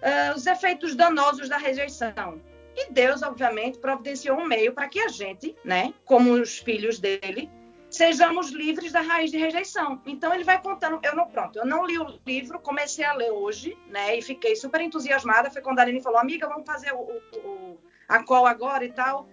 uh, 0.01 0.35
os 0.35 0.45
efeitos 0.45 0.95
danosos 0.95 1.49
da 1.49 1.57
rejeição. 1.57 2.41
E 2.75 2.91
Deus, 2.91 3.23
obviamente, 3.23 3.79
providenciou 3.79 4.37
um 4.37 4.45
meio 4.45 4.73
para 4.73 4.87
que 4.87 4.99
a 4.99 5.07
gente, 5.07 5.55
né, 5.65 5.93
como 6.05 6.33
os 6.33 6.59
filhos 6.59 6.99
dele, 6.99 7.49
sejamos 7.89 8.51
livres 8.51 8.91
da 8.91 9.01
raiz 9.01 9.31
de 9.31 9.37
rejeição. 9.37 10.01
Então 10.05 10.33
ele 10.33 10.43
vai 10.43 10.61
contando. 10.61 10.99
Eu 11.03 11.15
não, 11.15 11.27
pronto, 11.27 11.57
eu 11.57 11.65
não 11.65 11.85
li 11.85 11.97
o 11.97 12.19
livro, 12.25 12.59
comecei 12.59 13.03
a 13.03 13.13
ler 13.13 13.31
hoje, 13.31 13.77
né? 13.87 14.17
E 14.17 14.21
fiquei 14.21 14.55
super 14.55 14.81
entusiasmada. 14.81 15.49
Foi 15.49 15.61
quando 15.61 15.79
a 15.79 15.81
Aline 15.81 16.01
falou, 16.01 16.19
amiga, 16.19 16.47
vamos 16.47 16.65
fazer 16.65 16.93
o, 16.93 16.99
o, 16.99 17.79
a 18.07 18.23
call 18.23 18.45
agora 18.45 18.85
e 18.85 18.91
tal. 18.91 19.27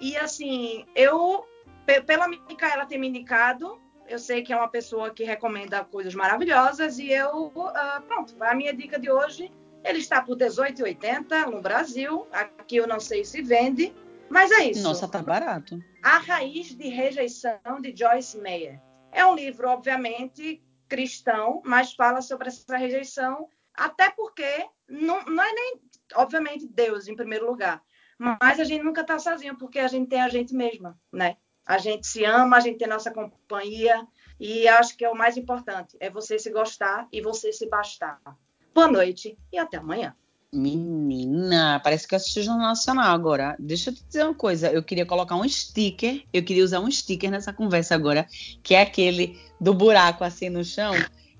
E 0.00 0.16
assim, 0.16 0.86
eu, 0.94 1.46
pela 2.06 2.26
Micaela 2.26 2.86
ter 2.86 2.98
me 2.98 3.08
indicado, 3.08 3.80
eu 4.08 4.18
sei 4.18 4.42
que 4.42 4.52
é 4.52 4.56
uma 4.56 4.68
pessoa 4.68 5.10
que 5.10 5.22
recomenda 5.22 5.84
coisas 5.84 6.14
maravilhosas 6.14 6.98
e 6.98 7.12
eu, 7.12 7.46
uh, 7.54 8.02
pronto, 8.08 8.34
a 8.40 8.54
minha 8.54 8.74
dica 8.74 8.98
de 8.98 9.10
hoje, 9.10 9.52
ele 9.84 9.98
está 9.98 10.22
por 10.22 10.36
R$18,80 10.36 11.46
no 11.46 11.60
Brasil. 11.60 12.26
Aqui 12.32 12.76
eu 12.76 12.86
não 12.86 13.00
sei 13.00 13.24
se 13.24 13.42
vende, 13.42 13.94
mas 14.28 14.50
é 14.50 14.70
isso. 14.70 14.82
Nossa, 14.82 15.08
tá 15.08 15.22
barato. 15.22 15.82
A 16.02 16.18
Raiz 16.18 16.74
de 16.74 16.88
Rejeição, 16.88 17.80
de 17.80 17.94
Joyce 17.96 18.38
Meyer. 18.38 18.80
É 19.12 19.24
um 19.26 19.34
livro, 19.34 19.68
obviamente, 19.68 20.62
cristão, 20.88 21.62
mas 21.64 21.92
fala 21.94 22.20
sobre 22.20 22.48
essa 22.48 22.76
rejeição, 22.76 23.48
até 23.74 24.10
porque 24.10 24.66
não, 24.88 25.24
não 25.24 25.42
é 25.42 25.52
nem, 25.52 25.80
obviamente, 26.14 26.66
Deus 26.66 27.08
em 27.08 27.16
primeiro 27.16 27.46
lugar, 27.46 27.82
mas 28.18 28.60
a 28.60 28.64
gente 28.64 28.84
nunca 28.84 29.00
está 29.00 29.18
sozinho, 29.18 29.56
porque 29.56 29.78
a 29.78 29.88
gente 29.88 30.08
tem 30.08 30.20
a 30.20 30.28
gente 30.28 30.54
mesma, 30.54 30.98
né? 31.12 31.36
A 31.64 31.78
gente 31.78 32.06
se 32.06 32.24
ama, 32.24 32.56
a 32.56 32.60
gente 32.60 32.78
tem 32.78 32.88
nossa 32.88 33.10
companhia, 33.10 34.06
e 34.38 34.66
acho 34.68 34.96
que 34.96 35.04
é 35.04 35.08
o 35.08 35.16
mais 35.16 35.36
importante, 35.36 35.96
é 36.00 36.10
você 36.10 36.38
se 36.38 36.50
gostar 36.50 37.08
e 37.12 37.20
você 37.20 37.52
se 37.52 37.68
bastar. 37.68 38.20
Boa 38.74 38.88
noite 38.88 39.36
e 39.52 39.58
até 39.58 39.76
amanhã. 39.76 40.14
Menina, 40.52 41.80
parece 41.82 42.08
que 42.08 42.14
eu 42.14 42.16
assisti 42.16 42.40
o 42.40 42.42
Jornal 42.42 42.68
Nacional 42.68 43.14
agora. 43.14 43.54
Deixa 43.58 43.90
eu 43.90 43.94
te 43.94 44.02
dizer 44.04 44.24
uma 44.24 44.34
coisa. 44.34 44.70
Eu 44.70 44.82
queria 44.82 45.06
colocar 45.06 45.36
um 45.36 45.48
sticker. 45.48 46.24
Eu 46.32 46.42
queria 46.42 46.64
usar 46.64 46.80
um 46.80 46.90
sticker 46.90 47.30
nessa 47.30 47.52
conversa 47.52 47.94
agora, 47.94 48.26
que 48.62 48.74
é 48.74 48.82
aquele 48.82 49.38
do 49.60 49.72
buraco 49.72 50.24
assim 50.24 50.48
no 50.48 50.64
chão. 50.64 50.94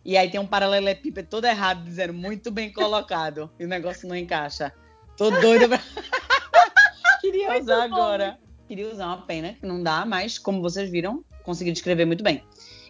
E 0.04 0.16
aí 0.16 0.30
tem 0.30 0.40
um 0.40 0.46
paralelepípedo 0.46 1.28
todo 1.28 1.44
errado, 1.44 1.84
dizendo 1.84 2.12
muito 2.12 2.50
bem 2.50 2.72
colocado. 2.72 3.50
e 3.58 3.64
o 3.64 3.68
negócio 3.68 4.08
não 4.08 4.16
encaixa. 4.16 4.72
Tô 5.16 5.30
doida 5.30 5.68
pra. 5.68 5.80
queria 7.20 7.50
muito 7.50 7.62
usar 7.64 7.88
bom. 7.88 7.94
agora. 7.94 8.38
Queria 8.68 8.92
usar 8.92 9.06
uma 9.06 9.22
pena, 9.22 9.54
que 9.54 9.66
não 9.66 9.82
dá, 9.82 10.06
mas 10.06 10.38
como 10.38 10.62
vocês 10.62 10.88
viram, 10.88 11.24
consegui 11.42 11.72
descrever 11.72 12.04
muito 12.04 12.22
bem. 12.22 12.44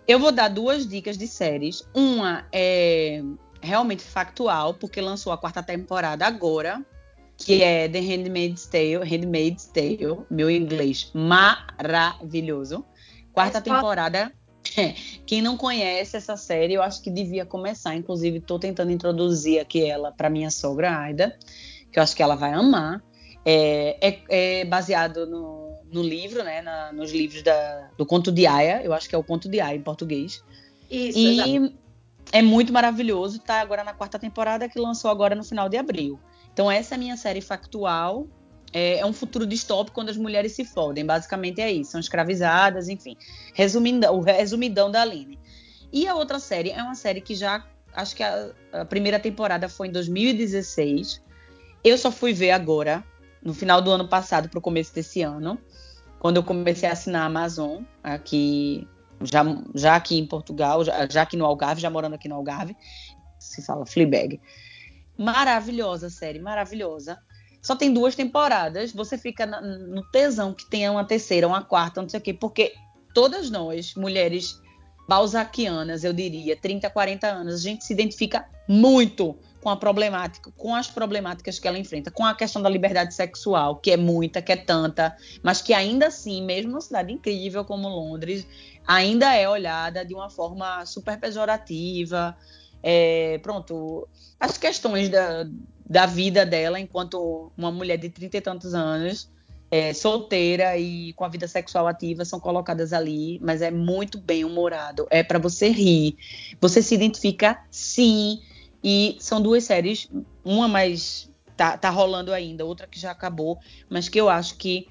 Eu 0.07 0.19
vou 0.19 0.31
dar 0.31 0.49
duas 0.49 0.87
dicas 0.87 1.17
de 1.17 1.27
séries. 1.27 1.83
Uma 1.95 2.47
é 2.53 3.23
realmente 3.61 4.03
factual, 4.03 4.75
porque 4.75 5.01
lançou 5.01 5.33
a 5.33 5.39
quarta 5.39 5.63
temporada 5.63 6.27
agora, 6.27 6.85
que 7.37 7.63
é 7.63 7.89
The 7.89 8.01
Handmaid's 8.01 8.67
Tale, 8.67 9.05
Handmaid's 9.05 9.67
Tale, 9.67 10.19
meu 10.31 10.51
inglês 10.51 11.11
maravilhoso. 11.15 12.85
Quarta 13.33 13.61
temporada. 13.61 14.33
Quem 15.25 15.41
não 15.41 15.57
conhece 15.57 16.17
essa 16.17 16.37
série, 16.37 16.75
eu 16.75 16.83
acho 16.83 17.03
que 17.03 17.11
devia 17.11 17.47
começar. 17.47 17.95
Inclusive, 17.95 18.39
estou 18.39 18.59
tentando 18.59 18.91
introduzir 18.91 19.61
aqui 19.61 19.85
ela 19.85 20.13
para 20.13 20.29
minha 20.29 20.51
sogra 20.51 20.99
Aida, 20.99 21.37
que 21.91 21.99
eu 21.99 22.03
acho 22.03 22.15
que 22.15 22.23
ela 22.23 22.35
vai 22.35 22.53
amar. 22.53 23.03
É, 23.45 23.97
é, 24.07 24.61
é 24.61 24.65
baseado 24.67 25.27
no, 25.27 25.79
no, 25.91 26.03
livro, 26.03 26.45
né? 26.45 26.61
Na, 26.61 26.93
nos 26.93 27.11
livros 27.11 27.43
da, 27.43 27.89
do 27.97 28.05
Conto 28.05 28.31
de 28.31 28.47
Aya. 28.47 28.83
Eu 28.85 28.93
acho 28.93 29.09
que 29.09 29.15
é 29.15 29.19
o 29.19 29.25
Conto 29.25 29.49
de 29.49 29.61
Aya 29.61 29.77
em 29.77 29.83
português. 29.83 30.45
Isso, 30.91 31.19
e 31.19 31.73
é 32.33 32.43
muito 32.43 32.73
maravilhoso. 32.73 33.41
Tá 33.41 33.61
agora 33.61 33.85
na 33.85 33.93
quarta 33.93 34.19
temporada 34.19 34.69
que 34.69 34.79
lançou 34.79 35.11
agora 35.11 35.35
no 35.35 35.45
final 35.45 35.69
de 35.69 35.77
abril. 35.77 36.19
Então 36.53 36.71
essa 36.71 36.95
é 36.95 36.97
a 36.97 36.99
minha 36.99 37.17
série 37.17 37.41
factual. 37.41 38.27
É, 38.73 38.99
é 38.99 39.07
um 39.07 39.13
futuro 39.13 39.47
distópico 39.47 39.95
quando 39.95 40.11
as 40.11 40.17
mulheres 40.17 40.53
se 40.53 40.65
fodem. 40.65 41.05
Basicamente 41.05 41.61
é 41.61 41.71
isso. 41.71 41.93
São 41.93 42.01
escravizadas, 42.01 42.89
enfim. 42.89 43.17
Resumindo, 43.55 44.07
o 44.09 44.21
resumidão 44.21 44.91
da 44.91 45.03
Aline. 45.03 45.39
E 45.93 46.07
a 46.07 46.15
outra 46.15 46.39
série 46.39 46.71
é 46.71 46.83
uma 46.83 46.95
série 46.95 47.21
que 47.21 47.35
já. 47.35 47.67
Acho 47.93 48.15
que 48.15 48.23
a, 48.23 48.51
a 48.73 48.85
primeira 48.85 49.19
temporada 49.19 49.69
foi 49.69 49.89
em 49.89 49.93
2016. 49.93 51.21
Eu 51.83 51.99
só 51.99 52.13
fui 52.13 52.33
ver 52.33 52.53
agora, 52.53 53.03
no 53.43 53.53
final 53.53 53.83
do 53.83 53.91
ano 53.91 54.07
passado 54.07 54.49
para 54.49 54.59
o 54.59 54.63
começo 54.63 54.95
desse 54.95 55.23
ano, 55.23 55.59
quando 56.21 56.37
eu 56.37 56.45
comecei 56.45 56.89
a 56.89 56.93
assinar 56.93 57.23
a 57.23 57.25
Amazon, 57.25 57.83
aqui 58.05 58.87
já, 59.23 59.45
já 59.75 59.97
aqui 59.97 60.19
em 60.19 60.27
Portugal, 60.27 60.85
já, 60.85 61.09
já 61.09 61.23
aqui 61.23 61.37
no 61.37 61.45
Algarve, 61.45 61.81
já 61.81 61.91
morando 61.91 62.15
aqui 62.15 62.29
no 62.29 62.35
Algarve, 62.35 62.77
se 63.39 63.65
fala 63.65 63.87
Fleabag. 63.87 64.41
Maravilhosa 65.19 66.09
série, 66.09 66.39
maravilhosa. 66.39 67.19
Só 67.63 67.77
tem 67.77 67.93
duas 67.93 68.15
temporadas, 68.15 68.93
você 68.93 69.19
fica 69.19 69.45
na, 69.45 69.61
no 69.61 70.03
tesão 70.11 70.55
que 70.55 70.69
tenha 70.71 70.91
uma 70.91 71.05
terceira, 71.05 71.47
uma 71.47 71.63
quarta, 71.63 72.01
não 72.01 72.09
sei 72.09 72.19
o 72.19 72.23
quê, 72.23 72.33
porque 72.33 72.73
todas 73.15 73.51
nós, 73.51 73.95
mulheres 73.95 74.59
balzaquianas, 75.07 76.05
eu 76.05 76.13
diria, 76.13 76.57
30, 76.57 76.89
40 76.89 77.27
anos, 77.27 77.55
a 77.55 77.59
gente 77.59 77.85
se 77.85 77.93
identifica 77.93 78.49
muito 78.69 79.37
com 79.61 79.69
a 79.69 79.77
problemática, 79.77 80.51
com 80.57 80.75
as 80.75 80.89
problemáticas 80.89 81.59
que 81.59 81.69
ela 81.69 81.79
enfrenta, 81.79 82.11
com 82.11 82.25
a 82.25 82.35
questão 82.35 82.63
da 82.63 82.69
liberdade 82.69 83.15
sexual, 83.15 83.77
que 83.77 83.91
é 83.91 83.97
muita, 83.97 84.41
que 84.41 84.53
é 84.53 84.57
tanta, 84.57 85.17
mas 85.43 85.61
que 85.61 85.73
ainda 85.73 86.07
assim, 86.07 86.43
mesmo 86.43 86.71
numa 86.71 86.81
cidade 86.81 87.13
incrível 87.13 87.65
como 87.65 87.89
Londres, 87.89 88.47
ainda 88.87 89.35
é 89.35 89.49
olhada 89.49 90.05
de 90.05 90.15
uma 90.15 90.31
forma 90.31 90.85
super 90.87 91.19
pejorativa. 91.19 92.37
É, 92.83 93.39
pronto, 93.43 94.09
as 94.39 94.57
questões 94.57 95.09
da, 95.09 95.47
da 95.89 96.07
vida 96.07 96.47
dela 96.47 96.81
enquanto 96.81 97.53
uma 97.57 97.71
mulher 97.71 97.99
de 97.99 98.09
trinta 98.09 98.39
e 98.39 98.41
tantos 98.41 98.75
anos, 98.75 99.31
é, 99.71 99.93
solteira 99.93 100.77
e 100.77 101.13
com 101.13 101.25
a 101.25 101.29
vida 101.29 101.47
sexual 101.47 101.87
ativa 101.87 102.25
são 102.25 102.41
colocadas 102.41 102.93
ali, 102.93 103.39
mas 103.41 103.63
é 103.63 103.71
muito 103.71 104.19
bem 104.19 104.45
humorado. 104.45 105.07
É 105.11 105.23
para 105.23 105.39
você 105.39 105.69
rir. 105.69 106.17
Você 106.61 106.83
se 106.83 106.95
identifica 106.95 107.63
sim 107.71 108.41
e 108.83 109.17
são 109.21 109.41
duas 109.41 109.65
séries, 109.65 110.09
uma 110.45 110.69
mais 110.69 111.31
tá, 111.57 111.77
tá 111.77 111.91
rolando 111.91 112.33
ainda, 112.33 112.65
outra 112.65 112.87
que 112.87 112.99
já 112.99 113.11
acabou, 113.11 113.59
mas 113.89 114.09
que 114.09 114.19
eu 114.21 114.29
acho 114.29 114.57
que 114.57 114.89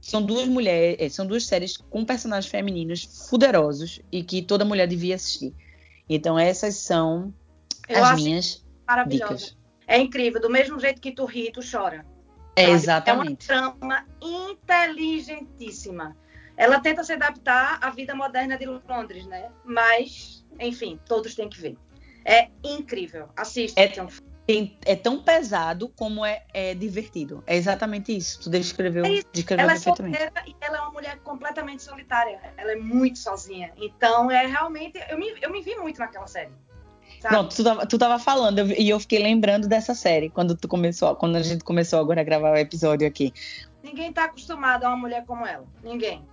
são 0.00 0.22
duas 0.22 0.46
mulheres, 0.46 0.96
é, 1.00 1.08
são 1.08 1.26
duas 1.26 1.44
séries 1.44 1.76
com 1.76 2.04
personagens 2.04 2.50
femininos 2.50 3.26
fuderosos 3.28 4.00
e 4.12 4.22
que 4.22 4.42
toda 4.42 4.64
mulher 4.64 4.86
devia 4.86 5.16
assistir. 5.16 5.54
Então 6.08 6.38
essas 6.38 6.76
são 6.76 7.34
Eu 7.88 8.04
as 8.04 8.22
minhas 8.22 8.64
Maravilhosa. 8.86 9.34
dicas. 9.34 9.58
É 9.86 9.98
incrível. 9.98 10.40
Do 10.40 10.50
mesmo 10.50 10.78
jeito 10.78 11.00
que 11.00 11.12
tu 11.12 11.24
ri, 11.24 11.50
tu 11.50 11.60
chora. 11.60 12.06
É, 12.56 12.70
exatamente. 12.70 13.50
É 13.50 13.60
uma 13.60 13.72
trama 13.72 14.06
inteligentíssima. 14.20 16.16
Ela 16.56 16.80
tenta 16.80 17.04
se 17.04 17.12
adaptar 17.12 17.78
à 17.80 17.90
vida 17.90 18.14
moderna 18.14 18.58
de 18.58 18.66
Londres, 18.66 19.26
né? 19.26 19.50
Mas, 19.64 20.44
enfim, 20.58 20.98
todos 21.06 21.34
têm 21.34 21.48
que 21.48 21.60
ver. 21.60 21.76
É 22.28 22.48
incrível. 22.62 23.28
Assistam. 23.36 23.80
Tem- 24.46 24.78
é 24.86 24.96
tão 24.96 25.22
pesado 25.22 25.90
como 25.90 26.24
é, 26.24 26.42
é 26.54 26.74
divertido. 26.74 27.42
É 27.46 27.54
exatamente 27.54 28.16
isso. 28.16 28.40
Tu 28.40 28.48
descreveu, 28.50 29.04
É 29.04 29.10
isso. 29.10 29.26
descreveu 29.32 29.62
Ela 29.64 29.72
é 29.72 29.74
perfeitamente. 29.74 30.18
solteira 30.18 30.44
e 30.48 30.56
ela 30.64 30.78
é 30.78 30.80
uma 30.80 30.90
mulher 30.90 31.18
completamente 31.18 31.82
solitária. 31.82 32.40
Ela 32.56 32.72
é 32.72 32.76
muito 32.76 33.18
sozinha. 33.18 33.72
Então, 33.76 34.30
é 34.30 34.46
realmente. 34.46 34.98
Eu 35.10 35.18
me, 35.18 35.34
eu 35.42 35.50
me 35.52 35.60
vi 35.60 35.74
muito 35.76 35.98
naquela 35.98 36.26
série. 36.26 36.50
Sabe? 37.20 37.34
Pronto, 37.34 37.54
tu 37.56 37.64
tava, 37.64 37.86
tu 37.86 37.98
tava 37.98 38.18
falando 38.18 38.58
eu- 38.60 38.68
e 38.68 38.88
eu 38.88 38.98
fiquei 39.00 39.18
lembrando 39.22 39.68
dessa 39.68 39.94
série 39.94 40.30
quando 40.30 40.54
tu 40.56 40.66
começou, 40.68 41.14
quando 41.16 41.36
a 41.36 41.42
gente 41.42 41.62
começou 41.64 41.98
agora 41.98 42.20
a 42.20 42.24
gravar 42.24 42.52
o 42.52 42.56
episódio 42.56 43.06
aqui. 43.06 43.32
Ninguém 43.82 44.12
tá 44.12 44.24
acostumado 44.24 44.84
a 44.84 44.88
uma 44.88 44.96
mulher 44.96 45.24
como 45.26 45.46
ela. 45.46 45.66
Ninguém. 45.82 46.24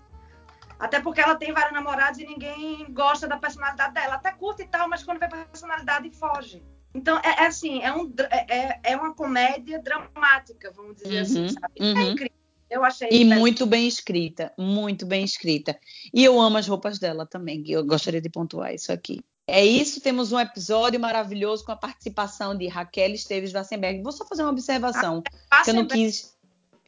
Até 0.79 0.99
porque 0.99 1.21
ela 1.21 1.35
tem 1.35 1.53
vários 1.53 1.73
namorados 1.73 2.19
e 2.19 2.25
ninguém 2.25 2.85
gosta 2.91 3.27
da 3.27 3.37
personalidade 3.37 3.93
dela. 3.93 4.15
Até 4.15 4.31
curta 4.31 4.61
e 4.63 4.67
tal, 4.67 4.89
mas 4.89 5.03
quando 5.03 5.19
vê 5.19 5.25
a 5.25 5.29
personalidade, 5.29 6.09
foge. 6.11 6.63
Então, 6.93 7.17
é, 7.19 7.43
é 7.43 7.47
assim, 7.47 7.81
é, 7.81 7.93
um, 7.93 8.11
é, 8.31 8.57
é- 8.57 8.79
é 8.83 8.95
uma 8.95 9.13
comédia 9.13 9.79
dramática, 9.79 10.71
vamos 10.75 10.95
dizer 10.95 11.19
assim, 11.19 11.41
Uhum, 11.41 11.49
sabe? 11.49 11.73
É 11.79 11.83
uhum. 11.83 12.11
incrível. 12.11 12.35
Eu 12.69 12.83
achei. 12.83 13.07
E 13.11 13.23
muito 13.23 13.65
bem 13.65 13.87
escrita, 13.87 14.51
muito 14.57 15.05
bem 15.05 15.23
escrita. 15.23 15.77
E 16.13 16.23
eu 16.23 16.39
amo 16.39 16.57
as 16.57 16.67
roupas 16.67 16.97
dela 16.97 17.25
também, 17.25 17.63
eu 17.67 17.85
gostaria 17.85 18.21
de 18.21 18.29
pontuar 18.29 18.73
isso 18.73 18.91
aqui. 18.91 19.21
É 19.47 19.63
isso, 19.63 20.01
temos 20.01 20.31
um 20.31 20.39
episódio 20.39 20.99
maravilhoso 20.99 21.63
com 21.63 21.71
a 21.71 21.75
participação 21.75 22.57
de 22.57 22.67
Raquel 22.67 23.11
Esteves 23.11 23.51
Vassenberg. 23.51 24.01
Vou 24.01 24.11
só 24.11 24.25
fazer 24.25 24.41
uma 24.41 24.49
observação, 24.49 25.21
que 25.63 25.69
eu 25.69 25.73
não 25.75 25.85
quis. 25.85 26.35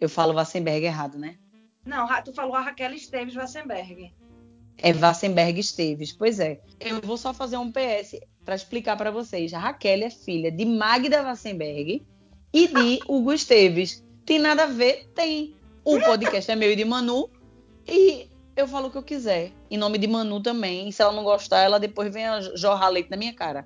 Eu 0.02 0.10
falo 0.10 0.34
Vassenberg 0.34 0.84
errado, 0.86 1.20
né? 1.20 1.38
Não, 1.88 2.06
tu 2.22 2.34
falou 2.34 2.54
a 2.56 2.62
Raquel 2.62 2.94
Esteves 2.94 3.36
Wassenberg. 3.36 4.14
É 4.78 4.92
Vassenberg 4.92 5.60
Esteves. 5.60 6.12
Pois 6.12 6.40
é. 6.40 6.60
Eu 6.80 7.02
vou 7.02 7.18
só 7.18 7.34
fazer 7.34 7.56
um 7.58 7.72
PS 7.72 8.20
para 8.44 8.56
explicar 8.56 8.98
para 8.98 9.10
vocês. 9.10 9.54
A 9.54 9.60
Raquel 9.60 10.04
é 10.04 10.10
filha 10.10 10.52
de 10.52 10.66
Magda 10.66 11.24
Vassenberg 11.24 12.06
e 12.54 12.68
de 12.68 13.00
Hugo 13.08 13.32
Esteves. 13.32 14.04
Tem 14.26 14.38
nada 14.38 14.64
a 14.64 14.68
ver? 14.68 15.08
Tem. 15.16 15.56
O 15.84 16.00
podcast 16.02 16.52
é 16.52 16.56
meu 16.56 16.72
e 16.72 16.76
de 16.76 16.84
Manu. 16.84 17.30
E 17.88 18.30
eu 18.58 18.68
falo 18.68 18.90
o 18.90 18.92
que 18.92 18.98
eu 18.98 19.04
quiser. 19.04 19.54
Em 19.72 19.78
nome 19.78 19.98
de 19.98 20.08
Manu 20.08 20.42
também. 20.42 20.90
E 20.90 20.94
se 20.94 21.02
ela 21.02 21.14
não 21.14 21.24
gostar, 21.24 21.62
ela 21.62 21.80
depois 21.80 22.14
vem 22.14 22.28
a 22.28 22.42
jorrar 22.42 22.90
leite 22.90 23.10
na 23.10 23.16
minha 23.16 23.34
cara. 23.34 23.66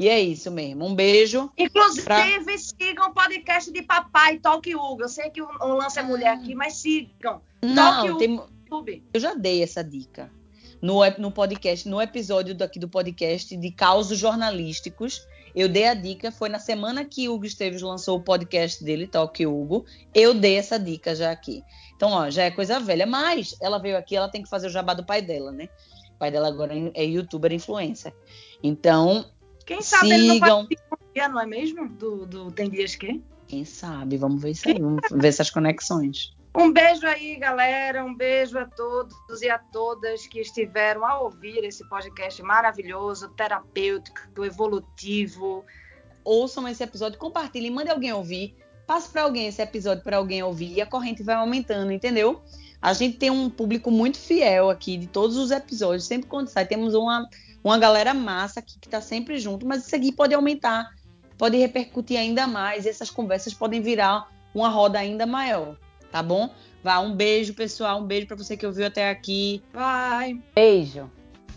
E 0.00 0.08
é 0.08 0.18
isso 0.18 0.50
mesmo. 0.50 0.86
Um 0.86 0.94
beijo. 0.94 1.52
Inclusive, 1.58 2.04
Pra- 2.06 2.24
sigam 2.56 3.10
o 3.10 3.12
podcast 3.12 3.70
de 3.70 3.82
Papai 3.82 4.38
Talk 4.38 4.74
Hugo. 4.74 5.02
Eu 5.02 5.10
sei 5.10 5.28
que 5.28 5.42
o, 5.42 5.46
o 5.46 5.74
lance 5.74 5.98
é 5.98 6.02
mulher 6.02 6.30
aqui, 6.30 6.54
mas 6.54 6.76
sigam. 6.76 7.42
Não, 7.60 8.16
tem, 8.16 8.36
YouTube. 8.36 9.04
Eu 9.12 9.20
já 9.20 9.34
dei 9.34 9.62
essa 9.62 9.84
dica 9.84 10.32
no, 10.80 11.00
no 11.18 11.30
podcast, 11.30 11.86
no 11.86 12.00
episódio 12.00 12.54
daqui 12.54 12.78
do 12.78 12.88
podcast 12.88 13.54
de 13.54 13.70
causos 13.70 14.18
jornalísticos. 14.18 15.20
Eu 15.54 15.68
dei 15.68 15.86
a 15.86 15.92
dica, 15.92 16.32
foi 16.32 16.48
na 16.48 16.58
semana 16.58 17.04
que 17.04 17.28
Hugo 17.28 17.44
Esteves 17.44 17.82
lançou 17.82 18.16
o 18.16 18.22
podcast 18.22 18.82
dele, 18.82 19.06
Talk 19.06 19.44
Hugo. 19.44 19.84
Eu 20.14 20.32
dei 20.32 20.56
essa 20.56 20.78
dica 20.78 21.14
já 21.14 21.30
aqui. 21.30 21.62
Então, 21.94 22.12
ó, 22.12 22.30
já 22.30 22.44
é 22.44 22.50
coisa 22.50 22.80
velha, 22.80 23.04
mas 23.04 23.54
ela 23.60 23.76
veio 23.76 23.98
aqui, 23.98 24.16
ela 24.16 24.30
tem 24.30 24.42
que 24.42 24.48
fazer 24.48 24.68
o 24.68 24.70
jabá 24.70 24.94
do 24.94 25.04
pai 25.04 25.20
dela, 25.20 25.52
né? 25.52 25.68
O 26.14 26.18
pai 26.18 26.30
dela 26.30 26.48
agora 26.48 26.72
é 26.94 27.04
youtuber, 27.04 27.52
influencer. 27.52 28.14
Então, 28.62 29.26
Quem 29.70 29.82
sabe 29.82 30.10
ele 30.10 30.26
não 30.26 30.34
sigam. 30.34 30.66
participa, 30.66 31.28
não 31.28 31.40
é 31.40 31.46
mesmo? 31.46 31.88
Do, 31.88 32.26
do 32.26 32.50
Tem 32.50 32.68
Dias 32.68 32.96
Que? 32.96 33.22
Quem 33.46 33.64
sabe? 33.64 34.16
Vamos 34.16 34.42
ver 34.42 34.50
isso 34.50 34.68
aí, 34.68 34.80
vamos 34.80 35.00
ver 35.12 35.28
essas 35.28 35.48
conexões. 35.48 36.36
Um 36.56 36.72
beijo 36.72 37.06
aí, 37.06 37.36
galera. 37.36 38.04
Um 38.04 38.12
beijo 38.12 38.58
a 38.58 38.66
todos 38.66 39.14
e 39.40 39.48
a 39.48 39.60
todas 39.60 40.26
que 40.26 40.40
estiveram 40.40 41.06
a 41.06 41.20
ouvir 41.20 41.62
esse 41.62 41.88
podcast 41.88 42.42
maravilhoso, 42.42 43.28
terapêutico, 43.28 44.44
evolutivo. 44.44 45.64
ouçam 46.24 46.66
esse 46.66 46.82
episódio, 46.82 47.16
compartilhem, 47.16 47.70
mande 47.70 47.90
alguém 47.90 48.12
ouvir, 48.12 48.56
passe 48.88 49.08
para 49.08 49.22
alguém 49.22 49.46
esse 49.46 49.62
episódio 49.62 50.02
para 50.02 50.16
alguém 50.16 50.42
ouvir 50.42 50.72
e 50.72 50.80
a 50.80 50.86
corrente 50.86 51.22
vai 51.22 51.36
aumentando, 51.36 51.92
entendeu? 51.92 52.42
A 52.82 52.92
gente 52.92 53.18
tem 53.18 53.30
um 53.30 53.48
público 53.48 53.88
muito 53.88 54.18
fiel 54.18 54.68
aqui 54.68 54.96
de 54.96 55.06
todos 55.06 55.36
os 55.36 55.52
episódios, 55.52 56.08
sempre 56.08 56.28
quando 56.28 56.48
sai, 56.48 56.66
temos 56.66 56.92
uma, 56.92 57.28
uma 57.62 57.78
galera 57.78 58.14
massa 58.14 58.60
aqui 58.60 58.78
que 58.78 58.88
está 58.88 59.00
sempre 59.00 59.38
junto, 59.38 59.66
mas 59.66 59.86
isso 59.86 59.94
aqui 59.94 60.12
pode 60.12 60.34
aumentar, 60.34 60.90
pode 61.36 61.56
repercutir 61.56 62.18
ainda 62.18 62.46
mais, 62.46 62.86
e 62.86 62.88
essas 62.88 63.10
conversas 63.10 63.54
podem 63.54 63.80
virar 63.80 64.28
uma 64.54 64.68
roda 64.68 64.98
ainda 64.98 65.26
maior, 65.26 65.76
tá 66.10 66.22
bom? 66.22 66.50
Vá, 66.82 66.98
um 66.98 67.14
beijo, 67.14 67.52
pessoal, 67.54 68.00
um 68.00 68.06
beijo 68.06 68.26
para 68.26 68.36
você 68.36 68.56
que 68.56 68.66
ouviu 68.66 68.86
até 68.86 69.10
aqui. 69.10 69.62
Bye. 69.72 70.42
Beijo. 70.54 71.10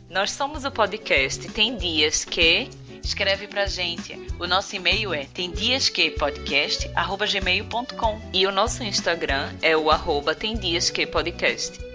Nós 0.09 0.31
somos 0.31 0.65
o 0.65 0.71
podcast 0.71 1.47
Tem 1.49 1.77
Dias 1.77 2.25
Que. 2.25 2.69
Escreve 3.01 3.47
pra 3.47 3.65
gente. 3.65 4.19
O 4.39 4.45
nosso 4.45 4.75
e-mail 4.75 5.13
é 5.13 5.23
temdiasquepodcast.gmail.com 5.25 8.21
e 8.31 8.45
o 8.45 8.51
nosso 8.51 8.83
Instagram 8.83 9.51
é 9.61 9.75
o 9.75 9.89
arroba 9.89 10.35
Tem 10.35 10.55
Dias 10.55 10.89
Que 10.89 11.07
Podcast. 11.07 11.92